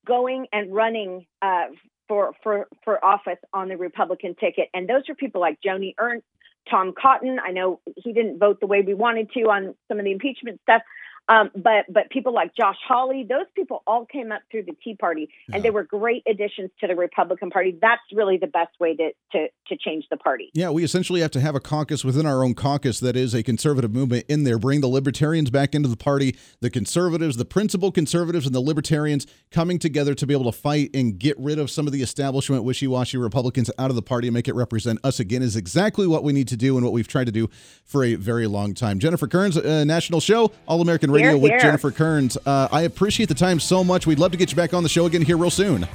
going 0.06 0.46
and 0.52 0.74
running 0.74 1.26
uh, 1.42 1.66
for 2.08 2.32
for 2.42 2.68
for 2.84 3.04
office 3.04 3.38
on 3.52 3.68
the 3.68 3.76
Republican 3.76 4.34
ticket, 4.34 4.68
and 4.74 4.88
those 4.88 5.02
are 5.08 5.14
people 5.14 5.40
like 5.40 5.58
Joni 5.64 5.94
Ernst, 5.98 6.26
Tom 6.70 6.94
Cotton. 7.00 7.38
I 7.44 7.52
know 7.52 7.80
he 7.96 8.12
didn't 8.12 8.38
vote 8.38 8.60
the 8.60 8.66
way 8.66 8.80
we 8.80 8.94
wanted 8.94 9.30
to 9.32 9.42
on 9.42 9.74
some 9.88 9.98
of 9.98 10.04
the 10.04 10.12
impeachment 10.12 10.60
stuff, 10.62 10.82
um, 11.28 11.50
but 11.54 11.84
but 11.88 12.10
people 12.10 12.32
like 12.32 12.54
Josh 12.56 12.76
Hawley, 12.86 13.24
those 13.28 13.46
people 13.54 13.82
all 13.86 14.06
came 14.06 14.32
up 14.32 14.42
through 14.50 14.64
the 14.64 14.76
Tea 14.82 14.94
Party, 14.94 15.28
and 15.46 15.56
yeah. 15.56 15.60
they 15.60 15.70
were 15.70 15.84
great 15.84 16.22
additions 16.28 16.70
to 16.80 16.86
the 16.86 16.96
Republican 16.96 17.50
Party. 17.50 17.76
That's 17.80 18.02
really 18.12 18.38
the 18.38 18.46
best 18.46 18.78
way 18.80 18.96
to, 18.96 19.10
to 19.32 19.48
to 19.68 19.76
change 19.76 20.06
the 20.10 20.16
party. 20.16 20.50
Yeah, 20.54 20.70
we 20.70 20.84
essentially 20.84 21.20
have 21.20 21.30
to 21.32 21.40
have 21.40 21.54
a 21.54 21.60
caucus 21.60 22.04
within 22.04 22.26
our 22.26 22.42
own 22.42 22.54
caucus 22.54 23.00
that 23.00 23.16
is 23.16 23.34
a 23.34 23.42
conservative 23.42 23.92
movement 23.92 24.24
in 24.28 24.44
there. 24.44 24.58
Bring 24.58 24.80
the 24.80 24.88
libertarians 24.88 25.50
back 25.50 25.74
into 25.74 25.88
the 25.88 25.96
party, 25.96 26.36
the 26.60 26.70
conservatives, 26.70 27.36
the 27.36 27.44
principal 27.44 27.92
conservatives, 27.92 28.46
and 28.46 28.54
the 28.54 28.60
libertarians 28.60 29.26
coming 29.50 29.78
together 29.78 30.14
to 30.14 30.26
be 30.26 30.32
able 30.32 30.50
to 30.50 30.58
fight 30.58 30.90
and 30.94 31.18
get 31.18 31.38
rid 31.38 31.58
of 31.58 31.70
some 31.70 31.86
of 31.86 31.92
the 31.92 32.02
establishment 32.02 32.64
wishy-washy 32.64 33.18
Republicans 33.18 33.70
out 33.78 33.90
of 33.90 33.96
the 33.96 34.02
party 34.02 34.28
and 34.28 34.34
make 34.34 34.48
it 34.48 34.54
represent 34.54 34.98
us 35.04 35.20
again. 35.20 35.42
Is 35.42 35.56
exactly 35.56 36.06
what 36.06 36.24
we 36.24 36.32
need 36.32 36.48
to 36.48 36.56
do 36.56 36.76
and 36.76 36.84
what 36.84 36.92
we've 36.92 37.08
tried 37.08 37.26
to 37.26 37.32
do 37.32 37.48
for 37.84 38.02
a 38.02 38.14
very 38.14 38.46
long 38.46 38.74
time. 38.74 38.98
Jennifer 38.98 39.26
Kerns, 39.26 39.56
uh, 39.56 39.84
national 39.84 40.20
show, 40.20 40.52
All 40.66 40.80
American. 40.80 41.17
Radio 41.24 41.38
with 41.38 41.52
here. 41.52 41.60
Jennifer 41.60 41.90
Kerns. 41.90 42.36
Uh, 42.44 42.68
I 42.70 42.82
appreciate 42.82 43.28
the 43.28 43.34
time 43.34 43.60
so 43.60 43.84
much. 43.84 44.06
We'd 44.06 44.18
love 44.18 44.32
to 44.32 44.38
get 44.38 44.50
you 44.50 44.56
back 44.56 44.74
on 44.74 44.82
the 44.82 44.88
show 44.88 45.06
again 45.06 45.22
here 45.22 45.36
real 45.36 45.50
soon. 45.50 45.86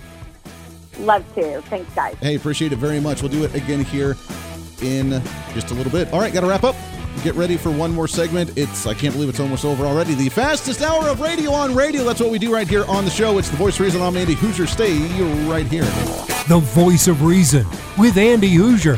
Love 0.99 1.25
to. 1.35 1.61
Thanks, 1.63 1.93
guys. 1.93 2.15
Hey, 2.21 2.35
appreciate 2.35 2.71
it 2.71 2.77
very 2.77 2.99
much. 2.99 3.21
We'll 3.21 3.31
do 3.31 3.43
it 3.43 3.53
again 3.55 3.83
here 3.83 4.15
in 4.81 5.21
just 5.53 5.71
a 5.71 5.73
little 5.73 5.91
bit. 5.91 6.11
All 6.13 6.19
right, 6.19 6.33
got 6.33 6.41
to 6.41 6.47
wrap 6.47 6.63
up. 6.63 6.75
Get 7.23 7.35
ready 7.35 7.57
for 7.57 7.71
one 7.71 7.91
more 7.91 8.07
segment. 8.07 8.57
It's 8.57 8.87
I 8.87 8.93
can't 8.93 9.13
believe 9.13 9.29
it's 9.29 9.39
almost 9.39 9.65
over 9.65 9.85
already. 9.85 10.13
The 10.15 10.29
fastest 10.29 10.81
hour 10.81 11.07
of 11.07 11.21
radio 11.21 11.51
on 11.51 11.73
radio. 11.75 12.03
That's 12.03 12.19
what 12.19 12.31
we 12.31 12.39
do 12.39 12.51
right 12.51 12.67
here 12.67 12.85
on 12.85 13.05
the 13.05 13.11
show. 13.11 13.37
It's 13.37 13.49
the 13.49 13.55
voice 13.55 13.75
of 13.75 13.81
reason. 13.81 14.01
I'm 14.01 14.17
Andy 14.17 14.35
Hooser. 14.35 14.67
Stay 14.67 14.97
right 15.47 15.67
here. 15.67 15.83
The 16.47 16.59
voice 16.59 17.07
of 17.07 17.23
reason 17.23 17.65
with 17.97 18.17
Andy 18.17 18.55
Hooser. 18.55 18.97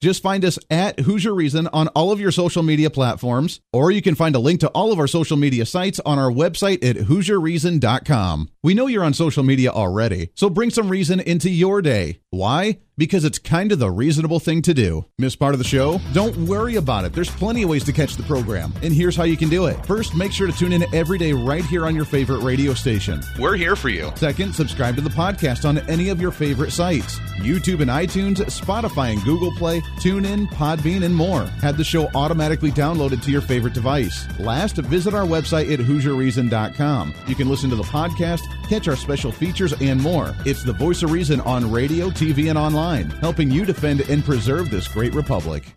Just 0.00 0.22
find 0.22 0.44
us 0.44 0.58
at 0.70 0.98
Hooser 0.98 1.34
Reason 1.34 1.66
on 1.68 1.88
all 1.88 2.12
of 2.12 2.20
your 2.20 2.32
social 2.32 2.62
media 2.62 2.90
platforms, 2.90 3.60
or 3.72 3.90
you 3.90 4.02
can 4.02 4.14
find 4.14 4.34
a 4.34 4.38
link 4.38 4.60
to 4.60 4.68
all 4.68 4.92
of 4.92 4.98
our 4.98 5.06
social 5.06 5.36
media 5.36 5.66
sites 5.66 6.00
on 6.04 6.18
our 6.18 6.30
website 6.30 6.84
at 6.84 6.96
HooserReason.com. 6.96 8.50
We 8.66 8.74
know 8.74 8.88
you're 8.88 9.04
on 9.04 9.14
social 9.14 9.44
media 9.44 9.70
already, 9.70 10.30
so 10.34 10.50
bring 10.50 10.70
some 10.70 10.88
reason 10.88 11.20
into 11.20 11.48
your 11.48 11.80
day. 11.80 12.18
Why? 12.30 12.80
Because 12.98 13.24
it's 13.24 13.38
kind 13.38 13.70
of 13.70 13.78
the 13.78 13.92
reasonable 13.92 14.40
thing 14.40 14.60
to 14.62 14.74
do. 14.74 15.04
Miss 15.18 15.36
part 15.36 15.54
of 15.54 15.58
the 15.58 15.64
show? 15.64 16.00
Don't 16.12 16.36
worry 16.48 16.74
about 16.74 17.04
it. 17.04 17.12
There's 17.12 17.30
plenty 17.30 17.62
of 17.62 17.68
ways 17.68 17.84
to 17.84 17.92
catch 17.92 18.16
the 18.16 18.24
program, 18.24 18.72
and 18.82 18.92
here's 18.92 19.14
how 19.14 19.22
you 19.22 19.36
can 19.36 19.48
do 19.48 19.66
it. 19.66 19.86
First, 19.86 20.16
make 20.16 20.32
sure 20.32 20.48
to 20.48 20.52
tune 20.52 20.72
in 20.72 20.92
every 20.92 21.16
day 21.16 21.32
right 21.32 21.64
here 21.64 21.86
on 21.86 21.94
your 21.94 22.06
favorite 22.06 22.42
radio 22.42 22.74
station. 22.74 23.22
We're 23.38 23.54
here 23.54 23.76
for 23.76 23.88
you. 23.88 24.10
Second, 24.16 24.52
subscribe 24.52 24.96
to 24.96 25.00
the 25.00 25.10
podcast 25.10 25.64
on 25.64 25.78
any 25.88 26.08
of 26.08 26.20
your 26.20 26.32
favorite 26.32 26.72
sites 26.72 27.20
YouTube 27.36 27.80
and 27.80 27.90
iTunes, 27.90 28.38
Spotify 28.46 29.12
and 29.12 29.22
Google 29.22 29.52
Play, 29.52 29.80
TuneIn, 30.00 30.48
Podbean, 30.48 31.04
and 31.04 31.14
more. 31.14 31.44
Have 31.62 31.76
the 31.76 31.84
show 31.84 32.08
automatically 32.14 32.70
downloaded 32.72 33.22
to 33.22 33.30
your 33.30 33.42
favorite 33.42 33.74
device. 33.74 34.26
Last, 34.38 34.76
visit 34.76 35.14
our 35.14 35.26
website 35.26 35.72
at 35.72 35.78
HooserReason.com. 35.78 37.14
You 37.26 37.34
can 37.34 37.48
listen 37.48 37.70
to 37.70 37.76
the 37.76 37.82
podcast, 37.84 38.40
catch 38.68 38.88
our 38.88 38.96
special 38.96 39.32
features, 39.32 39.72
and 39.80 40.00
more. 40.00 40.34
It's 40.44 40.62
the 40.62 40.72
voice 40.72 41.02
of 41.02 41.12
reason 41.12 41.40
on 41.42 41.70
radio, 41.70 42.10
TV, 42.10 42.48
and 42.48 42.58
online, 42.58 43.10
helping 43.10 43.50
you 43.50 43.64
defend 43.64 44.00
and 44.02 44.24
preserve 44.24 44.70
this 44.70 44.88
great 44.88 45.14
republic. 45.14 45.76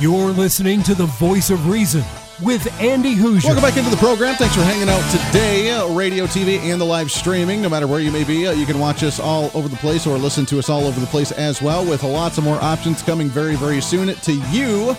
You're 0.00 0.30
listening 0.30 0.84
to 0.84 0.94
the 0.94 1.06
voice 1.06 1.50
of 1.50 1.68
reason 1.68 2.04
with 2.40 2.72
Andy 2.80 3.16
Hooser. 3.16 3.46
Welcome 3.46 3.62
back 3.64 3.76
into 3.76 3.90
the 3.90 3.96
program. 3.96 4.36
Thanks 4.36 4.54
for 4.54 4.62
hanging 4.62 4.88
out 4.88 5.02
today. 5.10 5.72
Uh, 5.72 5.88
radio, 5.88 6.24
TV, 6.26 6.58
and 6.60 6.80
the 6.80 6.84
live 6.84 7.10
streaming. 7.10 7.60
No 7.60 7.68
matter 7.68 7.88
where 7.88 7.98
you 7.98 8.12
may 8.12 8.22
be, 8.22 8.46
uh, 8.46 8.52
you 8.52 8.64
can 8.64 8.78
watch 8.78 9.02
us 9.02 9.18
all 9.18 9.50
over 9.54 9.66
the 9.66 9.76
place 9.78 10.06
or 10.06 10.16
listen 10.16 10.46
to 10.46 10.58
us 10.60 10.68
all 10.70 10.86
over 10.86 11.00
the 11.00 11.06
place 11.08 11.32
as 11.32 11.60
well, 11.60 11.84
with 11.84 12.04
lots 12.04 12.38
of 12.38 12.44
more 12.44 12.62
options 12.62 13.02
coming 13.02 13.28
very, 13.28 13.56
very 13.56 13.80
soon 13.80 14.14
to 14.14 14.32
you 14.52 14.96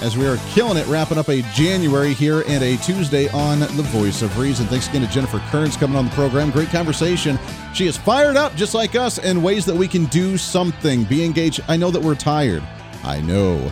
as 0.00 0.16
we 0.16 0.26
are 0.26 0.38
killing 0.54 0.78
it, 0.78 0.86
wrapping 0.86 1.18
up 1.18 1.28
a 1.28 1.42
January 1.52 2.14
here 2.14 2.42
and 2.48 2.64
a 2.64 2.78
Tuesday 2.78 3.28
on 3.32 3.60
The 3.60 3.84
Voice 3.92 4.22
of 4.22 4.38
Reason. 4.38 4.66
Thanks 4.68 4.88
again 4.88 5.02
to 5.02 5.08
Jennifer 5.08 5.40
Kerns 5.50 5.76
coming 5.76 5.98
on 5.98 6.06
the 6.06 6.12
program. 6.12 6.50
Great 6.50 6.70
conversation. 6.70 7.38
She 7.74 7.86
is 7.86 7.98
fired 7.98 8.38
up 8.38 8.54
just 8.54 8.72
like 8.72 8.94
us 8.94 9.18
in 9.18 9.42
ways 9.42 9.66
that 9.66 9.76
we 9.76 9.86
can 9.86 10.06
do 10.06 10.38
something, 10.38 11.04
be 11.04 11.26
engaged. 11.26 11.60
I 11.68 11.76
know 11.76 11.90
that 11.90 12.00
we're 12.00 12.14
tired. 12.14 12.62
I 13.04 13.20
know. 13.20 13.70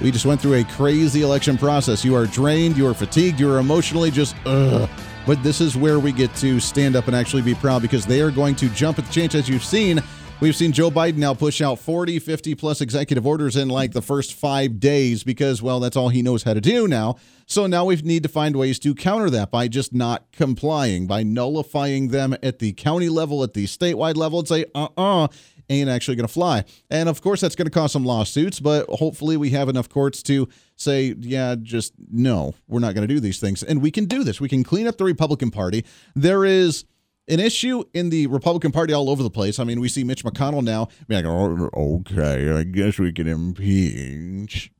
We 0.00 0.12
just 0.12 0.26
went 0.26 0.40
through 0.40 0.54
a 0.54 0.64
crazy 0.64 1.22
election 1.22 1.58
process. 1.58 2.04
You 2.04 2.14
are 2.14 2.26
drained, 2.26 2.76
you 2.76 2.86
are 2.86 2.94
fatigued, 2.94 3.40
you 3.40 3.50
are 3.52 3.58
emotionally 3.58 4.12
just 4.12 4.36
ugh. 4.46 4.88
But 5.26 5.42
this 5.42 5.60
is 5.60 5.76
where 5.76 5.98
we 5.98 6.12
get 6.12 6.34
to 6.36 6.60
stand 6.60 6.94
up 6.94 7.08
and 7.08 7.16
actually 7.16 7.42
be 7.42 7.54
proud 7.54 7.82
because 7.82 8.06
they 8.06 8.20
are 8.20 8.30
going 8.30 8.54
to 8.56 8.68
jump 8.70 8.98
at 8.98 9.06
the 9.06 9.12
chance. 9.12 9.34
As 9.34 9.48
you've 9.48 9.64
seen, 9.64 10.00
we've 10.40 10.54
seen 10.54 10.70
Joe 10.70 10.90
Biden 10.90 11.16
now 11.16 11.34
push 11.34 11.60
out 11.60 11.80
40, 11.80 12.20
50 12.20 12.54
plus 12.54 12.80
executive 12.80 13.26
orders 13.26 13.56
in 13.56 13.68
like 13.68 13.92
the 13.92 14.00
first 14.00 14.34
five 14.34 14.78
days 14.78 15.24
because, 15.24 15.60
well, 15.60 15.80
that's 15.80 15.96
all 15.96 16.10
he 16.10 16.22
knows 16.22 16.44
how 16.44 16.54
to 16.54 16.60
do 16.60 16.86
now. 16.86 17.16
So 17.46 17.66
now 17.66 17.84
we 17.84 17.96
need 17.96 18.22
to 18.22 18.28
find 18.28 18.54
ways 18.54 18.78
to 18.78 18.94
counter 18.94 19.28
that 19.30 19.50
by 19.50 19.66
just 19.66 19.92
not 19.92 20.30
complying, 20.32 21.08
by 21.08 21.24
nullifying 21.24 22.08
them 22.08 22.36
at 22.42 22.60
the 22.60 22.72
county 22.72 23.08
level, 23.08 23.42
at 23.42 23.52
the 23.52 23.66
statewide 23.66 24.16
level, 24.16 24.38
and 24.38 24.48
say, 24.48 24.64
uh 24.74 24.88
uh 24.96 25.28
ain't 25.68 25.88
actually 25.88 26.16
going 26.16 26.26
to 26.26 26.32
fly. 26.32 26.64
And 26.90 27.08
of 27.08 27.20
course, 27.22 27.40
that's 27.40 27.54
going 27.54 27.66
to 27.66 27.70
cause 27.70 27.92
some 27.92 28.04
lawsuits, 28.04 28.60
but 28.60 28.88
hopefully, 28.88 29.36
we 29.36 29.50
have 29.50 29.68
enough 29.68 29.88
courts 29.88 30.22
to 30.24 30.48
say, 30.76 31.14
yeah, 31.18 31.56
just 31.60 31.94
no, 32.10 32.54
we're 32.66 32.80
not 32.80 32.94
going 32.94 33.06
to 33.06 33.12
do 33.12 33.20
these 33.20 33.40
things. 33.40 33.62
And 33.62 33.82
we 33.82 33.90
can 33.90 34.06
do 34.06 34.24
this. 34.24 34.40
We 34.40 34.48
can 34.48 34.64
clean 34.64 34.86
up 34.86 34.96
the 34.96 35.04
Republican 35.04 35.50
Party. 35.50 35.84
There 36.14 36.44
is 36.44 36.84
an 37.28 37.40
issue 37.40 37.84
in 37.92 38.10
the 38.10 38.26
Republican 38.28 38.72
Party 38.72 38.92
all 38.92 39.10
over 39.10 39.22
the 39.22 39.30
place. 39.30 39.58
I 39.58 39.64
mean, 39.64 39.80
we 39.80 39.88
see 39.88 40.04
Mitch 40.04 40.24
McConnell 40.24 40.62
now 40.62 40.88
being 41.06 41.24
like, 41.24 41.32
oh, 41.32 42.00
okay, 42.00 42.52
I 42.52 42.62
guess 42.62 42.98
we 42.98 43.12
can 43.12 43.28
impeach. 43.28 44.72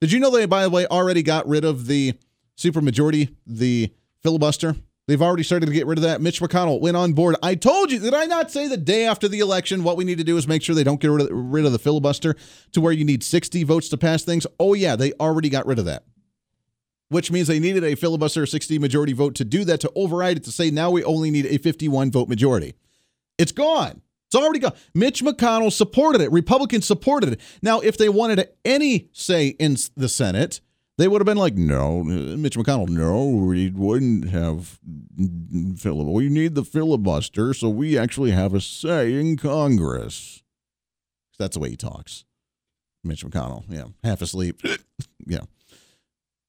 Did 0.00 0.12
you 0.12 0.20
know 0.20 0.30
they, 0.30 0.44
by 0.46 0.64
the 0.64 0.70
way, 0.70 0.86
already 0.86 1.22
got 1.22 1.48
rid 1.48 1.64
of 1.64 1.86
the 1.86 2.14
supermajority, 2.58 3.34
the 3.46 3.92
filibuster? 4.22 4.76
They've 5.06 5.20
already 5.20 5.42
started 5.42 5.66
to 5.66 5.72
get 5.72 5.86
rid 5.86 5.98
of 5.98 6.02
that. 6.02 6.22
Mitch 6.22 6.40
McConnell 6.40 6.80
went 6.80 6.96
on 6.96 7.12
board. 7.12 7.36
I 7.42 7.56
told 7.56 7.92
you, 7.92 7.98
did 7.98 8.14
I 8.14 8.24
not 8.24 8.50
say 8.50 8.68
the 8.68 8.78
day 8.78 9.04
after 9.04 9.28
the 9.28 9.40
election 9.40 9.84
what 9.84 9.98
we 9.98 10.04
need 10.04 10.16
to 10.16 10.24
do 10.24 10.38
is 10.38 10.48
make 10.48 10.62
sure 10.62 10.74
they 10.74 10.84
don't 10.84 11.00
get 11.00 11.10
rid 11.10 11.22
of, 11.22 11.28
rid 11.30 11.66
of 11.66 11.72
the 11.72 11.78
filibuster 11.78 12.34
to 12.72 12.80
where 12.80 12.92
you 12.92 13.04
need 13.04 13.22
60 13.22 13.64
votes 13.64 13.90
to 13.90 13.98
pass 13.98 14.22
things? 14.22 14.46
Oh, 14.58 14.72
yeah, 14.72 14.96
they 14.96 15.12
already 15.14 15.50
got 15.50 15.66
rid 15.66 15.78
of 15.78 15.84
that. 15.84 16.04
Which 17.10 17.30
means 17.30 17.48
they 17.48 17.60
needed 17.60 17.84
a 17.84 17.96
filibuster 17.96 18.46
60 18.46 18.78
majority 18.78 19.12
vote 19.12 19.34
to 19.34 19.44
do 19.44 19.64
that, 19.66 19.80
to 19.80 19.92
override 19.94 20.38
it, 20.38 20.44
to 20.44 20.52
say 20.52 20.70
now 20.70 20.90
we 20.90 21.04
only 21.04 21.30
need 21.30 21.46
a 21.46 21.58
51 21.58 22.10
vote 22.10 22.30
majority. 22.30 22.74
It's 23.36 23.52
gone. 23.52 24.00
It's 24.28 24.42
already 24.42 24.58
gone. 24.58 24.72
Mitch 24.94 25.22
McConnell 25.22 25.70
supported 25.70 26.22
it. 26.22 26.32
Republicans 26.32 26.86
supported 26.86 27.34
it. 27.34 27.40
Now, 27.60 27.80
if 27.80 27.98
they 27.98 28.08
wanted 28.08 28.48
any 28.64 29.10
say 29.12 29.48
in 29.48 29.76
the 29.96 30.08
Senate, 30.08 30.60
they 30.96 31.08
would 31.08 31.20
have 31.20 31.26
been 31.26 31.36
like, 31.36 31.54
no, 31.54 32.00
uh, 32.00 32.36
Mitch 32.36 32.56
McConnell, 32.56 32.88
no, 32.88 33.26
we 33.26 33.70
wouldn't 33.70 34.30
have 34.30 34.78
filibuster. 35.76 36.12
We 36.12 36.28
need 36.28 36.54
the 36.54 36.64
filibuster 36.64 37.54
so 37.54 37.68
we 37.68 37.98
actually 37.98 38.30
have 38.30 38.54
a 38.54 38.60
say 38.60 39.14
in 39.14 39.36
Congress. 39.36 40.42
That's 41.38 41.54
the 41.54 41.60
way 41.60 41.70
he 41.70 41.76
talks. 41.76 42.24
Mitch 43.02 43.24
McConnell, 43.24 43.64
yeah, 43.68 43.86
half 44.02 44.22
asleep. 44.22 44.60
yeah. 45.26 45.40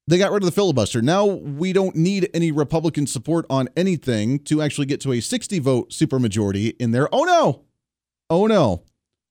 They 0.07 0.19
got 0.19 0.31
rid 0.31 0.43
of 0.43 0.45
the 0.45 0.51
filibuster. 0.51 1.01
Now 1.01 1.25
we 1.25 1.73
don't 1.73 1.95
need 1.95 2.29
any 2.33 2.51
Republican 2.51 3.07
support 3.07 3.47
on 3.49 3.69
anything 3.75 4.37
to 4.39 4.61
actually 4.61 4.85
get 4.85 5.01
to 5.01 5.13
a 5.13 5.19
60 5.19 5.57
vote 5.59 5.89
supermajority 5.89 6.75
in 6.79 6.91
there. 6.91 7.09
Oh 7.11 7.23
no. 7.23 7.63
Oh 8.29 8.45
no. 8.45 8.83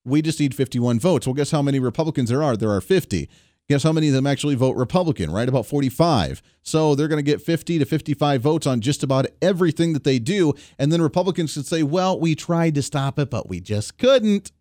We 0.05 0.21
just 0.21 0.41
need 0.41 0.55
51 0.55 0.99
votes. 0.99 1.27
Well, 1.27 1.35
guess 1.35 1.53
how 1.53 1.63
many 1.63 1.79
Republicans 1.79 2.29
there 2.29 2.43
are? 2.43 2.57
There 2.57 2.71
are 2.71 2.81
50. 2.81 3.31
Guess 3.69 3.83
how 3.83 3.93
many 3.93 4.09
of 4.09 4.15
them 4.15 4.27
actually 4.27 4.57
vote 4.57 4.77
Republican, 4.77 5.31
right? 5.31 5.49
About 5.49 5.65
45. 5.65 6.43
So 6.63 6.95
they're 6.95 7.09
going 7.09 7.25
to 7.25 7.31
get 7.31 7.41
50 7.41 7.79
to 7.79 7.87
55 7.87 8.43
votes 8.43 8.67
on 8.67 8.83
just 8.83 9.03
about 9.03 9.27
everything 9.41 9.95
that 9.95 10.05
they 10.05 10.19
do. 10.19 10.53
And 10.79 10.93
then 10.93 11.01
Republicans 11.01 11.55
could 11.55 11.67
say, 11.67 11.83
well, 11.83 12.21
we 12.21 12.35
tried 12.35 12.75
to 12.75 12.83
stop 12.83 13.19
it, 13.19 13.31
but 13.31 13.49
we 13.49 13.61
just 13.61 13.97
couldn't. 13.97 14.53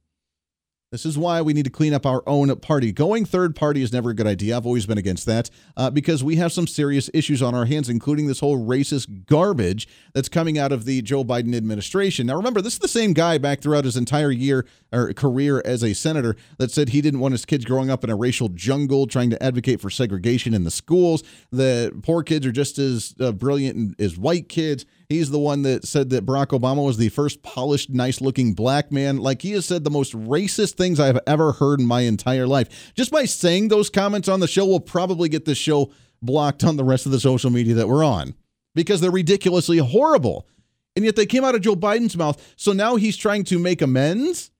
This 0.94 1.08
is 1.08 1.18
why 1.18 1.42
we 1.42 1.54
need 1.54 1.64
to 1.64 1.72
clean 1.72 1.92
up 1.92 2.06
our 2.06 2.22
own 2.28 2.56
party. 2.58 2.92
Going 2.92 3.26
third 3.26 3.56
party 3.56 3.82
is 3.82 3.92
never 3.92 4.12
a 4.12 4.14
good 4.14 4.28
idea. 4.28 4.56
I've 4.56 4.68
always 4.68 4.86
been 4.86 5.00
against 5.00 5.26
that 5.26 5.50
uh, 5.76 5.90
because 5.90 6.24
we 6.24 6.36
have 6.36 6.52
some 6.52 6.68
serious 6.68 7.10
issues 7.16 7.42
on 7.42 7.56
our 7.56 7.66
hands, 7.66 7.90
including 7.90 8.28
this 8.28 8.42
whole 8.42 8.64
racist 8.64 9.26
garbage 9.26 9.88
that's 10.14 10.30
coming 10.30 10.60
out 10.60 10.72
of 10.72 10.86
the 10.86 11.02
Joe 11.02 11.24
Biden 11.24 11.56
administration. 11.56 12.28
Now, 12.28 12.36
remember, 12.36 12.62
this 12.62 12.74
is 12.74 12.80
the 12.80 12.88
same 12.88 13.14
guy 13.14 13.40
back 13.40 13.60
throughout 13.60 13.86
his 13.86 13.98
entire 13.98 14.30
year 14.30 14.68
or 14.92 15.12
career 15.14 15.64
as 15.66 15.84
a 15.84 15.96
senator 15.96 16.36
that 16.60 16.70
said 16.70 16.90
he 16.90 17.02
didn't 17.02 17.22
want 17.22 17.32
his 17.32 17.44
kids 17.44 17.66
growing 17.66 17.90
up 17.90 18.04
in 18.04 18.12
a 18.12 18.16
racial 18.16 18.50
jungle, 18.50 19.08
trying 19.08 19.32
to 19.32 19.42
advocate 19.42 19.82
for 19.82 19.90
segregation 19.90 20.54
in 20.54 20.64
the 20.64 20.70
schools. 20.70 21.24
The 21.52 21.92
poor 22.04 22.22
kids 22.22 22.46
are 22.46 22.52
just 22.52 22.78
as 22.78 23.16
uh, 23.20 23.32
brilliant 23.32 24.00
as 24.00 24.16
white 24.16 24.48
kids. 24.48 24.86
He's 25.10 25.30
the 25.30 25.40
one 25.40 25.64
that 25.64 25.86
said 25.86 26.10
that 26.12 26.26
Barack 26.26 26.48
Obama 26.48 26.86
was 26.86 26.98
the 26.98 27.10
first 27.10 27.44
polished, 27.44 27.90
nice 27.90 28.22
looking 28.22 28.54
black 28.54 28.92
man. 28.92 29.18
Like 29.18 29.42
he 29.42 29.52
has 29.52 29.66
said 29.66 29.84
the 29.84 29.90
most 29.90 30.14
racist 30.14 30.74
things 30.74 31.00
I've 31.00 31.20
ever 31.28 31.54
heard 31.54 31.80
in 31.80 31.86
my 31.86 32.02
entire 32.02 32.48
life. 32.48 32.94
Just 32.96 33.12
by 33.12 33.26
saying 33.26 33.68
those 33.68 33.90
comments 33.90 34.28
on 34.28 34.40
the 34.40 34.48
show 34.48 34.66
we'll 34.66 34.80
probably 34.80 35.30
get 35.30 35.46
this 35.46 35.58
show 35.58 35.92
blocked 36.22 36.64
on 36.64 36.78
the 36.78 36.84
rest 36.84 37.06
of 37.06 37.12
the 37.12 37.20
social 37.20 37.50
media 37.50 37.76
that 37.76 37.88
we're 37.88 38.04
on 38.04 38.34
because 38.76 39.02
they're 39.02 39.12
ridiculously 39.12 39.78
horrible. 39.78 40.48
And 40.96 41.04
yet 41.04 41.16
they 41.16 41.26
came 41.26 41.44
out 41.44 41.56
of 41.56 41.62
Joe 41.62 41.76
Biden's 41.76 42.16
mouth. 42.16 42.54
So 42.56 42.72
now 42.72 42.96
he's 42.96 43.18
trying 43.18 43.44
to 43.46 43.60
make 43.60 43.82
amends. 43.82 44.52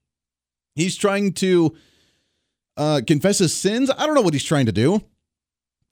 He's 0.74 0.96
trying 0.96 1.32
to 1.34 1.76
uh, 2.76 3.00
confess 3.06 3.38
his 3.38 3.56
sins. 3.56 3.90
I 3.96 4.04
don't 4.04 4.14
know 4.14 4.20
what 4.20 4.34
he's 4.34 4.44
trying 4.44 4.66
to 4.66 4.72
do 4.72 5.00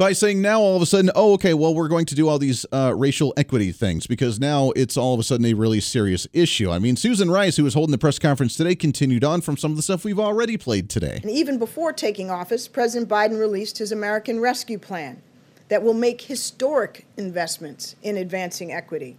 by 0.03 0.12
saying 0.12 0.42
now 0.42 0.61
all 0.61 0.74
of 0.74 0.82
a 0.82 0.86
sudden, 0.86 1.12
oh, 1.14 1.34
okay, 1.34 1.55
well, 1.55 1.72
we're 1.72 1.86
going 1.86 2.07
to 2.07 2.16
do 2.16 2.28
all 2.28 2.36
these 2.36 2.66
uh, 2.72 2.92
racial 2.96 3.32
equity 3.36 3.70
things 3.70 4.05
because 4.05 4.40
now 4.40 4.72
it's 4.72 4.96
all 4.96 5.14
of 5.14 5.20
a 5.20 5.22
sudden 5.22 5.46
a 5.46 5.55
really 5.55 5.78
serious 5.78 6.26
issue. 6.32 6.72
I 6.72 6.80
mean, 6.80 6.96
Susan 6.96 7.30
Rice, 7.30 7.57
who 7.57 7.62
was 7.62 7.74
holding 7.74 7.92
the 7.92 7.98
press 7.98 8.18
conference 8.18 8.57
today, 8.57 8.74
continued 8.74 9.22
on 9.22 9.42
from 9.42 9.57
some 9.57 9.70
of 9.70 9.76
the 9.76 9.82
stuff 9.84 10.05
we've 10.05 10.18
already 10.18 10.57
played 10.57 10.90
today. 10.90 11.20
And 11.22 11.30
even 11.30 11.57
before 11.57 11.92
taking 11.92 12.32
office, 12.32 12.66
President 12.66 13.09
Biden 13.09 13.38
released 13.38 13.78
his 13.78 13.92
American 13.92 14.40
Rescue 14.40 14.76
Plan 14.76 15.22
that 15.68 15.84
will 15.84 15.94
make 15.94 16.22
historic 16.22 17.07
investments 17.16 17.94
in 18.03 18.16
advancing 18.16 18.72
equity. 18.72 19.16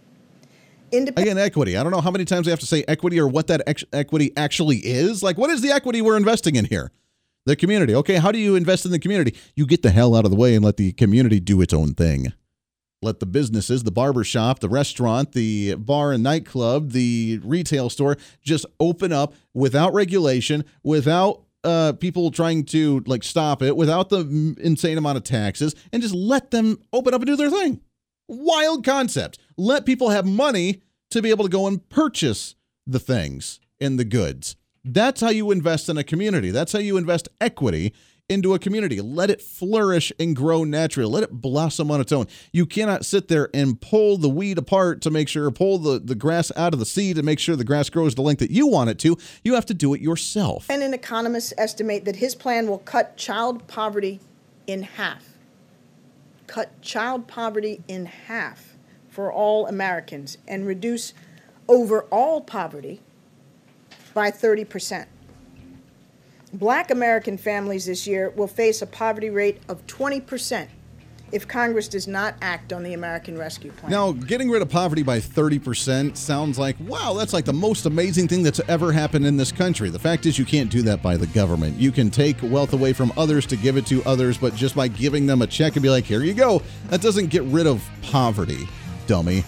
Indep- 0.92 1.18
Again, 1.18 1.38
equity. 1.38 1.78
I 1.78 1.82
don't 1.82 1.92
know 1.92 2.02
how 2.02 2.10
many 2.10 2.26
times 2.26 2.46
I 2.46 2.50
have 2.50 2.60
to 2.60 2.66
say 2.66 2.84
equity 2.86 3.18
or 3.18 3.26
what 3.26 3.46
that 3.46 3.62
ex- 3.66 3.84
equity 3.94 4.32
actually 4.36 4.80
is. 4.80 5.22
Like, 5.22 5.38
what 5.38 5.48
is 5.48 5.62
the 5.62 5.70
equity 5.70 6.02
we're 6.02 6.18
investing 6.18 6.56
in 6.56 6.66
here? 6.66 6.92
The 7.46 7.56
community. 7.56 7.94
Okay, 7.94 8.16
how 8.16 8.32
do 8.32 8.38
you 8.38 8.56
invest 8.56 8.86
in 8.86 8.90
the 8.90 8.98
community? 8.98 9.36
You 9.54 9.66
get 9.66 9.82
the 9.82 9.90
hell 9.90 10.14
out 10.14 10.24
of 10.24 10.30
the 10.30 10.36
way 10.36 10.54
and 10.54 10.64
let 10.64 10.78
the 10.78 10.92
community 10.92 11.40
do 11.40 11.60
its 11.60 11.74
own 11.74 11.92
thing. 11.94 12.32
Let 13.02 13.20
the 13.20 13.26
businesses, 13.26 13.82
the 13.82 13.92
barber 13.92 14.24
shop, 14.24 14.60
the 14.60 14.68
restaurant, 14.68 15.32
the 15.32 15.74
bar 15.74 16.12
and 16.12 16.22
nightclub, 16.22 16.92
the 16.92 17.38
retail 17.44 17.90
store 17.90 18.16
just 18.40 18.64
open 18.80 19.12
up 19.12 19.34
without 19.52 19.92
regulation, 19.92 20.64
without 20.82 21.42
uh, 21.64 21.92
people 21.92 22.30
trying 22.30 22.64
to 22.64 23.02
like 23.06 23.22
stop 23.22 23.62
it, 23.62 23.76
without 23.76 24.08
the 24.08 24.56
insane 24.58 24.96
amount 24.96 25.18
of 25.18 25.24
taxes, 25.24 25.74
and 25.92 26.02
just 26.02 26.14
let 26.14 26.50
them 26.50 26.78
open 26.94 27.12
up 27.12 27.20
and 27.20 27.26
do 27.26 27.36
their 27.36 27.50
thing. 27.50 27.80
Wild 28.26 28.84
concept. 28.84 29.38
Let 29.58 29.84
people 29.84 30.08
have 30.08 30.24
money 30.24 30.80
to 31.10 31.20
be 31.20 31.28
able 31.28 31.44
to 31.44 31.50
go 31.50 31.66
and 31.66 31.86
purchase 31.90 32.54
the 32.86 32.98
things 32.98 33.60
and 33.80 33.98
the 33.98 34.04
goods. 34.04 34.56
That's 34.84 35.20
how 35.20 35.30
you 35.30 35.50
invest 35.50 35.88
in 35.88 35.96
a 35.96 36.04
community. 36.04 36.50
That's 36.50 36.72
how 36.72 36.78
you 36.78 36.96
invest 36.98 37.28
equity 37.40 37.94
into 38.28 38.54
a 38.54 38.58
community. 38.58 39.00
Let 39.00 39.30
it 39.30 39.40
flourish 39.40 40.12
and 40.18 40.34
grow 40.34 40.64
naturally. 40.64 41.10
Let 41.10 41.22
it 41.24 41.32
blossom 41.32 41.90
on 41.90 42.00
its 42.00 42.12
own. 42.12 42.26
You 42.52 42.66
cannot 42.66 43.04
sit 43.04 43.28
there 43.28 43.48
and 43.54 43.80
pull 43.80 44.16
the 44.18 44.28
weed 44.28 44.58
apart 44.58 45.02
to 45.02 45.10
make 45.10 45.28
sure, 45.28 45.50
pull 45.50 45.78
the, 45.78 45.98
the 45.98 46.14
grass 46.14 46.50
out 46.56 46.72
of 46.72 46.78
the 46.78 46.86
seed 46.86 47.16
to 47.16 47.22
make 47.22 47.38
sure 47.38 47.56
the 47.56 47.64
grass 47.64 47.90
grows 47.90 48.14
the 48.14 48.22
length 48.22 48.40
that 48.40 48.50
you 48.50 48.66
want 48.66 48.90
it 48.90 48.98
to. 49.00 49.16
You 49.42 49.54
have 49.54 49.66
to 49.66 49.74
do 49.74 49.94
it 49.94 50.00
yourself. 50.00 50.70
And 50.70 50.82
an 50.82 50.94
economists 50.94 51.52
estimate 51.58 52.04
that 52.04 52.16
his 52.16 52.34
plan 52.34 52.66
will 52.66 52.78
cut 52.78 53.16
child 53.16 53.66
poverty 53.66 54.20
in 54.66 54.82
half. 54.82 55.24
Cut 56.46 56.80
child 56.82 57.26
poverty 57.26 57.82
in 57.88 58.06
half 58.06 58.76
for 59.08 59.32
all 59.32 59.66
Americans 59.66 60.38
and 60.48 60.66
reduce 60.66 61.14
overall 61.68 62.40
poverty 62.40 63.00
by 64.14 64.30
30%. 64.30 65.06
Black 66.54 66.92
American 66.92 67.36
families 67.36 67.86
this 67.86 68.06
year 68.06 68.30
will 68.30 68.46
face 68.46 68.80
a 68.80 68.86
poverty 68.86 69.28
rate 69.28 69.60
of 69.68 69.84
20% 69.88 70.68
if 71.32 71.48
Congress 71.48 71.88
does 71.88 72.06
not 72.06 72.36
act 72.42 72.72
on 72.72 72.84
the 72.84 72.94
American 72.94 73.36
Rescue 73.36 73.72
Plan. 73.72 73.90
Now, 73.90 74.12
getting 74.12 74.48
rid 74.48 74.62
of 74.62 74.68
poverty 74.68 75.02
by 75.02 75.18
30% 75.18 76.16
sounds 76.16 76.60
like, 76.60 76.76
wow, 76.78 77.14
that's 77.14 77.32
like 77.32 77.44
the 77.44 77.52
most 77.52 77.86
amazing 77.86 78.28
thing 78.28 78.44
that's 78.44 78.60
ever 78.68 78.92
happened 78.92 79.26
in 79.26 79.36
this 79.36 79.50
country. 79.50 79.90
The 79.90 79.98
fact 79.98 80.26
is, 80.26 80.38
you 80.38 80.44
can't 80.44 80.70
do 80.70 80.80
that 80.82 81.02
by 81.02 81.16
the 81.16 81.26
government. 81.26 81.76
You 81.76 81.90
can 81.90 82.08
take 82.08 82.36
wealth 82.40 82.72
away 82.72 82.92
from 82.92 83.12
others 83.16 83.46
to 83.46 83.56
give 83.56 83.76
it 83.76 83.84
to 83.86 84.00
others, 84.04 84.38
but 84.38 84.54
just 84.54 84.76
by 84.76 84.86
giving 84.86 85.26
them 85.26 85.42
a 85.42 85.46
check 85.48 85.74
and 85.74 85.82
be 85.82 85.90
like, 85.90 86.04
here 86.04 86.22
you 86.22 86.34
go, 86.34 86.62
that 86.90 87.00
doesn't 87.00 87.30
get 87.30 87.42
rid 87.44 87.66
of 87.66 87.82
poverty, 88.02 88.68
dummy. 89.08 89.40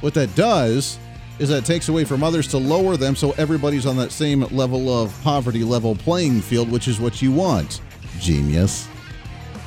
What 0.00 0.14
that 0.14 0.32
does 0.36 0.96
is 1.40 1.48
that 1.48 1.56
it 1.56 1.64
takes 1.64 1.88
away 1.88 2.04
from 2.04 2.22
others 2.22 2.46
to 2.46 2.58
lower 2.58 2.98
them 2.98 3.16
so 3.16 3.32
everybody's 3.38 3.86
on 3.86 3.96
that 3.96 4.12
same 4.12 4.42
level 4.50 4.90
of 4.90 5.18
poverty 5.22 5.64
level 5.64 5.96
playing 5.96 6.40
field, 6.42 6.70
which 6.70 6.86
is 6.86 7.00
what 7.00 7.22
you 7.22 7.32
want. 7.32 7.80
Genius. 8.20 8.86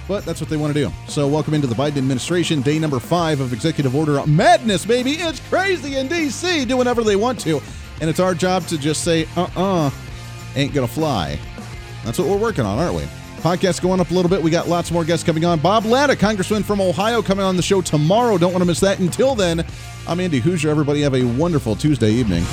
But 0.07 0.23
that's 0.23 0.39
what 0.39 0.49
they 0.51 0.57
want 0.57 0.73
to 0.73 0.79
do. 0.79 0.93
So, 1.07 1.27
welcome 1.27 1.53
into 1.53 1.65
the 1.65 1.75
Biden 1.75 1.97
administration, 1.97 2.61
day 2.61 2.77
number 2.77 2.99
five 2.99 3.39
of 3.39 3.53
executive 3.53 3.95
order 3.95 4.23
madness, 4.27 4.85
baby. 4.85 5.13
It's 5.13 5.39
crazy 5.49 5.95
in 5.95 6.07
D.C. 6.07 6.65
Do 6.65 6.77
whatever 6.77 7.03
they 7.03 7.15
want 7.15 7.39
to. 7.41 7.59
And 8.01 8.09
it's 8.09 8.19
our 8.19 8.35
job 8.35 8.67
to 8.67 8.77
just 8.77 9.03
say, 9.03 9.27
uh 9.35 9.49
uh-uh, 9.55 9.87
uh, 9.87 9.91
ain't 10.55 10.73
gonna 10.73 10.87
fly. 10.87 11.39
That's 12.03 12.19
what 12.19 12.27
we're 12.27 12.37
working 12.37 12.65
on, 12.65 12.77
aren't 12.77 12.95
we? 12.95 13.03
Podcast 13.43 13.81
going 13.81 13.99
up 13.99 14.09
a 14.09 14.13
little 14.13 14.29
bit. 14.29 14.41
We 14.41 14.49
got 14.49 14.69
lots 14.69 14.89
more 14.89 15.03
guests 15.03 15.25
coming 15.25 15.43
on. 15.43 15.59
Bob 15.59 15.83
Latta, 15.85 16.15
Congressman 16.15 16.63
from 16.63 16.79
Ohio, 16.79 17.21
coming 17.21 17.43
on 17.43 17.57
the 17.57 17.61
show 17.61 17.81
tomorrow. 17.81 18.37
Don't 18.37 18.53
want 18.53 18.61
to 18.61 18.65
miss 18.65 18.79
that. 18.79 18.99
Until 18.99 19.35
then, 19.35 19.65
I'm 20.07 20.21
Andy 20.21 20.39
Hooser. 20.39 20.69
Everybody 20.69 21.01
have 21.01 21.13
a 21.13 21.25
wonderful 21.25 21.75
Tuesday 21.75 22.11
evening. 22.11 22.43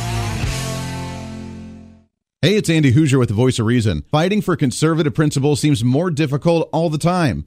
Hey, 2.43 2.57
it's 2.57 2.69
Andy 2.69 2.93
Hooser 2.93 3.21
with 3.21 3.29
the 3.29 3.35
Voice 3.35 3.61
of 3.61 3.67
Reason. 3.67 4.03
Fighting 4.11 4.41
for 4.43 4.57
conservative 4.57 5.15
principles 5.15 5.61
seems 5.61 5.85
more 5.85 6.11
difficult 6.11 6.69
all 6.73 6.91
the 6.91 6.99
time. 6.99 7.47